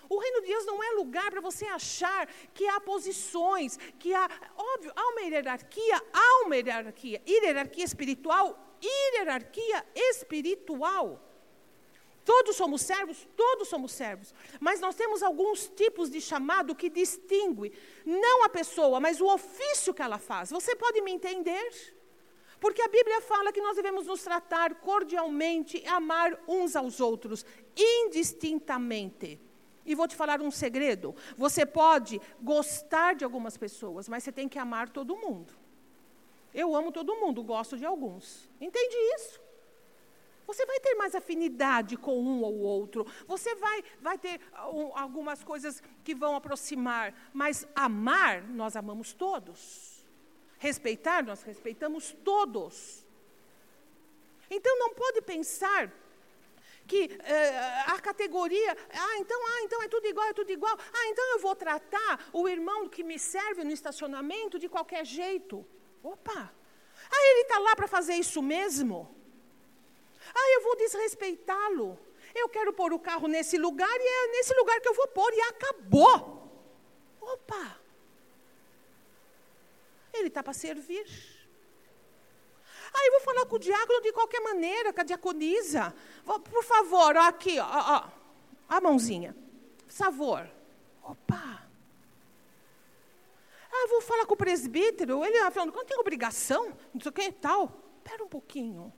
O 0.10 0.18
reino 0.18 0.41
de 0.41 0.47
Deus 0.47 0.66
não 0.66 0.84
é 0.84 0.91
lugar 0.91 1.30
para 1.32 1.41
você 1.41 1.66
achar 1.66 2.28
que 2.53 2.68
há 2.68 2.80
posições, 2.80 3.78
que 3.99 4.14
há. 4.14 4.30
Óbvio, 4.55 4.91
há 4.95 5.10
uma 5.10 5.22
hierarquia, 5.22 6.01
há 6.14 6.45
uma 6.45 6.55
hierarquia. 6.55 7.22
Hierarquia 7.28 7.86
espiritual, 7.86 8.78
hierarquia 8.82 9.86
espiritual. 9.95 11.24
Todos 12.24 12.58
somos 12.58 12.82
servos, 12.82 13.26
todos 13.38 13.70
somos 13.70 13.93
servos. 13.93 14.34
Mas 14.60 14.82
nós 14.82 14.95
temos 14.95 15.24
alguns 15.24 15.70
tipos 15.70 16.10
de 16.10 16.20
chamado 16.20 16.76
que 16.76 16.89
distingue 16.89 17.72
não 18.05 18.43
a 18.43 18.49
pessoa, 18.49 18.99
mas 18.99 19.22
o 19.22 19.28
ofício 19.28 19.93
que 19.93 20.01
ela 20.01 20.18
faz. 20.18 20.49
Você 20.49 20.76
pode 20.76 20.99
me 20.99 21.12
entender? 21.12 21.95
Porque 22.60 22.82
a 22.82 22.88
Bíblia 22.89 23.22
fala 23.22 23.53
que 23.53 23.62
nós 23.62 23.78
devemos 23.78 24.08
nos 24.08 24.24
tratar 24.24 24.76
cordialmente, 24.76 25.82
amar 25.88 26.38
uns 26.47 26.76
aos 26.76 26.99
outros, 26.99 27.45
indistintamente. 27.78 29.39
E 29.88 29.96
vou 29.96 30.08
te 30.08 30.18
falar 30.18 30.42
um 30.42 30.52
segredo: 30.52 31.16
você 31.38 31.66
pode 31.66 32.22
gostar 32.42 33.16
de 33.16 33.24
algumas 33.24 33.58
pessoas, 33.58 34.10
mas 34.10 34.24
você 34.24 34.32
tem 34.34 34.50
que 34.50 34.60
amar 34.60 34.90
todo 34.90 35.16
mundo. 35.16 35.54
Eu 36.54 36.76
amo 36.76 36.92
todo 36.92 37.16
mundo, 37.16 37.42
gosto 37.42 37.78
de 37.78 37.86
alguns. 37.86 38.50
Entende 38.60 38.96
isso? 39.16 39.40
Você 40.46 40.66
vai 40.66 40.80
ter 40.80 40.96
mais 40.96 41.14
afinidade 41.16 41.98
com 41.98 42.20
um 42.20 42.42
ou 42.42 42.60
outro. 42.60 43.06
Você 43.28 43.56
vai, 43.56 43.84
vai 44.02 44.18
ter 44.18 44.40
uh, 44.54 44.92
algumas 44.96 45.44
coisas 45.44 45.82
que 46.04 46.16
vão 46.16 46.36
aproximar. 46.36 47.14
Mas 47.34 47.68
amar, 47.76 48.44
nós 48.44 48.76
amamos 48.76 49.14
todos. 49.14 50.06
Respeitar, 50.58 51.24
nós 51.24 51.44
respeitamos 51.44 52.16
todos. 52.24 53.06
Então 54.50 54.80
não 54.80 54.94
pode 54.94 55.22
pensar 55.22 55.92
que 56.88 57.06
uh, 57.06 57.94
a 57.94 58.00
categoria, 58.00 58.72
ah, 59.06 59.18
então, 59.18 59.40
ah, 59.52 59.62
então 59.64 59.84
é 59.84 59.88
tudo 59.88 60.08
igual, 60.08 60.28
é 60.28 60.34
tudo 60.34 60.52
igual. 60.52 60.76
Ah, 61.00 61.08
então 61.08 61.26
eu 61.34 61.40
vou 61.40 61.56
tratar 61.56 62.30
o 62.32 62.48
irmão 62.48 62.88
que 62.88 63.04
me 63.04 63.20
serve 63.20 63.64
no 63.64 63.72
estacionamento 63.72 64.58
de 64.58 64.70
qualquer 64.70 65.06
jeito. 65.06 65.66
Opa! 66.02 66.54
Ah, 67.12 67.24
ele 67.30 67.42
está 67.42 67.60
lá 67.60 67.76
para 67.76 67.88
fazer 67.88 68.16
isso 68.16 68.42
mesmo? 68.42 69.14
Ah, 70.34 70.50
eu 70.56 70.62
vou 70.64 70.76
desrespeitá-lo. 70.78 72.00
Eu 72.34 72.50
quero 72.50 72.74
pôr 72.74 72.94
o 72.94 73.00
carro 73.00 73.28
nesse 73.28 73.58
lugar 73.58 73.98
e 74.00 74.08
é 74.08 74.28
nesse 74.32 74.54
lugar 74.54 74.80
que 74.82 74.90
eu 74.90 74.94
vou 74.94 75.08
pôr 75.08 75.32
e 75.34 75.42
acabou. 75.42 76.16
Opa! 77.22 77.80
Ele 80.14 80.28
está 80.28 80.42
para 80.42 80.54
servir. 80.54 81.37
Ah, 82.94 83.06
eu 83.06 83.12
vou 83.12 83.22
falar 83.22 83.46
com 83.46 83.56
o 83.56 83.60
diácono 83.60 84.02
de 84.02 84.12
qualquer 84.12 84.42
maneira, 84.42 84.94
com 84.94 85.02
a 85.02 85.04
diaconisa. 85.04 85.94
Por 86.26 86.64
favor, 86.64 87.16
ó, 87.16 87.28
aqui, 87.28 87.60
ó, 87.60 87.66
ó, 87.66 88.10
a 88.68 88.82
mãozinha. 88.82 89.36
Por 89.86 89.94
favor. 89.94 90.50
Opa. 91.04 91.64
Ah, 93.72 93.88
vou 93.90 94.02
falar 94.02 94.26
com 94.26 94.34
o 94.34 94.38
presbítero. 94.38 95.24
Ele 95.24 95.52
falando, 95.52 95.74
não 95.74 95.86
tem 95.86 95.98
obrigação, 95.98 96.74
não 96.94 97.02
sei 97.02 97.10
o 97.10 97.14
que 97.14 97.32
tal. 97.32 97.72
Espera 97.98 98.24
um 98.24 98.28
pouquinho. 98.28 98.92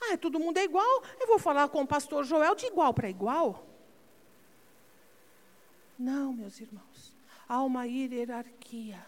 Ah, 0.00 0.16
todo 0.16 0.40
mundo 0.40 0.56
é 0.56 0.64
igual, 0.64 1.04
eu 1.20 1.26
vou 1.26 1.38
falar 1.38 1.68
com 1.68 1.82
o 1.82 1.86
pastor 1.86 2.24
Joel 2.24 2.54
de 2.54 2.66
igual 2.66 2.94
para 2.94 3.10
igual. 3.10 3.66
Não, 5.98 6.32
meus 6.32 6.58
irmãos. 6.58 7.14
Há 7.46 7.62
uma 7.62 7.84
hierarquia. 7.84 9.04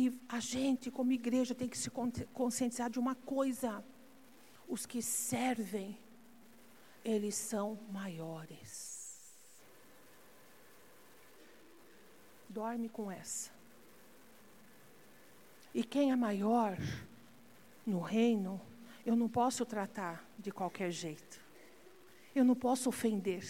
E 0.00 0.16
a 0.28 0.38
gente, 0.38 0.92
como 0.92 1.10
igreja, 1.10 1.56
tem 1.56 1.68
que 1.68 1.76
se 1.76 1.90
conscientizar 2.32 2.88
de 2.88 3.00
uma 3.00 3.16
coisa: 3.16 3.84
os 4.68 4.86
que 4.86 5.02
servem, 5.02 5.98
eles 7.04 7.34
são 7.34 7.76
maiores. 7.90 9.36
Dorme 12.48 12.88
com 12.88 13.10
essa. 13.10 13.50
E 15.74 15.82
quem 15.82 16.12
é 16.12 16.16
maior 16.16 16.78
no 17.84 17.98
reino, 17.98 18.60
eu 19.04 19.16
não 19.16 19.28
posso 19.28 19.66
tratar 19.66 20.24
de 20.38 20.52
qualquer 20.52 20.92
jeito. 20.92 21.40
Eu 22.36 22.44
não 22.44 22.54
posso 22.54 22.88
ofender. 22.88 23.42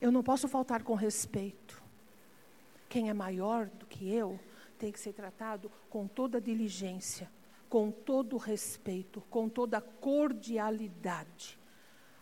Eu 0.00 0.10
não 0.10 0.24
posso 0.24 0.48
faltar 0.48 0.82
com 0.82 0.94
respeito. 0.94 1.80
Quem 2.88 3.08
é 3.08 3.14
maior 3.14 3.68
do 3.68 3.86
que 3.86 4.12
eu, 4.12 4.40
tem 4.82 4.90
que 4.90 4.98
ser 4.98 5.12
tratado 5.12 5.70
com 5.88 6.08
toda 6.08 6.40
diligência, 6.40 7.30
com 7.68 7.88
todo 7.88 8.36
respeito, 8.36 9.20
com 9.30 9.48
toda 9.48 9.80
cordialidade. 9.80 11.56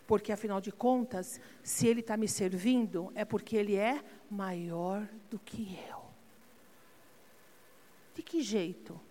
Porque, 0.05 0.31
afinal 0.31 0.61
de 0.61 0.71
contas, 0.71 1.41
se 1.63 1.87
ele 1.87 2.01
está 2.01 2.15
me 2.15 2.27
servindo, 2.27 3.11
é 3.15 3.25
porque 3.25 3.55
ele 3.55 3.75
é 3.75 4.03
maior 4.29 5.09
do 5.27 5.39
que 5.39 5.75
eu. 5.89 6.03
De 8.13 8.21
que 8.21 8.43
jeito? 8.43 9.01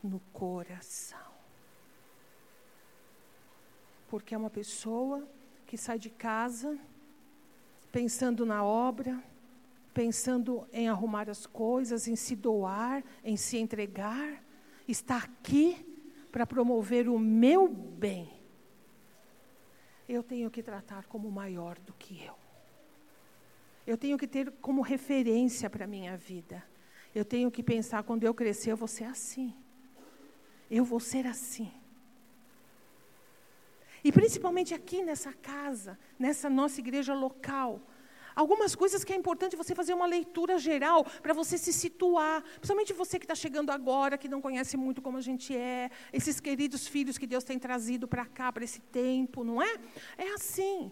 No 0.00 0.20
coração. 0.32 1.32
Porque 4.06 4.36
é 4.36 4.38
uma 4.38 4.50
pessoa 4.50 5.28
que 5.66 5.76
sai 5.76 5.98
de 5.98 6.10
casa 6.10 6.78
pensando 7.90 8.46
na 8.46 8.62
obra, 8.62 9.20
pensando 9.94 10.68
em 10.72 10.88
arrumar 10.88 11.30
as 11.30 11.46
coisas, 11.46 12.08
em 12.08 12.16
se 12.16 12.34
doar, 12.34 13.02
em 13.22 13.36
se 13.36 13.56
entregar, 13.56 14.44
está 14.86 15.18
aqui 15.18 15.86
para 16.32 16.44
promover 16.44 17.08
o 17.08 17.18
meu 17.18 17.68
bem. 17.68 18.28
Eu 20.08 20.22
tenho 20.22 20.50
que 20.50 20.62
tratar 20.62 21.06
como 21.06 21.30
maior 21.30 21.78
do 21.78 21.94
que 21.94 22.22
eu. 22.22 22.34
Eu 23.86 23.96
tenho 23.96 24.18
que 24.18 24.26
ter 24.26 24.50
como 24.60 24.82
referência 24.82 25.70
para 25.70 25.84
a 25.84 25.88
minha 25.88 26.16
vida. 26.16 26.62
Eu 27.14 27.24
tenho 27.24 27.50
que 27.50 27.62
pensar, 27.62 28.02
quando 28.02 28.24
eu 28.24 28.34
crescer, 28.34 28.72
eu 28.72 28.76
vou 28.76 28.88
ser 28.88 29.04
assim. 29.04 29.54
Eu 30.68 30.84
vou 30.84 30.98
ser 30.98 31.26
assim. 31.26 31.70
E 34.02 34.10
principalmente 34.10 34.74
aqui 34.74 35.02
nessa 35.02 35.32
casa, 35.32 35.98
nessa 36.18 36.50
nossa 36.50 36.80
igreja 36.80 37.14
local, 37.14 37.80
Algumas 38.34 38.74
coisas 38.74 39.04
que 39.04 39.12
é 39.12 39.16
importante 39.16 39.56
você 39.56 39.74
fazer 39.74 39.94
uma 39.94 40.06
leitura 40.06 40.58
geral 40.58 41.04
para 41.04 41.32
você 41.32 41.56
se 41.56 41.72
situar. 41.72 42.42
Principalmente 42.42 42.92
você 42.92 43.18
que 43.18 43.24
está 43.24 43.34
chegando 43.34 43.70
agora, 43.70 44.18
que 44.18 44.28
não 44.28 44.40
conhece 44.40 44.76
muito 44.76 45.00
como 45.00 45.18
a 45.18 45.20
gente 45.20 45.56
é, 45.56 45.90
esses 46.12 46.40
queridos 46.40 46.86
filhos 46.86 47.16
que 47.16 47.26
Deus 47.26 47.44
tem 47.44 47.58
trazido 47.58 48.08
para 48.08 48.26
cá, 48.26 48.52
para 48.52 48.64
esse 48.64 48.80
tempo, 48.80 49.44
não 49.44 49.62
é? 49.62 49.78
É 50.18 50.28
assim. 50.32 50.90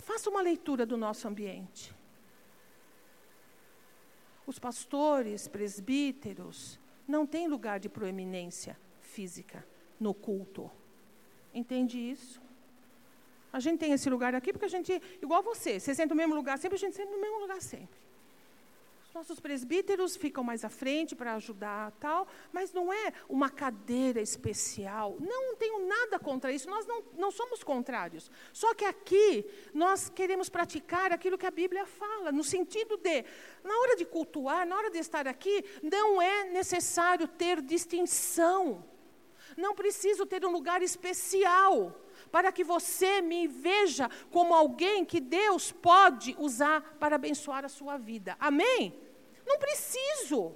Faça 0.00 0.28
uma 0.30 0.40
leitura 0.40 0.84
do 0.84 0.96
nosso 0.96 1.28
ambiente. 1.28 1.94
Os 4.46 4.58
pastores, 4.58 5.46
presbíteros, 5.46 6.80
não 7.06 7.26
têm 7.26 7.48
lugar 7.48 7.78
de 7.78 7.88
proeminência 7.88 8.78
física 9.00 9.66
no 10.00 10.14
culto. 10.14 10.70
Entende 11.52 11.98
isso? 11.98 12.47
A 13.58 13.60
gente 13.60 13.80
tem 13.80 13.92
esse 13.92 14.08
lugar 14.08 14.36
aqui 14.36 14.52
porque 14.52 14.66
a 14.66 14.74
gente, 14.76 15.02
igual 15.20 15.42
você, 15.42 15.80
você 15.80 15.92
senta 15.92 16.14
no 16.14 16.18
mesmo 16.22 16.32
lugar 16.32 16.56
sempre, 16.58 16.76
a 16.76 16.78
gente 16.78 16.94
senta 16.94 17.10
no 17.10 17.20
mesmo 17.20 17.40
lugar 17.40 17.60
sempre. 17.60 17.98
Os 19.08 19.14
nossos 19.14 19.40
presbíteros 19.40 20.16
ficam 20.16 20.44
mais 20.44 20.64
à 20.64 20.68
frente 20.68 21.16
para 21.16 21.34
ajudar 21.34 21.90
tal, 21.98 22.28
mas 22.52 22.72
não 22.72 22.92
é 22.92 23.12
uma 23.28 23.50
cadeira 23.50 24.20
especial. 24.20 25.16
Não, 25.18 25.56
tenho 25.56 25.88
nada 25.88 26.20
contra 26.20 26.52
isso, 26.52 26.70
nós 26.70 26.86
não, 26.86 27.02
não 27.16 27.32
somos 27.32 27.64
contrários. 27.64 28.30
Só 28.52 28.74
que 28.74 28.84
aqui 28.84 29.44
nós 29.74 30.08
queremos 30.08 30.48
praticar 30.48 31.10
aquilo 31.10 31.36
que 31.36 31.46
a 31.46 31.50
Bíblia 31.50 31.84
fala, 31.84 32.30
no 32.30 32.44
sentido 32.44 32.96
de, 32.96 33.24
na 33.64 33.76
hora 33.80 33.96
de 33.96 34.04
cultuar, 34.04 34.64
na 34.64 34.76
hora 34.76 34.90
de 34.90 34.98
estar 34.98 35.26
aqui, 35.26 35.64
não 35.82 36.22
é 36.22 36.44
necessário 36.44 37.26
ter 37.26 37.60
distinção. 37.60 38.84
Não 39.56 39.74
preciso 39.74 40.24
ter 40.26 40.44
um 40.46 40.52
lugar 40.52 40.80
especial 40.80 42.04
para 42.30 42.52
que 42.52 42.64
você 42.64 43.20
me 43.20 43.46
veja 43.46 44.08
como 44.30 44.54
alguém 44.54 45.04
que 45.04 45.20
Deus 45.20 45.72
pode 45.72 46.34
usar 46.38 46.96
para 46.98 47.16
abençoar 47.16 47.64
a 47.64 47.68
sua 47.68 47.96
vida. 47.96 48.36
Amém? 48.38 48.94
Não 49.46 49.58
preciso. 49.58 50.54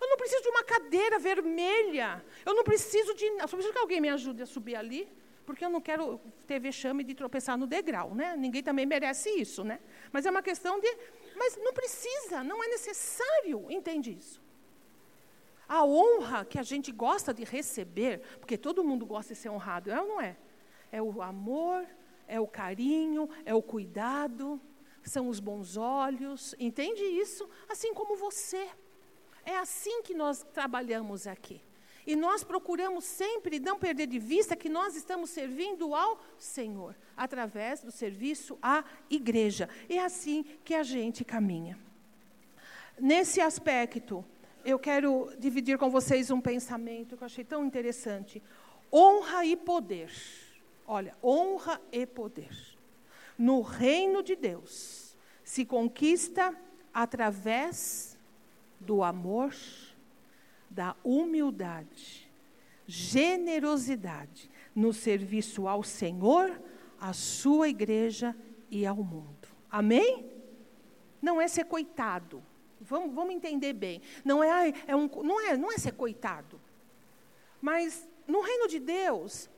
Eu 0.00 0.08
não 0.08 0.16
preciso 0.16 0.42
de 0.42 0.48
uma 0.48 0.64
cadeira 0.64 1.18
vermelha. 1.18 2.24
Eu 2.44 2.54
não 2.54 2.64
preciso 2.64 3.14
de. 3.14 3.24
Eu 3.24 3.48
só 3.48 3.56
preciso 3.56 3.72
que 3.72 3.78
alguém 3.78 4.00
me 4.00 4.08
ajude 4.08 4.42
a 4.42 4.46
subir 4.46 4.74
ali, 4.74 5.08
porque 5.46 5.64
eu 5.64 5.70
não 5.70 5.80
quero 5.80 6.20
ter 6.46 6.58
vexame 6.58 7.04
de 7.04 7.14
tropeçar 7.14 7.56
no 7.56 7.66
degrau, 7.66 8.14
né? 8.14 8.36
Ninguém 8.36 8.62
também 8.62 8.84
merece 8.84 9.30
isso, 9.30 9.62
né? 9.62 9.78
Mas 10.10 10.26
é 10.26 10.30
uma 10.30 10.42
questão 10.42 10.80
de. 10.80 10.88
Mas 11.36 11.56
não 11.56 11.72
precisa, 11.72 12.42
não 12.42 12.62
é 12.62 12.68
necessário, 12.68 13.70
entende 13.70 14.10
isso? 14.12 14.42
A 15.68 15.84
honra 15.84 16.44
que 16.44 16.58
a 16.58 16.62
gente 16.62 16.92
gosta 16.92 17.32
de 17.32 17.44
receber, 17.44 18.20
porque 18.40 18.58
todo 18.58 18.84
mundo 18.84 19.06
gosta 19.06 19.32
de 19.32 19.40
ser 19.40 19.48
honrado, 19.48 19.90
é 19.90 20.00
ou 20.00 20.06
não 20.06 20.20
é? 20.20 20.36
É 20.92 21.00
o 21.00 21.22
amor, 21.22 21.86
é 22.28 22.38
o 22.38 22.46
carinho, 22.46 23.28
é 23.44 23.54
o 23.54 23.62
cuidado, 23.62 24.60
são 25.02 25.28
os 25.28 25.40
bons 25.40 25.76
olhos, 25.76 26.54
entende 26.58 27.02
isso? 27.02 27.48
Assim 27.68 27.92
como 27.92 28.14
você. 28.14 28.68
É 29.44 29.56
assim 29.56 30.02
que 30.02 30.14
nós 30.14 30.44
trabalhamos 30.52 31.26
aqui. 31.26 31.60
E 32.06 32.16
nós 32.16 32.42
procuramos 32.42 33.04
sempre 33.04 33.60
não 33.60 33.78
perder 33.78 34.06
de 34.06 34.18
vista 34.18 34.56
que 34.56 34.68
nós 34.68 34.96
estamos 34.96 35.30
servindo 35.30 35.94
ao 35.94 36.20
Senhor, 36.36 36.96
através 37.16 37.80
do 37.80 37.92
serviço 37.92 38.58
à 38.60 38.84
igreja. 39.08 39.68
É 39.88 40.00
assim 40.00 40.44
que 40.64 40.74
a 40.74 40.82
gente 40.82 41.24
caminha. 41.24 41.78
Nesse 42.98 43.40
aspecto, 43.40 44.24
eu 44.64 44.78
quero 44.78 45.32
dividir 45.38 45.78
com 45.78 45.90
vocês 45.90 46.30
um 46.30 46.40
pensamento 46.40 47.16
que 47.16 47.22
eu 47.22 47.26
achei 47.26 47.44
tão 47.44 47.64
interessante: 47.64 48.42
honra 48.92 49.44
e 49.44 49.56
poder. 49.56 50.10
Olha, 50.94 51.16
honra 51.24 51.80
e 51.90 52.04
poder. 52.04 52.54
No 53.38 53.62
reino 53.62 54.22
de 54.22 54.36
Deus 54.36 55.16
se 55.42 55.64
conquista 55.64 56.54
através 56.92 58.18
do 58.78 59.02
amor, 59.02 59.54
da 60.68 60.94
humildade, 61.02 62.30
generosidade 62.86 64.50
no 64.74 64.92
serviço 64.92 65.66
ao 65.66 65.82
Senhor, 65.82 66.60
à 67.00 67.14
sua 67.14 67.70
igreja 67.70 68.36
e 68.70 68.84
ao 68.84 68.96
mundo. 68.96 69.48
Amém? 69.70 70.30
Não 71.22 71.40
é 71.40 71.48
ser 71.48 71.64
coitado. 71.64 72.44
Vamos, 72.78 73.14
vamos 73.14 73.34
entender 73.34 73.72
bem. 73.72 74.02
Não 74.22 74.44
é, 74.44 74.74
é 74.86 74.94
um, 74.94 75.08
não, 75.22 75.40
é, 75.40 75.56
não 75.56 75.72
é 75.72 75.78
ser 75.78 75.92
coitado. 75.92 76.60
Mas 77.62 78.06
no 78.26 78.42
reino 78.42 78.68
de 78.68 78.78
Deus, 78.78 79.48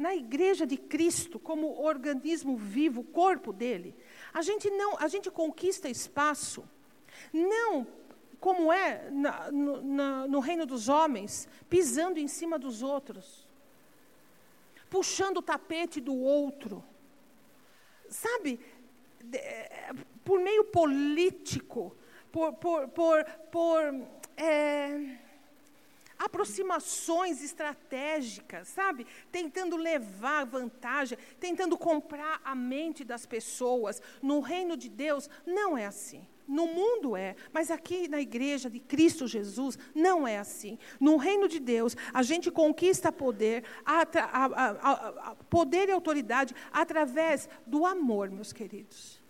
na 0.00 0.14
igreja 0.14 0.66
de 0.66 0.78
Cristo, 0.78 1.38
como 1.38 1.78
organismo 1.78 2.56
vivo, 2.56 3.04
corpo 3.04 3.52
dele, 3.52 3.94
a 4.32 4.40
gente 4.40 4.70
não, 4.70 4.96
a 4.98 5.06
gente 5.08 5.30
conquista 5.30 5.90
espaço, 5.90 6.64
não 7.30 7.86
como 8.40 8.72
é 8.72 9.10
na, 9.10 9.52
no, 9.52 10.26
no 10.26 10.40
reino 10.40 10.64
dos 10.64 10.88
homens, 10.88 11.46
pisando 11.68 12.18
em 12.18 12.26
cima 12.26 12.58
dos 12.58 12.82
outros, 12.82 13.46
puxando 14.88 15.36
o 15.36 15.42
tapete 15.42 16.00
do 16.00 16.16
outro, 16.16 16.82
sabe, 18.08 18.58
por 20.24 20.40
meio 20.40 20.64
político, 20.64 21.94
por, 22.32 22.54
por, 22.54 22.88
por, 22.88 23.24
por 23.52 23.94
é, 24.34 25.18
aproximações 26.20 27.42
estratégicas, 27.42 28.68
sabe? 28.68 29.06
Tentando 29.32 29.74
levar 29.76 30.44
vantagem, 30.44 31.16
tentando 31.40 31.78
comprar 31.78 32.40
a 32.44 32.54
mente 32.54 33.02
das 33.02 33.24
pessoas. 33.24 34.02
No 34.20 34.40
reino 34.40 34.76
de 34.76 34.90
Deus, 34.90 35.30
não 35.46 35.78
é 35.78 35.86
assim. 35.86 36.26
No 36.46 36.66
mundo 36.66 37.16
é, 37.16 37.36
mas 37.52 37.70
aqui 37.70 38.08
na 38.08 38.20
igreja 38.20 38.68
de 38.68 38.80
Cristo 38.80 39.26
Jesus 39.26 39.78
não 39.94 40.26
é 40.26 40.36
assim. 40.36 40.78
No 40.98 41.16
reino 41.16 41.48
de 41.48 41.60
Deus, 41.60 41.96
a 42.12 42.22
gente 42.22 42.50
conquista 42.50 43.10
poder, 43.10 43.64
a, 43.86 44.02
a, 44.02 45.30
a, 45.30 45.36
poder 45.48 45.88
e 45.88 45.92
autoridade 45.92 46.54
através 46.72 47.48
do 47.66 47.86
amor, 47.86 48.30
meus 48.30 48.52
queridos. 48.52 49.22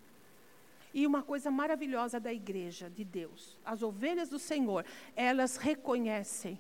E 0.93 1.07
uma 1.07 1.22
coisa 1.22 1.51
maravilhosa 1.51 2.18
da 2.18 2.32
igreja 2.32 2.91
de 2.91 3.05
Deus, 3.05 3.57
as 3.64 3.82
ovelhas 3.82 4.28
do 4.28 4.38
Senhor, 4.38 4.84
elas 5.14 5.57
reconhecem 5.57 6.59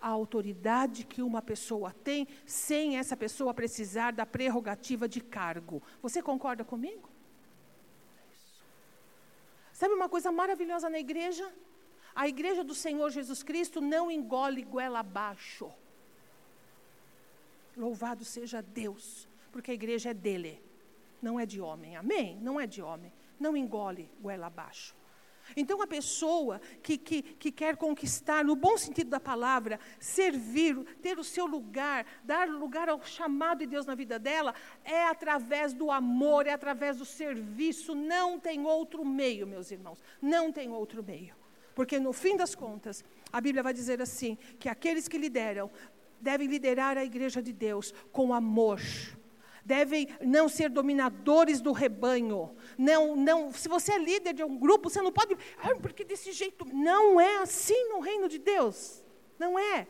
a 0.00 0.08
autoridade 0.08 1.04
que 1.04 1.22
uma 1.22 1.42
pessoa 1.42 1.92
tem, 1.92 2.26
sem 2.46 2.98
essa 2.98 3.16
pessoa 3.16 3.52
precisar 3.52 4.12
da 4.12 4.24
prerrogativa 4.24 5.08
de 5.08 5.20
cargo. 5.20 5.82
Você 6.02 6.22
concorda 6.22 6.64
comigo? 6.64 7.08
Sabe 9.72 9.94
uma 9.94 10.08
coisa 10.08 10.30
maravilhosa 10.30 10.90
na 10.90 10.98
igreja? 10.98 11.50
A 12.14 12.28
igreja 12.28 12.62
do 12.64 12.74
Senhor 12.74 13.10
Jesus 13.10 13.42
Cristo 13.42 13.80
não 13.80 14.10
engole 14.10 14.62
goela 14.62 15.00
abaixo. 15.00 15.70
Louvado 17.76 18.24
seja 18.24 18.60
Deus, 18.60 19.28
porque 19.52 19.70
a 19.70 19.74
igreja 19.74 20.10
é 20.10 20.14
dele, 20.14 20.62
não 21.22 21.38
é 21.38 21.46
de 21.46 21.60
homem. 21.60 21.96
Amém? 21.96 22.36
Não 22.42 22.60
é 22.60 22.66
de 22.66 22.82
homem. 22.82 23.12
Não 23.38 23.56
engole 23.56 24.10
goela 24.20 24.48
abaixo. 24.48 24.94
Então, 25.56 25.82
a 25.82 25.86
pessoa 25.86 26.60
que, 26.82 26.96
que, 26.96 27.22
que 27.22 27.52
quer 27.52 27.76
conquistar, 27.76 28.44
no 28.44 28.56
bom 28.56 28.76
sentido 28.76 29.10
da 29.10 29.20
palavra, 29.20 29.78
servir, 29.98 30.76
ter 31.02 31.18
o 31.18 31.24
seu 31.24 31.46
lugar, 31.46 32.06
dar 32.24 32.48
lugar 32.48 32.88
ao 32.88 33.02
chamado 33.04 33.58
de 33.58 33.66
Deus 33.66 33.86
na 33.86 33.94
vida 33.94 34.18
dela, 34.18 34.54
é 34.84 35.04
através 35.06 35.72
do 35.72 35.90
amor, 35.90 36.46
é 36.46 36.52
através 36.52 36.96
do 36.96 37.04
serviço. 37.04 37.94
Não 37.94 38.38
tem 38.38 38.64
outro 38.64 39.04
meio, 39.04 39.46
meus 39.46 39.70
irmãos. 39.70 40.02
Não 40.20 40.52
tem 40.52 40.70
outro 40.70 41.02
meio. 41.02 41.34
Porque, 41.74 41.98
no 41.98 42.12
fim 42.12 42.36
das 42.36 42.54
contas, 42.54 43.04
a 43.32 43.40
Bíblia 43.40 43.62
vai 43.62 43.72
dizer 43.72 44.02
assim: 44.02 44.36
que 44.58 44.68
aqueles 44.68 45.08
que 45.08 45.18
lideram 45.18 45.70
devem 46.20 46.46
liderar 46.46 46.98
a 46.98 47.04
igreja 47.04 47.42
de 47.42 47.52
Deus 47.52 47.94
com 48.12 48.34
amor 48.34 48.80
devem 49.70 50.08
não 50.20 50.48
ser 50.48 50.68
dominadores 50.68 51.60
do 51.60 51.70
rebanho. 51.70 52.56
Não, 52.76 53.14
não, 53.14 53.52
se 53.52 53.68
você 53.68 53.92
é 53.92 53.98
líder 53.98 54.34
de 54.34 54.42
um 54.42 54.58
grupo, 54.58 54.90
você 54.90 55.00
não 55.00 55.12
pode, 55.12 55.36
ah, 55.58 55.76
porque 55.80 56.02
desse 56.02 56.32
jeito. 56.32 56.64
Não 56.74 57.20
é 57.20 57.36
assim 57.36 57.88
no 57.88 58.00
reino 58.00 58.28
de 58.28 58.38
Deus. 58.38 59.00
Não 59.38 59.56
é. 59.56 59.86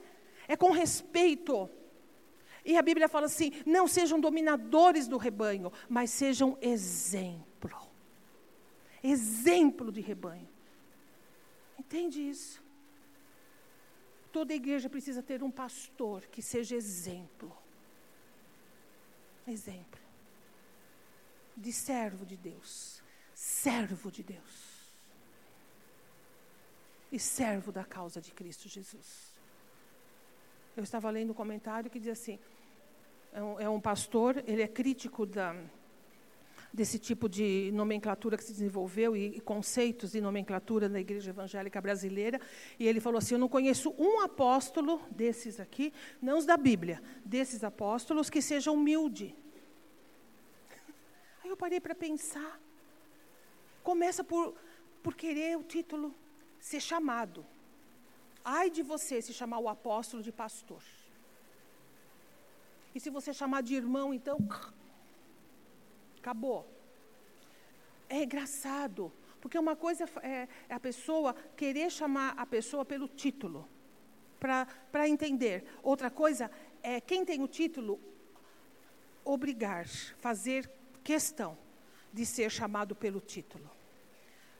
É 0.46 0.54
com 0.54 0.70
respeito. 0.70 1.70
E 2.62 2.76
a 2.76 2.82
Bíblia 2.82 3.08
fala 3.08 3.24
assim: 3.24 3.52
não 3.64 3.88
sejam 3.88 4.20
dominadores 4.20 5.08
do 5.08 5.16
rebanho, 5.16 5.72
mas 5.88 6.10
sejam 6.10 6.58
exemplo. 6.60 7.80
Exemplo 9.02 9.90
de 9.90 10.02
rebanho. 10.02 10.48
Entende 11.78 12.20
isso? 12.20 12.62
Toda 14.30 14.52
igreja 14.52 14.90
precisa 14.90 15.22
ter 15.22 15.42
um 15.42 15.50
pastor 15.50 16.26
que 16.26 16.42
seja 16.42 16.76
exemplo 16.76 17.59
exemplo 19.50 20.00
de 21.56 21.72
servo 21.72 22.24
de 22.24 22.36
Deus, 22.36 23.02
servo 23.34 24.10
de 24.10 24.22
Deus 24.22 24.70
e 27.12 27.18
servo 27.18 27.72
da 27.72 27.84
causa 27.84 28.20
de 28.20 28.32
Cristo 28.32 28.68
Jesus. 28.68 29.34
Eu 30.76 30.84
estava 30.84 31.10
lendo 31.10 31.30
um 31.30 31.34
comentário 31.34 31.90
que 31.90 31.98
diz 31.98 32.12
assim: 32.12 32.38
é 33.32 33.42
um, 33.42 33.60
é 33.60 33.68
um 33.68 33.80
pastor, 33.80 34.42
ele 34.46 34.62
é 34.62 34.68
crítico 34.68 35.26
da, 35.26 35.54
desse 36.72 36.98
tipo 36.98 37.28
de 37.28 37.70
nomenclatura 37.74 38.36
que 38.36 38.44
se 38.44 38.52
desenvolveu 38.52 39.16
e, 39.16 39.36
e, 39.36 39.40
conceitos 39.40 40.12
de 40.12 40.20
nomenclatura 40.20 40.88
na 40.88 41.00
igreja 41.00 41.30
evangélica 41.30 41.80
brasileira. 41.80 42.40
E 42.78 42.86
ele 42.86 43.00
falou 43.00 43.18
assim: 43.18 43.34
Eu 43.34 43.40
não 43.40 43.48
conheço 43.48 43.94
um 43.98 44.20
apóstolo 44.20 45.02
desses 45.10 45.58
aqui, 45.58 45.92
não 46.22 46.38
os 46.38 46.46
da 46.46 46.56
Bíblia, 46.56 47.02
desses 47.24 47.64
apóstolos 47.64 48.30
que 48.30 48.40
seja 48.40 48.70
humilde. 48.70 49.34
Parei 51.62 51.80
para 51.86 51.94
pensar. 51.94 52.52
Começa 53.82 54.22
por, 54.24 54.54
por 55.02 55.14
querer 55.14 55.56
o 55.58 55.62
título, 55.62 56.14
ser 56.58 56.80
chamado. 56.80 57.46
Ai 58.44 58.70
de 58.70 58.82
você 58.82 59.16
se 59.20 59.32
chamar 59.32 59.58
o 59.58 59.68
apóstolo 59.68 60.22
de 60.22 60.32
pastor. 60.32 60.82
E 62.94 62.98
se 62.98 63.10
você 63.16 63.32
chamar 63.40 63.62
de 63.62 63.74
irmão, 63.74 64.12
então 64.12 64.38
Acabou. 66.20 66.68
É 68.08 68.22
engraçado, 68.22 69.10
porque 69.40 69.58
uma 69.58 69.74
coisa 69.74 70.04
é, 70.22 70.46
é 70.68 70.74
a 70.74 70.80
pessoa 70.80 71.34
querer 71.56 71.90
chamar 71.90 72.34
a 72.36 72.44
pessoa 72.44 72.84
pelo 72.84 73.08
título, 73.08 73.66
para 74.38 75.08
entender. 75.08 75.64
Outra 75.82 76.10
coisa 76.10 76.50
é 76.82 77.00
quem 77.00 77.24
tem 77.24 77.42
o 77.42 77.48
título 77.48 77.98
obrigar, 79.24 79.86
fazer 80.18 80.70
questão 81.10 81.58
de 82.12 82.24
ser 82.24 82.48
chamado 82.52 82.94
pelo 82.94 83.20
título. 83.20 83.68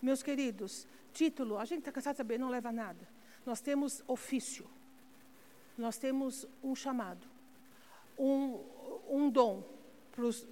Meus 0.03 0.20
queridos, 0.20 0.84
título, 1.12 1.57
a 1.57 1.64
gente 1.64 1.78
está 1.78 1.92
cansado 1.92 2.14
de 2.14 2.16
saber, 2.16 2.40
não 2.40 2.48
leva 2.48 2.70
a 2.70 2.72
nada. 2.72 3.09
Nós 3.46 3.61
temos 3.61 4.03
ofício, 4.09 4.68
nós 5.78 5.96
temos 5.96 6.48
um 6.61 6.74
chamado, 6.74 7.24
um, 8.18 8.59
um 9.09 9.30
dom, 9.30 9.62
pros, 10.11 10.44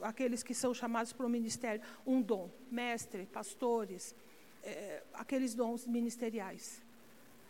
aqueles 0.00 0.42
que 0.42 0.54
são 0.54 0.72
chamados 0.72 1.12
para 1.12 1.26
o 1.26 1.28
ministério, 1.28 1.82
um 2.06 2.22
dom, 2.22 2.50
mestre, 2.70 3.26
pastores, 3.26 4.14
é, 4.62 5.02
aqueles 5.12 5.54
dons 5.54 5.86
ministeriais. 5.86 6.82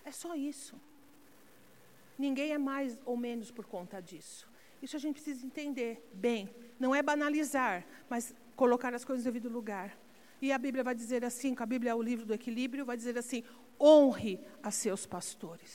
É 0.05 0.11
só 0.11 0.35
isso. 0.35 0.75
Ninguém 2.19 2.51
é 2.51 2.59
mais 2.59 2.99
ou 3.05 3.17
menos 3.17 3.53
por 3.53 3.65
conta 3.65 4.03
disso. 4.03 4.51
Isso 4.83 4.97
a 4.97 4.99
gente 4.99 5.15
precisa 5.15 5.47
entender 5.47 6.05
bem. 6.13 6.51
Não 6.83 6.95
é 6.95 7.03
banalizar, 7.03 7.77
mas 8.13 8.35
colocar 8.63 8.93
as 8.95 9.05
coisas 9.05 9.25
no 9.25 9.31
devido 9.31 9.49
lugar. 9.59 9.89
E 10.41 10.51
a 10.51 10.59
Bíblia 10.59 10.85
vai 10.89 10.95
dizer 11.03 11.25
assim, 11.25 11.55
a 11.59 11.67
Bíblia 11.75 11.93
é 11.93 11.95
o 11.95 12.03
livro 12.11 12.27
do 12.27 12.35
equilíbrio, 12.35 12.85
vai 12.85 12.97
dizer 12.97 13.17
assim: 13.17 13.45
honre 13.81 14.35
a 14.63 14.71
seus 14.71 15.07
pastores. 15.07 15.75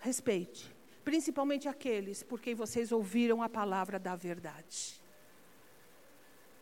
Respeite 0.00 0.74
principalmente 1.04 1.68
aqueles 1.68 2.22
por 2.22 2.40
quem 2.40 2.54
vocês 2.54 2.90
ouviram 2.90 3.42
a 3.42 3.48
palavra 3.48 3.98
da 3.98 4.16
verdade. 4.16 5.00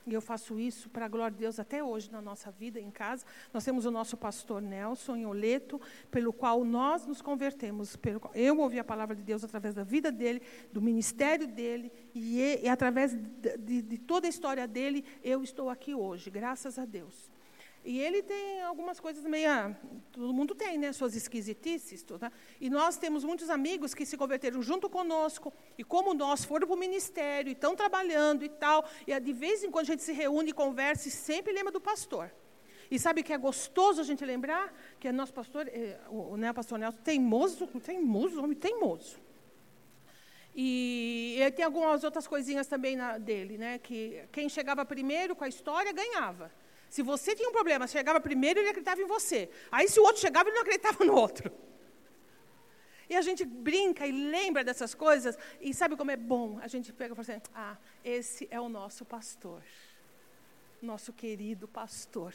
E 0.06 0.14
eu 0.14 0.20
faço 0.20 0.58
isso 0.58 0.90
para 0.90 1.06
a 1.06 1.08
glória 1.08 1.32
de 1.32 1.40
Deus 1.40 1.58
até 1.58 1.82
hoje 1.82 2.10
na 2.10 2.20
nossa 2.20 2.50
vida, 2.50 2.80
em 2.80 2.90
casa. 2.90 3.24
Nós 3.52 3.64
temos 3.64 3.86
o 3.86 3.90
nosso 3.90 4.16
pastor 4.16 4.60
Nelson 4.60 5.16
em 5.16 5.26
Oleto, 5.26 5.80
pelo 6.10 6.32
qual 6.32 6.64
nós 6.64 7.06
nos 7.06 7.22
convertemos. 7.22 7.96
eu 8.34 8.58
ouvi 8.58 8.78
a 8.78 8.84
palavra 8.84 9.14
de 9.14 9.22
Deus 9.22 9.44
através 9.44 9.74
da 9.74 9.84
vida 9.84 10.10
dele, 10.10 10.42
do 10.72 10.82
ministério 10.82 11.46
dele, 11.46 11.92
e, 12.14 12.60
e 12.62 12.68
através 12.68 13.12
de, 13.12 13.56
de, 13.58 13.82
de 13.82 13.98
toda 13.98 14.26
a 14.26 14.30
história 14.30 14.66
dele, 14.66 15.04
eu 15.22 15.42
estou 15.42 15.70
aqui 15.70 15.94
hoje, 15.94 16.30
graças 16.30 16.78
a 16.78 16.84
Deus. 16.84 17.31
E 17.84 17.98
ele 17.98 18.22
tem 18.22 18.62
algumas 18.62 19.00
coisas 19.00 19.24
meio. 19.24 19.50
Todo 20.12 20.32
mundo 20.32 20.54
tem, 20.54 20.78
né? 20.78 20.92
Suas 20.92 21.16
esquisitices. 21.16 22.02
Tá? 22.02 22.30
E 22.60 22.70
nós 22.70 22.96
temos 22.96 23.24
muitos 23.24 23.50
amigos 23.50 23.92
que 23.92 24.06
se 24.06 24.16
converteram 24.16 24.62
junto 24.62 24.88
conosco. 24.88 25.52
E 25.76 25.82
como 25.82 26.14
nós 26.14 26.44
foram 26.44 26.66
para 26.66 26.76
o 26.76 26.78
ministério 26.78 27.50
e 27.50 27.52
estão 27.52 27.74
trabalhando 27.74 28.44
e 28.44 28.48
tal. 28.48 28.88
E 29.06 29.18
de 29.18 29.32
vez 29.32 29.64
em 29.64 29.70
quando 29.70 29.86
a 29.86 29.92
gente 29.92 30.02
se 30.02 30.12
reúne 30.12 30.50
e 30.50 30.52
conversa 30.52 31.08
e 31.08 31.10
sempre 31.10 31.52
lembra 31.52 31.72
do 31.72 31.80
pastor. 31.80 32.32
E 32.88 32.98
sabe 32.98 33.22
que 33.22 33.32
é 33.32 33.38
gostoso 33.38 34.00
a 34.00 34.04
gente 34.04 34.24
lembrar? 34.24 34.72
Que 35.00 35.08
é 35.08 35.12
nosso 35.12 35.32
pastor, 35.32 35.66
é, 35.66 35.98
o, 36.08 36.36
né, 36.36 36.50
o 36.50 36.54
pastor 36.54 36.78
Nelson, 36.78 36.98
teimoso, 37.02 37.66
teimoso, 37.80 38.44
homem 38.44 38.56
teimoso. 38.56 39.18
E 40.54 41.36
ele 41.40 41.50
tem 41.50 41.64
algumas 41.64 42.04
outras 42.04 42.26
coisinhas 42.26 42.66
também 42.66 42.94
na, 42.94 43.16
dele, 43.16 43.56
né? 43.56 43.78
Que 43.78 44.22
quem 44.30 44.48
chegava 44.48 44.84
primeiro 44.84 45.34
com 45.34 45.42
a 45.42 45.48
história 45.48 45.90
ganhava. 45.92 46.52
Se 46.92 47.00
você 47.00 47.34
tinha 47.34 47.48
um 47.48 47.52
problema, 47.52 47.86
chegava 47.86 48.20
primeiro, 48.20 48.60
ele 48.60 48.68
acreditava 48.68 49.00
em 49.00 49.06
você. 49.06 49.48
Aí, 49.70 49.88
se 49.88 49.98
o 49.98 50.02
outro 50.02 50.20
chegava, 50.20 50.50
ele 50.50 50.56
não 50.56 50.62
acreditava 50.62 51.02
no 51.06 51.14
outro. 51.14 51.50
E 53.08 53.16
a 53.16 53.22
gente 53.22 53.46
brinca 53.46 54.06
e 54.06 54.12
lembra 54.12 54.62
dessas 54.62 54.94
coisas, 54.94 55.38
e 55.58 55.72
sabe 55.72 55.96
como 55.96 56.10
é 56.10 56.18
bom? 56.18 56.58
A 56.60 56.68
gente 56.68 56.92
pega 56.92 57.14
e 57.14 57.16
fala 57.16 57.38
assim: 57.38 57.50
ah, 57.54 57.78
esse 58.04 58.46
é 58.50 58.60
o 58.60 58.68
nosso 58.68 59.06
pastor, 59.06 59.62
nosso 60.82 61.14
querido 61.14 61.66
pastor. 61.66 62.34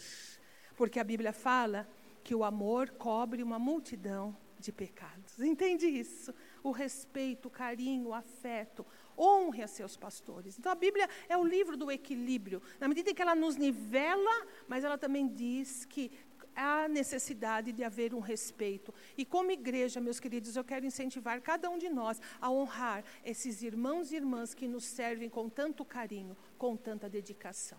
Porque 0.76 1.00
a 1.00 1.04
Bíblia 1.04 1.34
fala 1.34 1.88
que 2.24 2.34
o 2.34 2.44
amor 2.44 2.90
cobre 2.90 3.44
uma 3.44 3.60
multidão 3.60 4.36
de 4.58 4.72
pecados. 4.72 5.38
Entende 5.40 5.86
isso? 5.86 6.34
O 6.64 6.72
respeito, 6.72 7.48
o 7.48 7.52
carinho, 7.52 8.08
o 8.08 8.14
afeto, 8.16 8.84
honre 9.18 9.64
a 9.64 9.68
seus 9.68 9.98
pastores. 9.98 10.58
Então 10.58 10.72
a 10.72 10.76
Bíblia 10.76 11.10
é 11.28 11.38
o 11.38 11.44
livro 11.44 11.76
do 11.76 11.92
equilíbrio, 11.92 12.62
na 12.80 12.88
medida 12.88 13.10
em 13.10 13.16
que 13.16 13.22
ela 13.22 13.36
nos 13.36 13.56
nivela, 13.56 14.46
mas 14.68 14.84
ela 14.84 14.98
também 14.98 15.28
diz 15.28 15.86
que 15.86 16.12
há 16.56 16.88
necessidade 16.88 17.72
de 17.72 17.84
haver 17.84 18.14
um 18.14 18.20
respeito. 18.20 18.94
E 19.16 19.24
como 19.24 19.52
igreja, 19.52 20.02
meus 20.02 20.20
queridos, 20.20 20.56
eu 20.56 20.64
quero 20.64 20.86
incentivar 20.86 21.40
cada 21.42 21.70
um 21.70 21.78
de 21.78 21.88
nós 21.88 22.20
a 22.42 22.50
honrar 22.50 23.04
esses 23.24 23.62
irmãos 23.62 24.12
e 24.12 24.16
irmãs 24.16 24.56
que 24.56 24.68
nos 24.68 24.84
servem 24.84 25.30
com 25.30 25.48
tanto 25.48 25.86
carinho, 25.86 26.36
com 26.58 26.76
tanta 26.76 27.08
dedicação. 27.08 27.78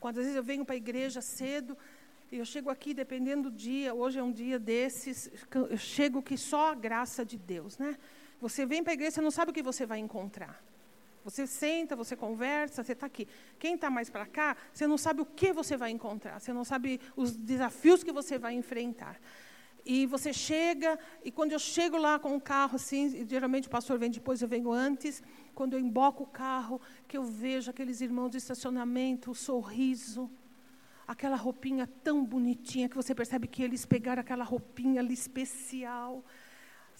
Quando 0.00 0.18
às 0.18 0.24
vezes 0.24 0.36
eu 0.36 0.42
venho 0.42 0.64
para 0.64 0.74
a 0.74 0.78
igreja 0.78 1.20
cedo, 1.20 1.76
e 2.32 2.38
eu 2.38 2.44
chego 2.44 2.70
aqui, 2.70 2.94
dependendo 2.94 3.50
do 3.50 3.56
dia, 3.56 3.92
hoje 3.94 4.18
é 4.18 4.22
um 4.22 4.32
dia 4.32 4.58
desses, 4.58 5.30
eu 5.52 5.76
chego 5.76 6.22
que 6.22 6.36
só 6.36 6.70
a 6.70 6.74
graça 6.74 7.24
de 7.24 7.36
Deus, 7.36 7.76
né? 7.76 7.98
Você 8.40 8.64
vem 8.64 8.82
para 8.82 8.92
a 8.92 8.94
igreja, 8.94 9.12
você 9.12 9.20
não 9.20 9.30
sabe 9.30 9.50
o 9.50 9.54
que 9.54 9.62
você 9.62 9.84
vai 9.84 9.98
encontrar. 9.98 10.62
Você 11.24 11.46
senta, 11.46 11.94
você 11.94 12.16
conversa, 12.16 12.82
você 12.82 12.92
está 12.92 13.06
aqui. 13.06 13.28
Quem 13.58 13.74
está 13.74 13.90
mais 13.90 14.08
para 14.08 14.24
cá, 14.24 14.56
você 14.72 14.86
não 14.86 14.96
sabe 14.96 15.20
o 15.20 15.26
que 15.26 15.52
você 15.52 15.76
vai 15.76 15.90
encontrar, 15.90 16.40
você 16.40 16.52
não 16.52 16.64
sabe 16.64 17.00
os 17.14 17.36
desafios 17.36 18.02
que 18.02 18.12
você 18.12 18.38
vai 18.38 18.54
enfrentar. 18.54 19.20
E 19.84 20.06
você 20.06 20.32
chega, 20.32 20.98
e 21.24 21.30
quando 21.30 21.52
eu 21.52 21.58
chego 21.58 21.96
lá 21.96 22.18
com 22.18 22.36
o 22.36 22.40
carro, 22.40 22.76
assim, 22.76 23.26
geralmente 23.26 23.66
o 23.66 23.70
pastor 23.70 23.98
vem 23.98 24.10
depois, 24.10 24.40
eu 24.40 24.48
venho 24.48 24.70
antes. 24.70 25.22
Quando 25.54 25.74
eu 25.74 25.80
emboco 25.80 26.24
o 26.24 26.26
carro, 26.26 26.80
que 27.06 27.16
eu 27.16 27.22
vejo 27.22 27.70
aqueles 27.70 28.00
irmãos 28.00 28.30
de 28.30 28.38
estacionamento, 28.38 29.30
o 29.30 29.34
sorriso, 29.34 30.30
aquela 31.06 31.36
roupinha 31.36 31.86
tão 32.04 32.24
bonitinha, 32.24 32.88
que 32.88 32.96
você 32.96 33.14
percebe 33.14 33.46
que 33.46 33.62
eles 33.62 33.84
pegaram 33.84 34.20
aquela 34.20 34.44
roupinha 34.44 35.00
ali 35.00 35.14
especial. 35.14 36.24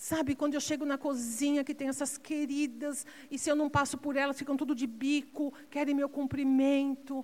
Sabe, 0.02 0.34
quando 0.34 0.54
eu 0.54 0.62
chego 0.62 0.86
na 0.86 0.96
cozinha, 0.96 1.62
que 1.62 1.74
tem 1.74 1.88
essas 1.88 2.16
queridas, 2.16 3.04
e 3.30 3.38
se 3.38 3.50
eu 3.50 3.54
não 3.54 3.68
passo 3.68 3.98
por 3.98 4.16
elas, 4.16 4.38
ficam 4.38 4.56
tudo 4.56 4.74
de 4.74 4.86
bico, 4.86 5.52
querem 5.68 5.94
meu 5.94 6.08
cumprimento. 6.08 7.14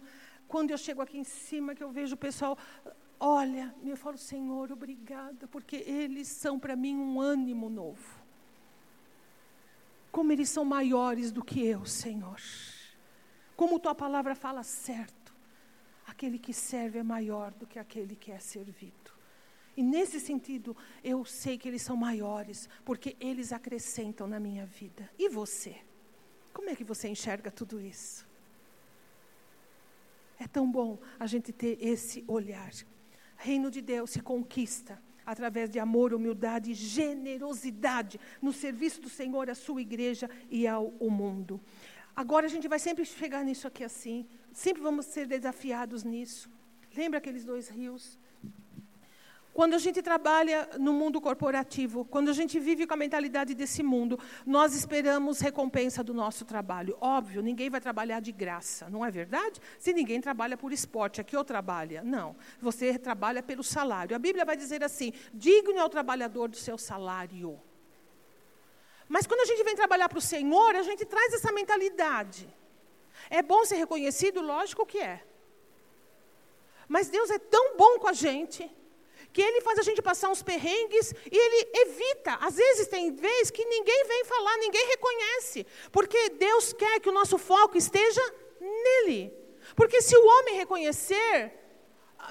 Quando 0.46 0.72
eu 0.72 0.76
chego 0.76 1.00
aqui 1.00 1.16
em 1.16 1.24
cima, 1.24 1.74
que 1.74 1.82
eu 1.82 1.90
vejo 1.90 2.16
o 2.16 2.18
pessoal 2.18 2.58
olha, 3.18 3.74
eu 3.82 3.96
falo, 3.96 4.18
Senhor, 4.18 4.70
obrigada, 4.70 5.48
porque 5.48 5.76
eles 5.76 6.28
são 6.28 6.58
para 6.58 6.76
mim 6.76 6.94
um 6.98 7.18
ânimo 7.18 7.70
novo. 7.70 8.22
Como 10.12 10.30
eles 10.30 10.50
são 10.50 10.62
maiores 10.62 11.32
do 11.32 11.42
que 11.42 11.64
eu, 11.64 11.86
Senhor. 11.86 12.38
Como 13.56 13.80
tua 13.80 13.94
palavra 13.94 14.34
fala 14.34 14.62
certo. 14.62 15.34
Aquele 16.06 16.38
que 16.38 16.52
serve 16.52 16.98
é 16.98 17.02
maior 17.02 17.54
do 17.54 17.66
que 17.66 17.78
aquele 17.78 18.14
que 18.14 18.30
é 18.30 18.38
servido. 18.38 19.05
E 19.76 19.82
nesse 19.82 20.18
sentido, 20.18 20.74
eu 21.04 21.24
sei 21.24 21.58
que 21.58 21.68
eles 21.68 21.82
são 21.82 21.96
maiores, 21.96 22.68
porque 22.84 23.16
eles 23.20 23.52
acrescentam 23.52 24.26
na 24.26 24.40
minha 24.40 24.64
vida. 24.64 25.10
E 25.18 25.28
você? 25.28 25.76
Como 26.52 26.70
é 26.70 26.74
que 26.74 26.84
você 26.84 27.08
enxerga 27.08 27.50
tudo 27.50 27.78
isso? 27.78 28.26
É 30.38 30.46
tão 30.46 30.70
bom 30.70 30.98
a 31.18 31.26
gente 31.26 31.52
ter 31.52 31.78
esse 31.80 32.24
olhar. 32.26 32.70
Reino 33.36 33.70
de 33.70 33.82
Deus 33.82 34.10
se 34.10 34.20
conquista 34.20 35.00
através 35.26 35.68
de 35.68 35.78
amor, 35.78 36.14
humildade 36.14 36.70
e 36.70 36.74
generosidade 36.74 38.20
no 38.40 38.52
serviço 38.52 39.00
do 39.00 39.08
Senhor 39.08 39.50
à 39.50 39.54
sua 39.54 39.82
igreja 39.82 40.30
e 40.48 40.66
ao, 40.66 40.92
mundo. 41.10 41.60
Agora 42.14 42.46
a 42.46 42.48
gente 42.48 42.68
vai 42.68 42.78
sempre 42.78 43.04
chegar 43.04 43.44
nisso 43.44 43.66
aqui 43.66 43.84
assim, 43.84 44.26
sempre 44.52 44.80
vamos 44.80 45.06
ser 45.06 45.26
desafiados 45.26 46.04
nisso. 46.04 46.50
Lembra 46.94 47.18
aqueles 47.18 47.44
dois 47.44 47.68
rios? 47.68 48.18
Quando 49.56 49.72
a 49.72 49.78
gente 49.78 50.02
trabalha 50.02 50.68
no 50.78 50.92
mundo 50.92 51.18
corporativo, 51.18 52.04
quando 52.04 52.28
a 52.28 52.34
gente 52.34 52.60
vive 52.60 52.86
com 52.86 52.92
a 52.92 52.96
mentalidade 53.04 53.54
desse 53.54 53.82
mundo, 53.82 54.20
nós 54.44 54.74
esperamos 54.74 55.40
recompensa 55.40 56.04
do 56.04 56.12
nosso 56.12 56.44
trabalho. 56.44 56.94
Óbvio, 57.00 57.40
ninguém 57.40 57.70
vai 57.70 57.80
trabalhar 57.80 58.20
de 58.20 58.32
graça, 58.32 58.90
não 58.90 59.02
é 59.02 59.10
verdade? 59.10 59.58
Se 59.78 59.94
ninguém 59.94 60.20
trabalha 60.20 60.58
por 60.58 60.74
esporte, 60.74 61.22
aqui 61.22 61.34
ou 61.34 61.42
trabalha. 61.42 62.02
Não, 62.04 62.36
você 62.60 62.98
trabalha 62.98 63.42
pelo 63.42 63.64
salário. 63.64 64.14
A 64.14 64.18
Bíblia 64.18 64.44
vai 64.44 64.58
dizer 64.58 64.84
assim: 64.84 65.10
digno 65.32 65.78
é 65.78 65.84
o 65.86 65.88
trabalhador 65.88 66.48
do 66.50 66.56
seu 66.56 66.76
salário. 66.76 67.58
Mas 69.08 69.26
quando 69.26 69.40
a 69.40 69.46
gente 69.46 69.64
vem 69.64 69.74
trabalhar 69.74 70.10
para 70.10 70.18
o 70.18 70.28
Senhor, 70.34 70.76
a 70.76 70.82
gente 70.82 71.06
traz 71.06 71.32
essa 71.32 71.50
mentalidade. 71.50 72.46
É 73.30 73.40
bom 73.40 73.64
ser 73.64 73.76
reconhecido? 73.76 74.42
Lógico 74.42 74.84
que 74.84 74.98
é. 74.98 75.24
Mas 76.86 77.08
Deus 77.08 77.30
é 77.30 77.38
tão 77.38 77.74
bom 77.78 77.98
com 78.00 78.08
a 78.08 78.12
gente 78.12 78.70
que 79.36 79.42
ele 79.42 79.60
faz 79.60 79.78
a 79.78 79.82
gente 79.82 80.00
passar 80.00 80.30
uns 80.30 80.42
perrengues 80.42 81.12
e 81.30 81.36
ele 81.36 81.68
evita. 81.82 82.38
Às 82.40 82.56
vezes 82.56 82.88
tem 82.88 83.14
vezes 83.14 83.50
que 83.50 83.66
ninguém 83.66 84.04
vem 84.08 84.24
falar, 84.24 84.56
ninguém 84.56 84.86
reconhece, 84.86 85.66
porque 85.92 86.30
Deus 86.30 86.72
quer 86.72 87.00
que 87.00 87.10
o 87.10 87.12
nosso 87.12 87.36
foco 87.36 87.76
esteja 87.76 88.22
nele. 88.58 89.30
Porque 89.74 90.00
se 90.00 90.16
o 90.16 90.26
homem 90.26 90.54
reconhecer, 90.54 91.52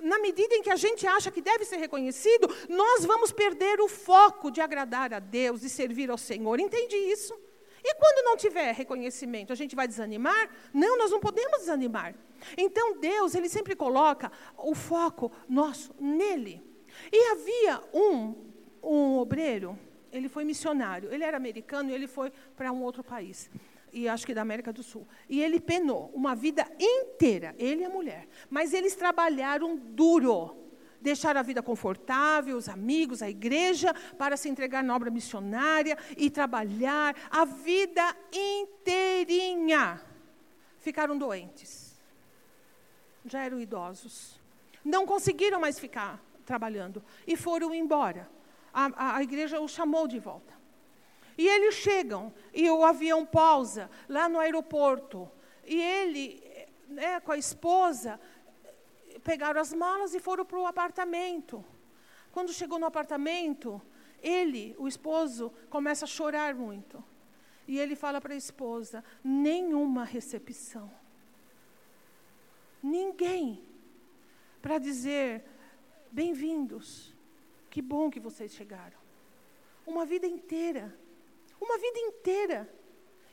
na 0.02 0.18
medida 0.18 0.56
em 0.56 0.64
que 0.64 0.72
a 0.72 0.76
gente 0.76 1.06
acha 1.06 1.30
que 1.30 1.42
deve 1.42 1.64
ser 1.64 1.78
reconhecido, 1.78 2.50
nós 2.68 3.06
vamos 3.06 3.32
perder 3.32 3.80
o 3.82 3.88
foco 3.88 4.50
de 4.50 4.60
agradar 4.60 5.14
a 5.14 5.20
Deus 5.20 5.62
e 5.62 5.70
servir 5.70 6.10
ao 6.10 6.18
Senhor. 6.18 6.60
Entende 6.60 6.96
isso? 6.96 7.40
E 7.84 7.94
quando 7.94 8.26
não 8.26 8.36
tiver 8.36 8.74
reconhecimento, 8.74 9.54
a 9.54 9.56
gente 9.56 9.76
vai 9.76 9.88
desanimar? 9.88 10.50
Não, 10.74 10.98
nós 10.98 11.12
não 11.12 11.20
podemos 11.20 11.60
desanimar. 11.60 12.16
Então 12.58 12.98
Deus, 12.98 13.36
ele 13.36 13.48
sempre 13.48 13.76
coloca 13.76 14.32
o 14.58 14.74
foco 14.74 15.32
nosso 15.48 15.94
nele. 16.00 16.65
E 17.12 17.32
havia 17.32 17.82
um, 17.94 18.36
um 18.82 19.18
obreiro, 19.18 19.78
ele 20.12 20.30
foi 20.30 20.44
missionário, 20.44 21.14
ele 21.14 21.24
era 21.24 21.38
americano 21.38 21.90
e 21.90 21.94
ele 21.94 22.08
foi 22.08 22.32
para 22.56 22.72
um 22.72 22.82
outro 22.82 23.04
país, 23.04 23.50
e 23.96 24.10
acho 24.10 24.26
que 24.26 24.34
da 24.34 24.42
América 24.42 24.74
do 24.74 24.84
Sul. 24.84 25.08
E 25.30 25.42
ele 25.42 25.60
penou 25.60 26.12
uma 26.14 26.36
vida 26.36 26.68
inteira, 26.78 27.56
ele 27.58 27.82
e 27.82 27.86
a 27.86 27.90
mulher. 27.90 28.28
Mas 28.50 28.74
eles 28.74 28.94
trabalharam 28.94 29.78
duro. 29.78 30.58
Deixaram 31.00 31.40
a 31.40 31.44
vida 31.44 31.62
confortável, 31.62 32.58
os 32.58 32.68
amigos, 32.68 33.22
a 33.22 33.30
igreja, 33.30 33.94
para 34.18 34.36
se 34.36 34.50
entregar 34.50 34.84
na 34.84 34.94
obra 34.94 35.10
missionária 35.10 35.98
e 36.18 36.30
trabalhar 36.30 37.16
a 37.30 37.46
vida 37.46 38.04
inteirinha. 38.34 40.02
Ficaram 40.80 41.18
doentes. 41.18 41.96
Já 43.24 43.46
eram 43.46 43.62
idosos. 43.62 44.42
Não 44.84 45.06
conseguiram 45.06 45.60
mais 45.60 45.80
ficar 45.80 46.22
trabalhando. 46.46 47.04
E 47.26 47.36
foram 47.36 47.74
embora. 47.74 48.30
A, 48.74 48.86
a, 48.96 49.18
a 49.18 49.24
igreja 49.24 49.60
os 49.60 49.72
chamou 49.72 50.08
de 50.08 50.20
volta. 50.20 50.54
E 51.38 51.48
eles 51.48 51.76
chegam, 51.76 52.34
e 52.54 52.70
o 52.70 52.86
avião 52.86 53.26
pausa 53.26 53.90
lá 54.08 54.30
no 54.30 54.40
aeroporto. 54.40 55.30
E 55.66 55.82
ele, 55.82 56.42
né, 56.88 57.20
com 57.20 57.32
a 57.32 57.38
esposa, 57.38 58.20
pegaram 59.24 59.60
as 59.60 59.74
malas 59.74 60.14
e 60.14 60.20
foram 60.20 60.46
para 60.46 60.60
o 60.60 60.66
apartamento. 60.66 61.64
Quando 62.32 62.54
chegou 62.54 62.80
no 62.80 62.86
apartamento, 62.86 63.82
ele, 64.22 64.76
o 64.78 64.88
esposo, 64.88 65.52
começa 65.70 66.06
a 66.06 66.08
chorar 66.08 66.56
muito. 66.56 67.04
E 67.68 67.80
ele 67.80 67.96
fala 67.96 68.22
para 68.22 68.34
a 68.34 68.38
esposa: 68.38 69.04
nenhuma 69.24 70.04
recepção. 70.04 70.92
Ninguém. 72.82 73.64
Para 74.62 74.78
dizer, 74.78 75.44
Bem-vindos. 76.12 77.14
Que 77.70 77.82
bom 77.82 78.10
que 78.10 78.20
vocês 78.20 78.54
chegaram. 78.54 78.98
Uma 79.86 80.06
vida 80.06 80.26
inteira. 80.26 80.98
Uma 81.60 81.78
vida 81.78 82.00
inteira. 82.00 82.70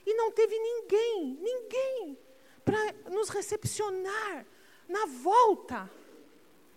E 0.05 0.15
não 0.15 0.33
teve 0.33 0.59
ninguém, 0.59 1.39
ninguém, 1.41 2.19
para 2.65 3.11
nos 3.11 3.29
recepcionar 3.29 4.47
na 4.89 5.07
volta. 5.07 5.91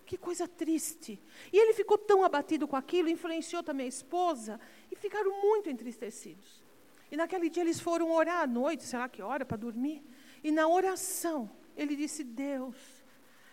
Que 0.06 0.18
coisa 0.18 0.48
triste. 0.48 1.20
E 1.52 1.58
ele 1.58 1.74
ficou 1.74 1.98
tão 1.98 2.24
abatido 2.24 2.68
com 2.68 2.76
aquilo, 2.76 3.10
influenciou 3.10 3.64
também 3.64 3.88
a 3.88 3.90
esposa, 3.90 4.60
e 4.92 4.96
ficaram 4.96 5.32
muito 5.42 5.70
entristecidos. 5.70 6.64
E 7.12 7.18
naquele 7.18 7.50
dia 7.50 7.64
eles 7.64 7.80
foram 7.80 8.12
orar 8.12 8.42
à 8.42 8.48
noite, 8.48 8.84
sei 8.84 9.00
lá 9.00 9.10
que 9.10 9.22
hora, 9.22 9.44
para 9.44 9.58
dormir. 9.58 10.04
E 10.44 10.52
na 10.52 10.68
oração, 10.68 11.50
ele 11.76 11.96
disse: 11.96 12.24
Deus, 12.24 12.76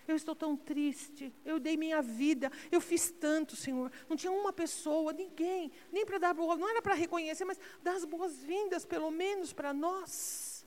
eu 0.07 0.17
estou 0.17 0.35
tão 0.35 0.57
triste. 0.57 1.33
Eu 1.45 1.59
dei 1.59 1.77
minha 1.77 2.03
vida. 2.03 2.51
Eu 2.71 2.81
fiz 2.81 3.11
tanto, 3.11 3.57
Senhor. 3.57 3.91
Não 4.09 4.17
tinha 4.17 4.33
uma 4.33 4.53
pessoa, 4.53 5.13
ninguém, 5.13 5.71
nem 5.91 6.05
para 6.05 6.19
dar 6.19 6.35
boa, 6.35 6.57
não 6.57 6.69
era 6.69 6.83
para 6.83 6.95
reconhecer, 6.95 7.45
mas 7.45 7.59
dar 7.83 7.95
as 7.95 8.05
boas-vindas, 8.05 8.85
pelo 8.85 9.11
menos 9.11 9.53
para 9.53 9.73
nós. 9.73 10.65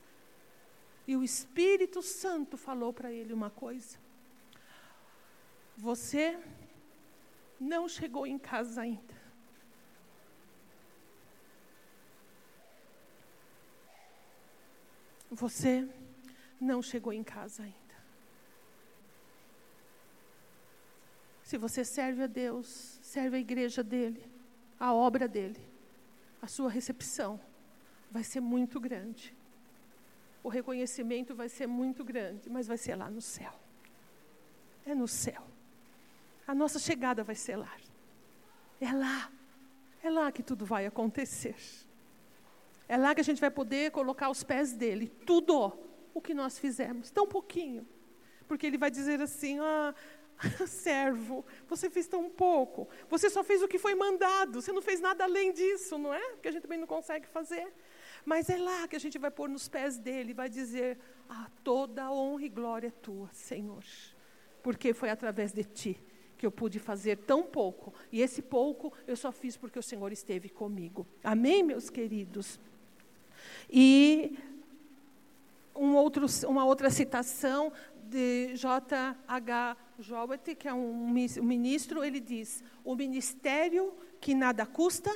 E 1.06 1.16
o 1.16 1.22
Espírito 1.22 2.02
Santo 2.02 2.56
falou 2.56 2.92
para 2.92 3.12
ele 3.12 3.32
uma 3.32 3.50
coisa: 3.50 3.98
Você 5.76 6.38
não 7.60 7.88
chegou 7.88 8.26
em 8.26 8.38
casa 8.38 8.82
ainda. 8.82 9.14
Você 15.30 15.88
não 16.60 16.80
chegou 16.80 17.12
em 17.12 17.22
casa 17.22 17.64
ainda. 17.64 17.85
Se 21.46 21.56
você 21.56 21.84
serve 21.84 22.24
a 22.24 22.26
Deus, 22.26 22.98
serve 23.00 23.36
a 23.36 23.38
igreja 23.38 23.80
dele, 23.80 24.28
a 24.80 24.92
obra 24.92 25.28
dele, 25.28 25.60
a 26.42 26.48
sua 26.48 26.68
recepção 26.68 27.38
vai 28.10 28.24
ser 28.24 28.40
muito 28.40 28.80
grande. 28.80 29.32
O 30.42 30.48
reconhecimento 30.48 31.36
vai 31.36 31.48
ser 31.48 31.68
muito 31.68 32.04
grande, 32.04 32.50
mas 32.50 32.66
vai 32.66 32.76
ser 32.76 32.96
lá 32.96 33.08
no 33.08 33.20
céu. 33.20 33.52
É 34.84 34.92
no 34.92 35.06
céu. 35.06 35.46
A 36.48 36.52
nossa 36.52 36.80
chegada 36.80 37.22
vai 37.22 37.36
ser 37.36 37.54
lá. 37.54 37.76
É 38.80 38.92
lá. 38.92 39.30
É 40.02 40.10
lá 40.10 40.32
que 40.32 40.42
tudo 40.42 40.66
vai 40.66 40.84
acontecer. 40.84 41.54
É 42.88 42.96
lá 42.96 43.14
que 43.14 43.20
a 43.20 43.24
gente 43.24 43.40
vai 43.40 43.52
poder 43.52 43.92
colocar 43.92 44.30
os 44.30 44.42
pés 44.42 44.72
dele, 44.72 45.06
tudo 45.24 45.78
o 46.12 46.20
que 46.20 46.34
nós 46.34 46.58
fizemos, 46.58 47.08
tão 47.08 47.24
pouquinho. 47.24 47.86
Porque 48.48 48.66
ele 48.66 48.78
vai 48.78 48.90
dizer 48.90 49.20
assim: 49.20 49.58
ah, 49.58 49.94
Servo, 50.66 51.44
você 51.68 51.88
fez 51.88 52.06
tão 52.06 52.28
pouco. 52.28 52.88
Você 53.08 53.30
só 53.30 53.42
fez 53.42 53.62
o 53.62 53.68
que 53.68 53.78
foi 53.78 53.94
mandado. 53.94 54.60
Você 54.60 54.72
não 54.72 54.82
fez 54.82 55.00
nada 55.00 55.24
além 55.24 55.52
disso, 55.52 55.98
não 55.98 56.12
é? 56.12 56.30
Porque 56.32 56.48
a 56.48 56.52
gente 56.52 56.62
também 56.62 56.78
não 56.78 56.86
consegue 56.86 57.26
fazer. 57.26 57.72
Mas 58.24 58.50
é 58.50 58.56
lá 58.56 58.86
que 58.88 58.96
a 58.96 58.98
gente 58.98 59.18
vai 59.18 59.30
pôr 59.30 59.48
nos 59.48 59.68
pés 59.68 59.98
dele 59.98 60.34
vai 60.34 60.48
dizer: 60.48 60.98
Ah, 61.28 61.48
toda 61.62 62.10
honra 62.10 62.44
e 62.44 62.48
glória 62.48 62.88
é 62.88 62.90
tua, 62.90 63.28
Senhor. 63.32 63.84
Porque 64.62 64.92
foi 64.92 65.10
através 65.10 65.52
de 65.52 65.64
ti 65.64 66.02
que 66.36 66.44
eu 66.44 66.50
pude 66.50 66.78
fazer 66.78 67.16
tão 67.18 67.42
pouco. 67.42 67.94
E 68.12 68.20
esse 68.20 68.42
pouco 68.42 68.92
eu 69.06 69.16
só 69.16 69.32
fiz 69.32 69.56
porque 69.56 69.78
o 69.78 69.82
Senhor 69.82 70.12
esteve 70.12 70.48
comigo. 70.48 71.06
Amém, 71.24 71.62
meus 71.62 71.88
queridos? 71.88 72.60
E 73.70 74.38
um 75.74 75.94
outro, 75.94 76.26
uma 76.46 76.64
outra 76.64 76.90
citação 76.90 77.72
de 78.04 78.54
J.H. 78.54 79.76
Jowett, 79.98 80.54
que 80.54 80.68
é 80.68 80.74
um 80.74 81.08
ministro, 81.08 82.04
ele 82.04 82.20
diz: 82.20 82.62
o 82.84 82.94
ministério 82.94 83.92
que 84.20 84.34
nada 84.34 84.66
custa, 84.66 85.10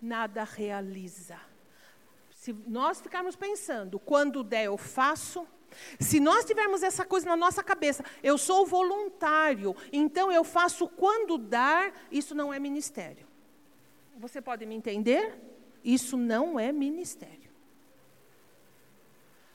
nada 0.00 0.44
realiza. 0.44 1.38
Se 2.30 2.52
nós 2.66 3.00
ficarmos 3.00 3.36
pensando, 3.36 3.98
quando 3.98 4.42
der 4.42 4.64
eu 4.66 4.76
faço, 4.76 5.46
se 5.98 6.20
nós 6.20 6.44
tivermos 6.44 6.82
essa 6.82 7.04
coisa 7.04 7.26
na 7.26 7.36
nossa 7.36 7.62
cabeça, 7.62 8.04
eu 8.22 8.38
sou 8.38 8.66
voluntário, 8.66 9.74
então 9.92 10.30
eu 10.30 10.44
faço 10.44 10.86
quando 10.88 11.38
dar, 11.38 11.92
isso 12.10 12.34
não 12.34 12.52
é 12.52 12.58
ministério. 12.58 13.26
Você 14.16 14.40
pode 14.40 14.64
me 14.64 14.74
entender? 14.74 15.34
Isso 15.82 16.16
não 16.16 16.58
é 16.58 16.72
ministério. 16.72 17.50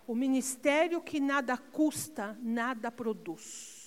O 0.06 0.16
ministério 0.16 1.02
que 1.02 1.20
nada 1.20 1.58
custa, 1.58 2.38
nada 2.42 2.92
produz. 2.92 3.79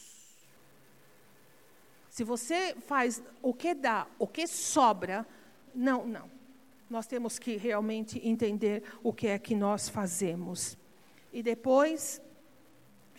Se 2.22 2.24
você 2.24 2.76
faz 2.86 3.20
o 3.42 3.52
que 3.52 3.74
dá, 3.74 4.06
o 4.16 4.28
que 4.28 4.46
sobra, 4.46 5.26
não, 5.74 6.06
não. 6.06 6.30
Nós 6.88 7.04
temos 7.04 7.36
que 7.36 7.56
realmente 7.56 8.20
entender 8.22 8.84
o 9.02 9.12
que 9.12 9.26
é 9.26 9.40
que 9.40 9.56
nós 9.56 9.88
fazemos. 9.88 10.78
E 11.32 11.42
depois, 11.42 12.22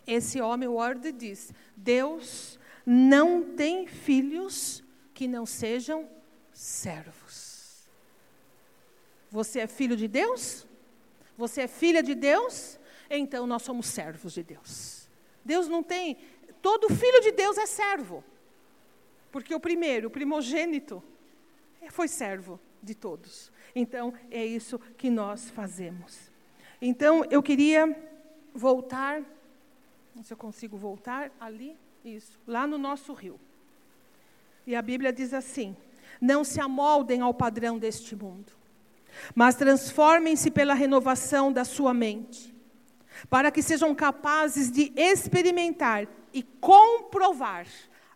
esse 0.08 0.40
homem, 0.40 0.70
Word, 0.70 1.12
diz: 1.12 1.52
Deus 1.76 2.58
não 2.86 3.54
tem 3.58 3.88
filhos 3.88 4.82
que 5.14 5.28
não 5.28 5.46
sejam 5.46 6.08
servos. 6.54 7.86
Você 9.30 9.60
é 9.60 9.68
filho 9.68 9.98
de 9.98 10.08
Deus? 10.08 10.66
Você 11.38 11.64
é 11.64 11.68
filha 11.68 12.02
de 12.02 12.16
Deus? 12.16 12.80
Então 13.10 13.46
nós 13.46 13.64
somos 13.64 13.88
servos 13.88 14.32
de 14.32 14.44
Deus. 14.44 15.10
Deus 15.44 15.68
não 15.68 15.84
tem. 15.84 16.18
Todo 16.62 16.88
filho 16.88 17.20
de 17.20 17.34
Deus 17.34 17.58
é 17.58 17.66
servo. 17.66 18.24
Porque 19.34 19.56
o 19.56 19.60
primeiro, 19.60 20.10
o 20.10 20.12
primogênito, 20.12 21.02
foi 21.90 22.08
servo 22.08 22.60
de 22.84 22.94
todos. 22.94 23.52
Então 23.76 24.14
é 24.30 24.46
isso 24.46 24.80
que 24.96 25.10
nós 25.10 25.50
fazemos. 25.50 26.32
Então, 26.80 27.26
eu 27.32 27.42
queria 27.42 27.98
voltar, 28.54 29.24
se 30.22 30.32
eu 30.32 30.38
consigo 30.38 30.78
voltar 30.78 31.32
ali, 31.40 31.76
isso, 32.06 32.40
lá 32.46 32.68
no 32.68 32.78
nosso 32.78 33.12
rio. 33.12 33.40
E 34.68 34.76
a 34.76 34.82
Bíblia 34.84 35.12
diz 35.12 35.34
assim: 35.34 35.76
Não 36.22 36.44
se 36.44 36.62
amoldem 36.62 37.22
ao 37.22 37.34
padrão 37.34 37.80
deste 37.80 38.16
mundo, 38.16 38.54
mas 39.34 39.56
transformem-se 39.56 40.52
pela 40.52 40.76
renovação 40.76 41.52
da 41.52 41.66
sua 41.66 41.92
mente, 41.92 42.54
para 43.32 43.50
que 43.50 43.64
sejam 43.64 43.96
capazes 43.96 44.72
de 44.72 44.94
experimentar 44.96 46.08
e 46.32 46.44
comprovar 46.44 47.66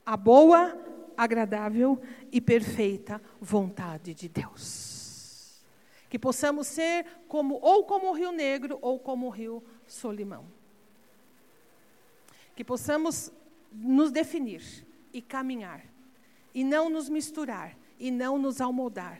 a 0.05 0.15
boa, 0.15 0.77
agradável 1.17 1.99
e 2.31 2.39
perfeita 2.39 3.19
vontade 3.41 4.13
de 4.13 4.29
Deus. 4.29 5.59
Que 6.07 6.19
possamos 6.19 6.67
ser 6.67 7.05
como 7.27 7.55
ou 7.55 7.83
como 7.83 8.09
o 8.09 8.13
Rio 8.13 8.31
Negro 8.31 8.77
ou 8.81 8.99
como 8.99 9.25
o 9.25 9.29
Rio 9.29 9.63
Solimão. 9.87 10.45
Que 12.55 12.63
possamos 12.63 13.31
nos 13.71 14.11
definir 14.11 14.85
e 15.11 15.21
caminhar 15.21 15.83
e 16.53 16.63
não 16.63 16.89
nos 16.89 17.09
misturar 17.09 17.77
e 17.99 18.11
não 18.11 18.37
nos 18.37 18.61
almodar. 18.61 19.19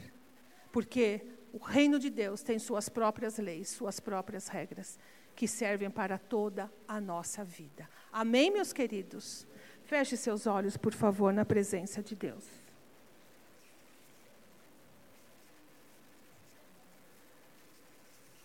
Porque 0.71 1.25
o 1.51 1.57
reino 1.57 1.99
de 1.99 2.09
Deus 2.09 2.41
tem 2.41 2.59
suas 2.59 2.87
próprias 2.87 3.37
leis, 3.37 3.69
suas 3.69 3.99
próprias 3.99 4.47
regras 4.47 4.97
que 5.35 5.47
servem 5.47 5.89
para 5.89 6.17
toda 6.17 6.71
a 6.87 6.99
nossa 6.99 7.43
vida. 7.43 7.87
Amém, 8.11 8.51
meus 8.51 8.73
queridos. 8.73 9.45
Feche 9.87 10.17
seus 10.17 10.45
olhos, 10.45 10.75
por 10.75 10.93
favor, 10.93 11.31
na 11.31 11.45
presença 11.45 12.03
de 12.03 12.13
Deus. 12.13 12.43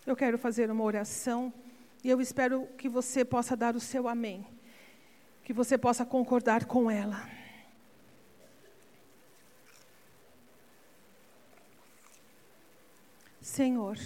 Eu 0.06 0.14
quero 0.14 0.38
fazer 0.38 0.70
uma 0.70 0.84
oração 0.84 1.52
e 2.04 2.08
eu 2.08 2.20
espero 2.20 2.68
que 2.78 2.88
você 2.88 3.24
possa 3.24 3.56
dar 3.56 3.74
o 3.74 3.80
seu 3.80 4.06
amém, 4.06 4.46
que 5.42 5.52
você 5.52 5.76
possa 5.76 6.06
concordar 6.06 6.64
com 6.64 6.88
ela. 6.88 7.28
Senhor, 13.40 13.98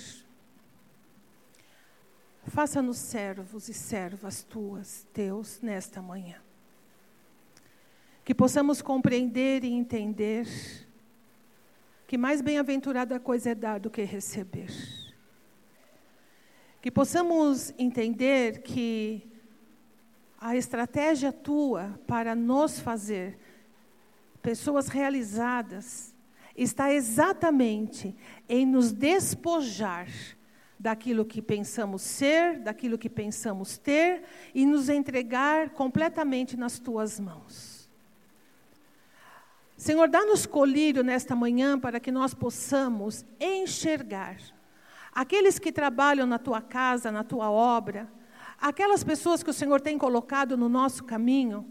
faça-nos 2.47 2.97
servos 2.97 3.68
e 3.68 3.74
servas 3.74 4.43
tuas, 4.43 5.07
teus, 5.12 5.61
nesta 5.61 6.01
manhã. 6.01 6.45
Que 8.27 8.35
possamos 8.35 8.83
compreender 8.83 9.64
e 9.64 9.72
entender 9.72 10.47
que 12.07 12.18
mais 12.18 12.43
bem-aventurada 12.43 13.18
coisa 13.18 13.51
é 13.51 13.55
dar 13.55 13.81
do 13.81 13.89
que 13.89 14.03
receber 14.03 14.70
que 16.87 16.91
possamos 16.93 17.74
entender 17.77 18.62
que 18.62 19.29
a 20.39 20.57
estratégia 20.57 21.33
tua 21.33 21.99
para 22.07 22.33
nos 22.33 22.79
fazer 22.79 23.37
pessoas 24.41 24.87
realizadas 24.87 26.14
está 26.57 26.93
exatamente 26.93 28.14
em 28.49 28.64
nos 28.64 28.93
despojar 28.93 30.07
daquilo 30.79 31.24
que 31.24 31.43
pensamos 31.43 32.03
ser, 32.03 32.61
daquilo 32.61 32.97
que 32.97 33.11
pensamos 33.11 33.77
ter 33.77 34.22
e 34.55 34.64
nos 34.64 34.89
entregar 34.89 35.70
completamente 35.70 36.57
nas 36.57 36.79
tuas 36.79 37.18
mãos. 37.18 37.76
Senhor, 39.77 40.09
dá-nos 40.09 40.47
colírio 40.47 41.03
nesta 41.03 41.37
manhã 41.37 41.79
para 41.79 42.01
que 42.01 42.11
nós 42.11 42.33
possamos 42.33 43.24
enxergar 43.39 44.39
aqueles 45.12 45.59
que 45.59 45.70
trabalham 45.70 46.27
na 46.27 46.39
tua 46.39 46.62
casa, 46.62 47.12
na 47.12 47.22
tua 47.22 47.51
obra, 47.51 48.11
aquelas 48.59 49.05
pessoas 49.05 49.43
que 49.43 49.51
o 49.51 49.55
Senhor 49.55 49.81
tem 49.81 49.99
colocado 49.99 50.57
no 50.57 50.68
nosso 50.68 51.05
caminho, 51.05 51.66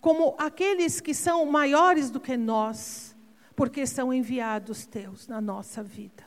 como 0.00 0.34
aqueles 0.38 1.00
que 1.00 1.14
são 1.14 1.44
maiores 1.46 2.10
do 2.10 2.20
que 2.20 2.36
nós, 2.36 3.16
porque 3.54 3.86
são 3.86 4.12
enviados 4.12 4.86
teus 4.86 5.26
na 5.28 5.40
nossa 5.40 5.82
vida. 5.82 6.24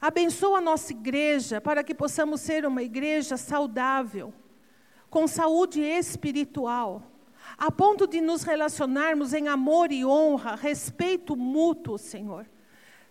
Abençoa 0.00 0.58
a 0.58 0.60
nossa 0.60 0.92
igreja 0.92 1.60
para 1.60 1.82
que 1.82 1.94
possamos 1.94 2.40
ser 2.40 2.66
uma 2.66 2.82
igreja 2.82 3.36
saudável, 3.36 4.34
com 5.08 5.26
saúde 5.26 5.80
espiritual, 5.80 7.02
a 7.56 7.70
ponto 7.70 8.06
de 8.06 8.20
nos 8.20 8.42
relacionarmos 8.42 9.32
em 9.32 9.48
amor 9.48 9.92
e 9.92 10.04
honra, 10.04 10.54
respeito 10.54 11.36
mútuo, 11.36 11.98
Senhor 11.98 12.46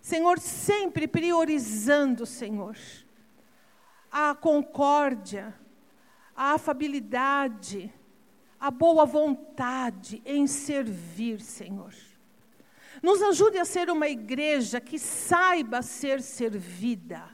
Senhor, 0.04 0.38
sempre 0.38 1.08
priorizando, 1.08 2.26
Senhor, 2.26 2.76
a 4.12 4.34
concórdia, 4.34 5.58
a 6.36 6.52
afabilidade, 6.52 7.90
a 8.60 8.70
boa 8.70 9.06
vontade 9.06 10.20
em 10.26 10.46
servir, 10.46 11.40
Senhor. 11.40 11.94
Nos 13.02 13.22
ajude 13.22 13.56
a 13.56 13.64
ser 13.64 13.88
uma 13.88 14.06
igreja 14.06 14.78
que 14.78 14.98
saiba 14.98 15.80
ser 15.80 16.20
servida. 16.20 17.33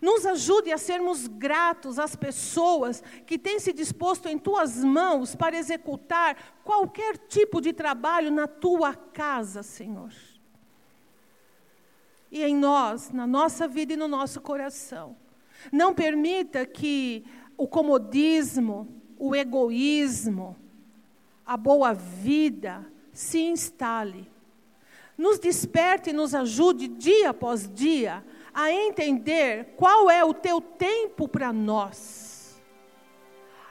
Nos 0.00 0.24
ajude 0.24 0.72
a 0.72 0.78
sermos 0.78 1.26
gratos 1.26 1.98
às 1.98 2.16
pessoas 2.16 3.02
que 3.26 3.38
têm 3.38 3.58
se 3.58 3.72
disposto 3.72 4.28
em 4.28 4.38
tuas 4.38 4.82
mãos 4.82 5.34
para 5.34 5.56
executar 5.56 6.60
qualquer 6.64 7.18
tipo 7.18 7.60
de 7.60 7.72
trabalho 7.72 8.30
na 8.30 8.46
tua 8.46 8.94
casa, 8.94 9.62
Senhor 9.62 10.10
e 12.30 12.44
em 12.44 12.54
nós, 12.54 13.10
na 13.10 13.26
nossa 13.26 13.66
vida 13.66 13.94
e 13.94 13.96
no 13.96 14.06
nosso 14.06 14.40
coração. 14.40 15.16
Não 15.72 15.92
permita 15.92 16.64
que 16.64 17.24
o 17.56 17.66
comodismo, 17.66 18.88
o 19.18 19.34
egoísmo, 19.34 20.56
a 21.44 21.56
boa 21.56 21.92
vida 21.92 22.86
se 23.12 23.40
instale. 23.40 24.30
Nos 25.18 25.38
desperte 25.38 26.10
e 26.10 26.14
nos 26.14 26.34
ajude 26.34 26.88
dia 26.88 27.30
após 27.30 27.68
dia 27.68 28.24
a 28.52 28.70
entender 28.70 29.74
qual 29.76 30.10
é 30.10 30.24
o 30.24 30.34
teu 30.34 30.60
tempo 30.60 31.28
para 31.28 31.52
nós 31.52 32.30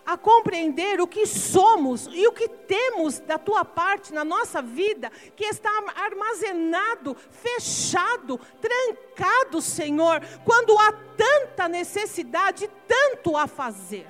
a 0.09 0.17
compreender 0.17 0.99
o 0.99 1.05
que 1.05 1.27
somos 1.27 2.09
e 2.11 2.25
o 2.25 2.31
que 2.31 2.47
temos 2.47 3.19
da 3.19 3.37
tua 3.37 3.63
parte 3.63 4.11
na 4.11 4.25
nossa 4.25 4.59
vida, 4.59 5.11
que 5.35 5.45
está 5.45 5.69
armazenado, 5.95 7.15
fechado, 7.29 8.39
trancado, 8.59 9.61
Senhor, 9.61 10.19
quando 10.43 10.75
há 10.79 10.91
tanta 11.15 11.67
necessidade, 11.67 12.67
tanto 12.87 13.37
a 13.37 13.45
fazer. 13.45 14.07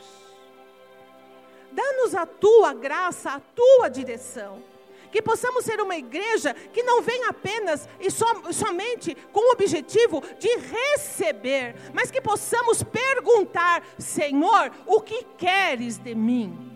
Dá-nos 1.74 2.16
a 2.16 2.26
tua 2.26 2.74
graça, 2.74 3.32
a 3.32 3.42
tua 3.42 3.90
direção. 3.90 4.64
Que 5.12 5.22
possamos 5.22 5.66
ser 5.66 5.80
uma 5.82 5.96
igreja 5.96 6.54
que 6.54 6.84
não 6.84 7.02
vem 7.02 7.26
apenas 7.26 7.88
e 8.00 8.12
som, 8.12 8.52
somente 8.52 9.16
com 9.32 9.40
o 9.40 9.54
objetivo 9.54 10.22
de 10.38 10.50
receber, 10.58 11.76
mas 11.94 12.12
que 12.12 12.22
possamos 12.22 12.84
perguntar: 12.84 13.84
Senhor, 13.98 14.72
o 14.86 15.02
que 15.02 15.24
queres 15.38 15.98
de 15.98 16.14
mim? 16.14 16.70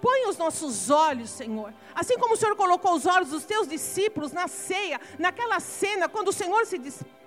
Põe 0.00 0.28
os 0.28 0.38
nossos 0.38 0.90
olhos, 0.90 1.30
Senhor. 1.30 1.74
Assim 1.92 2.16
como 2.18 2.34
o 2.34 2.36
Senhor 2.36 2.54
colocou 2.54 2.94
os 2.94 3.04
olhos 3.04 3.30
dos 3.30 3.44
teus 3.44 3.66
discípulos 3.66 4.32
na 4.32 4.46
ceia, 4.46 5.00
naquela 5.18 5.58
cena, 5.58 6.08
quando 6.08 6.28
o 6.28 6.32
Senhor 6.32 6.64
se 6.66 6.78
despede 6.78 7.17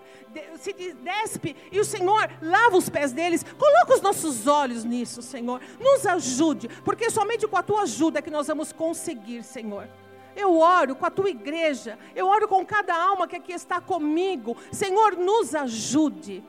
se 0.58 0.74
despe 0.94 1.56
e 1.72 1.80
o 1.80 1.86
Senhor 1.86 2.30
lava 2.42 2.78
os 2.78 2.90
pés 2.90 3.12
deles. 3.12 3.46
Coloca 3.58 3.94
os 3.94 4.02
nossos 4.02 4.48
olhos 4.48 4.84
nisso, 4.84 5.22
Senhor. 5.22 5.62
Nos 5.80 6.06
ajude, 6.06 6.68
porque 6.84 7.10
somente 7.10 7.48
com 7.48 7.58
a 7.58 7.64
tua 7.64 7.84
ajuda 7.84 8.20
é 8.20 8.22
que 8.22 8.30
nós 8.30 8.48
vamos 8.48 8.72
conseguir, 8.72 9.44
Senhor. 9.44 9.88
Eu 10.36 10.58
oro 10.58 10.96
com 10.96 11.06
a 11.06 11.12
tua 11.12 11.30
igreja, 11.30 12.00
eu 12.16 12.28
oro 12.28 12.48
com 12.48 12.66
cada 12.66 12.96
alma 12.96 13.28
que 13.28 13.36
aqui 13.36 13.52
está 13.52 13.82
comigo. 13.82 14.56
Senhor, 14.72 15.18
nos 15.18 15.54
ajude 15.54 16.44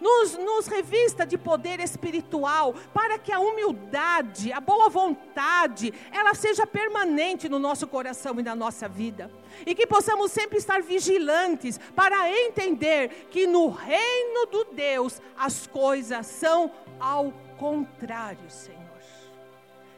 nos, 0.00 0.36
nos 0.36 0.66
revista 0.66 1.26
de 1.26 1.36
poder 1.36 1.80
espiritual, 1.80 2.74
para 2.94 3.18
que 3.18 3.32
a 3.32 3.40
humildade, 3.40 4.52
a 4.52 4.60
boa 4.60 4.88
vontade, 4.88 5.92
ela 6.12 6.34
seja 6.34 6.66
permanente 6.66 7.48
no 7.48 7.58
nosso 7.58 7.86
coração 7.86 8.38
e 8.38 8.42
na 8.42 8.54
nossa 8.54 8.88
vida. 8.88 9.30
E 9.66 9.74
que 9.74 9.86
possamos 9.86 10.30
sempre 10.32 10.58
estar 10.58 10.82
vigilantes 10.82 11.78
para 11.94 12.30
entender 12.30 13.28
que 13.30 13.46
no 13.46 13.68
reino 13.68 14.46
do 14.46 14.64
Deus 14.64 15.20
as 15.36 15.66
coisas 15.66 16.26
são 16.26 16.70
ao 16.98 17.32
contrário, 17.56 18.50
Senhor. 18.50 18.78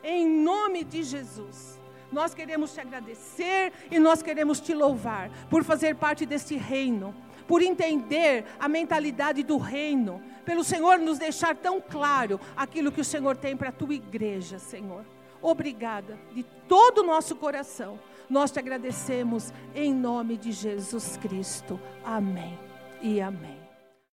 Em 0.02 0.26
nome 0.26 0.84
de 0.84 1.02
Jesus. 1.02 1.78
Nós 2.10 2.34
queremos 2.34 2.72
te 2.74 2.80
agradecer 2.80 3.72
e 3.88 3.98
nós 3.98 4.20
queremos 4.20 4.60
te 4.60 4.74
louvar 4.74 5.30
por 5.48 5.62
fazer 5.62 5.94
parte 5.94 6.26
deste 6.26 6.56
reino 6.56 7.14
por 7.50 7.62
entender 7.62 8.44
a 8.60 8.68
mentalidade 8.68 9.42
do 9.42 9.56
reino, 9.56 10.22
pelo 10.44 10.62
Senhor 10.62 11.00
nos 11.00 11.18
deixar 11.18 11.56
tão 11.56 11.80
claro 11.80 12.38
aquilo 12.56 12.92
que 12.92 13.00
o 13.00 13.04
Senhor 13.04 13.36
tem 13.36 13.56
para 13.56 13.70
a 13.70 13.72
tua 13.72 13.92
igreja, 13.92 14.56
Senhor. 14.60 15.04
Obrigada 15.42 16.16
de 16.32 16.44
todo 16.68 16.98
o 16.98 17.02
nosso 17.02 17.34
coração. 17.34 17.98
Nós 18.30 18.52
te 18.52 18.60
agradecemos 18.60 19.52
em 19.74 19.92
nome 19.92 20.36
de 20.36 20.52
Jesus 20.52 21.16
Cristo. 21.16 21.80
Amém 22.04 22.56
e 23.02 23.20
amém. 23.20 23.59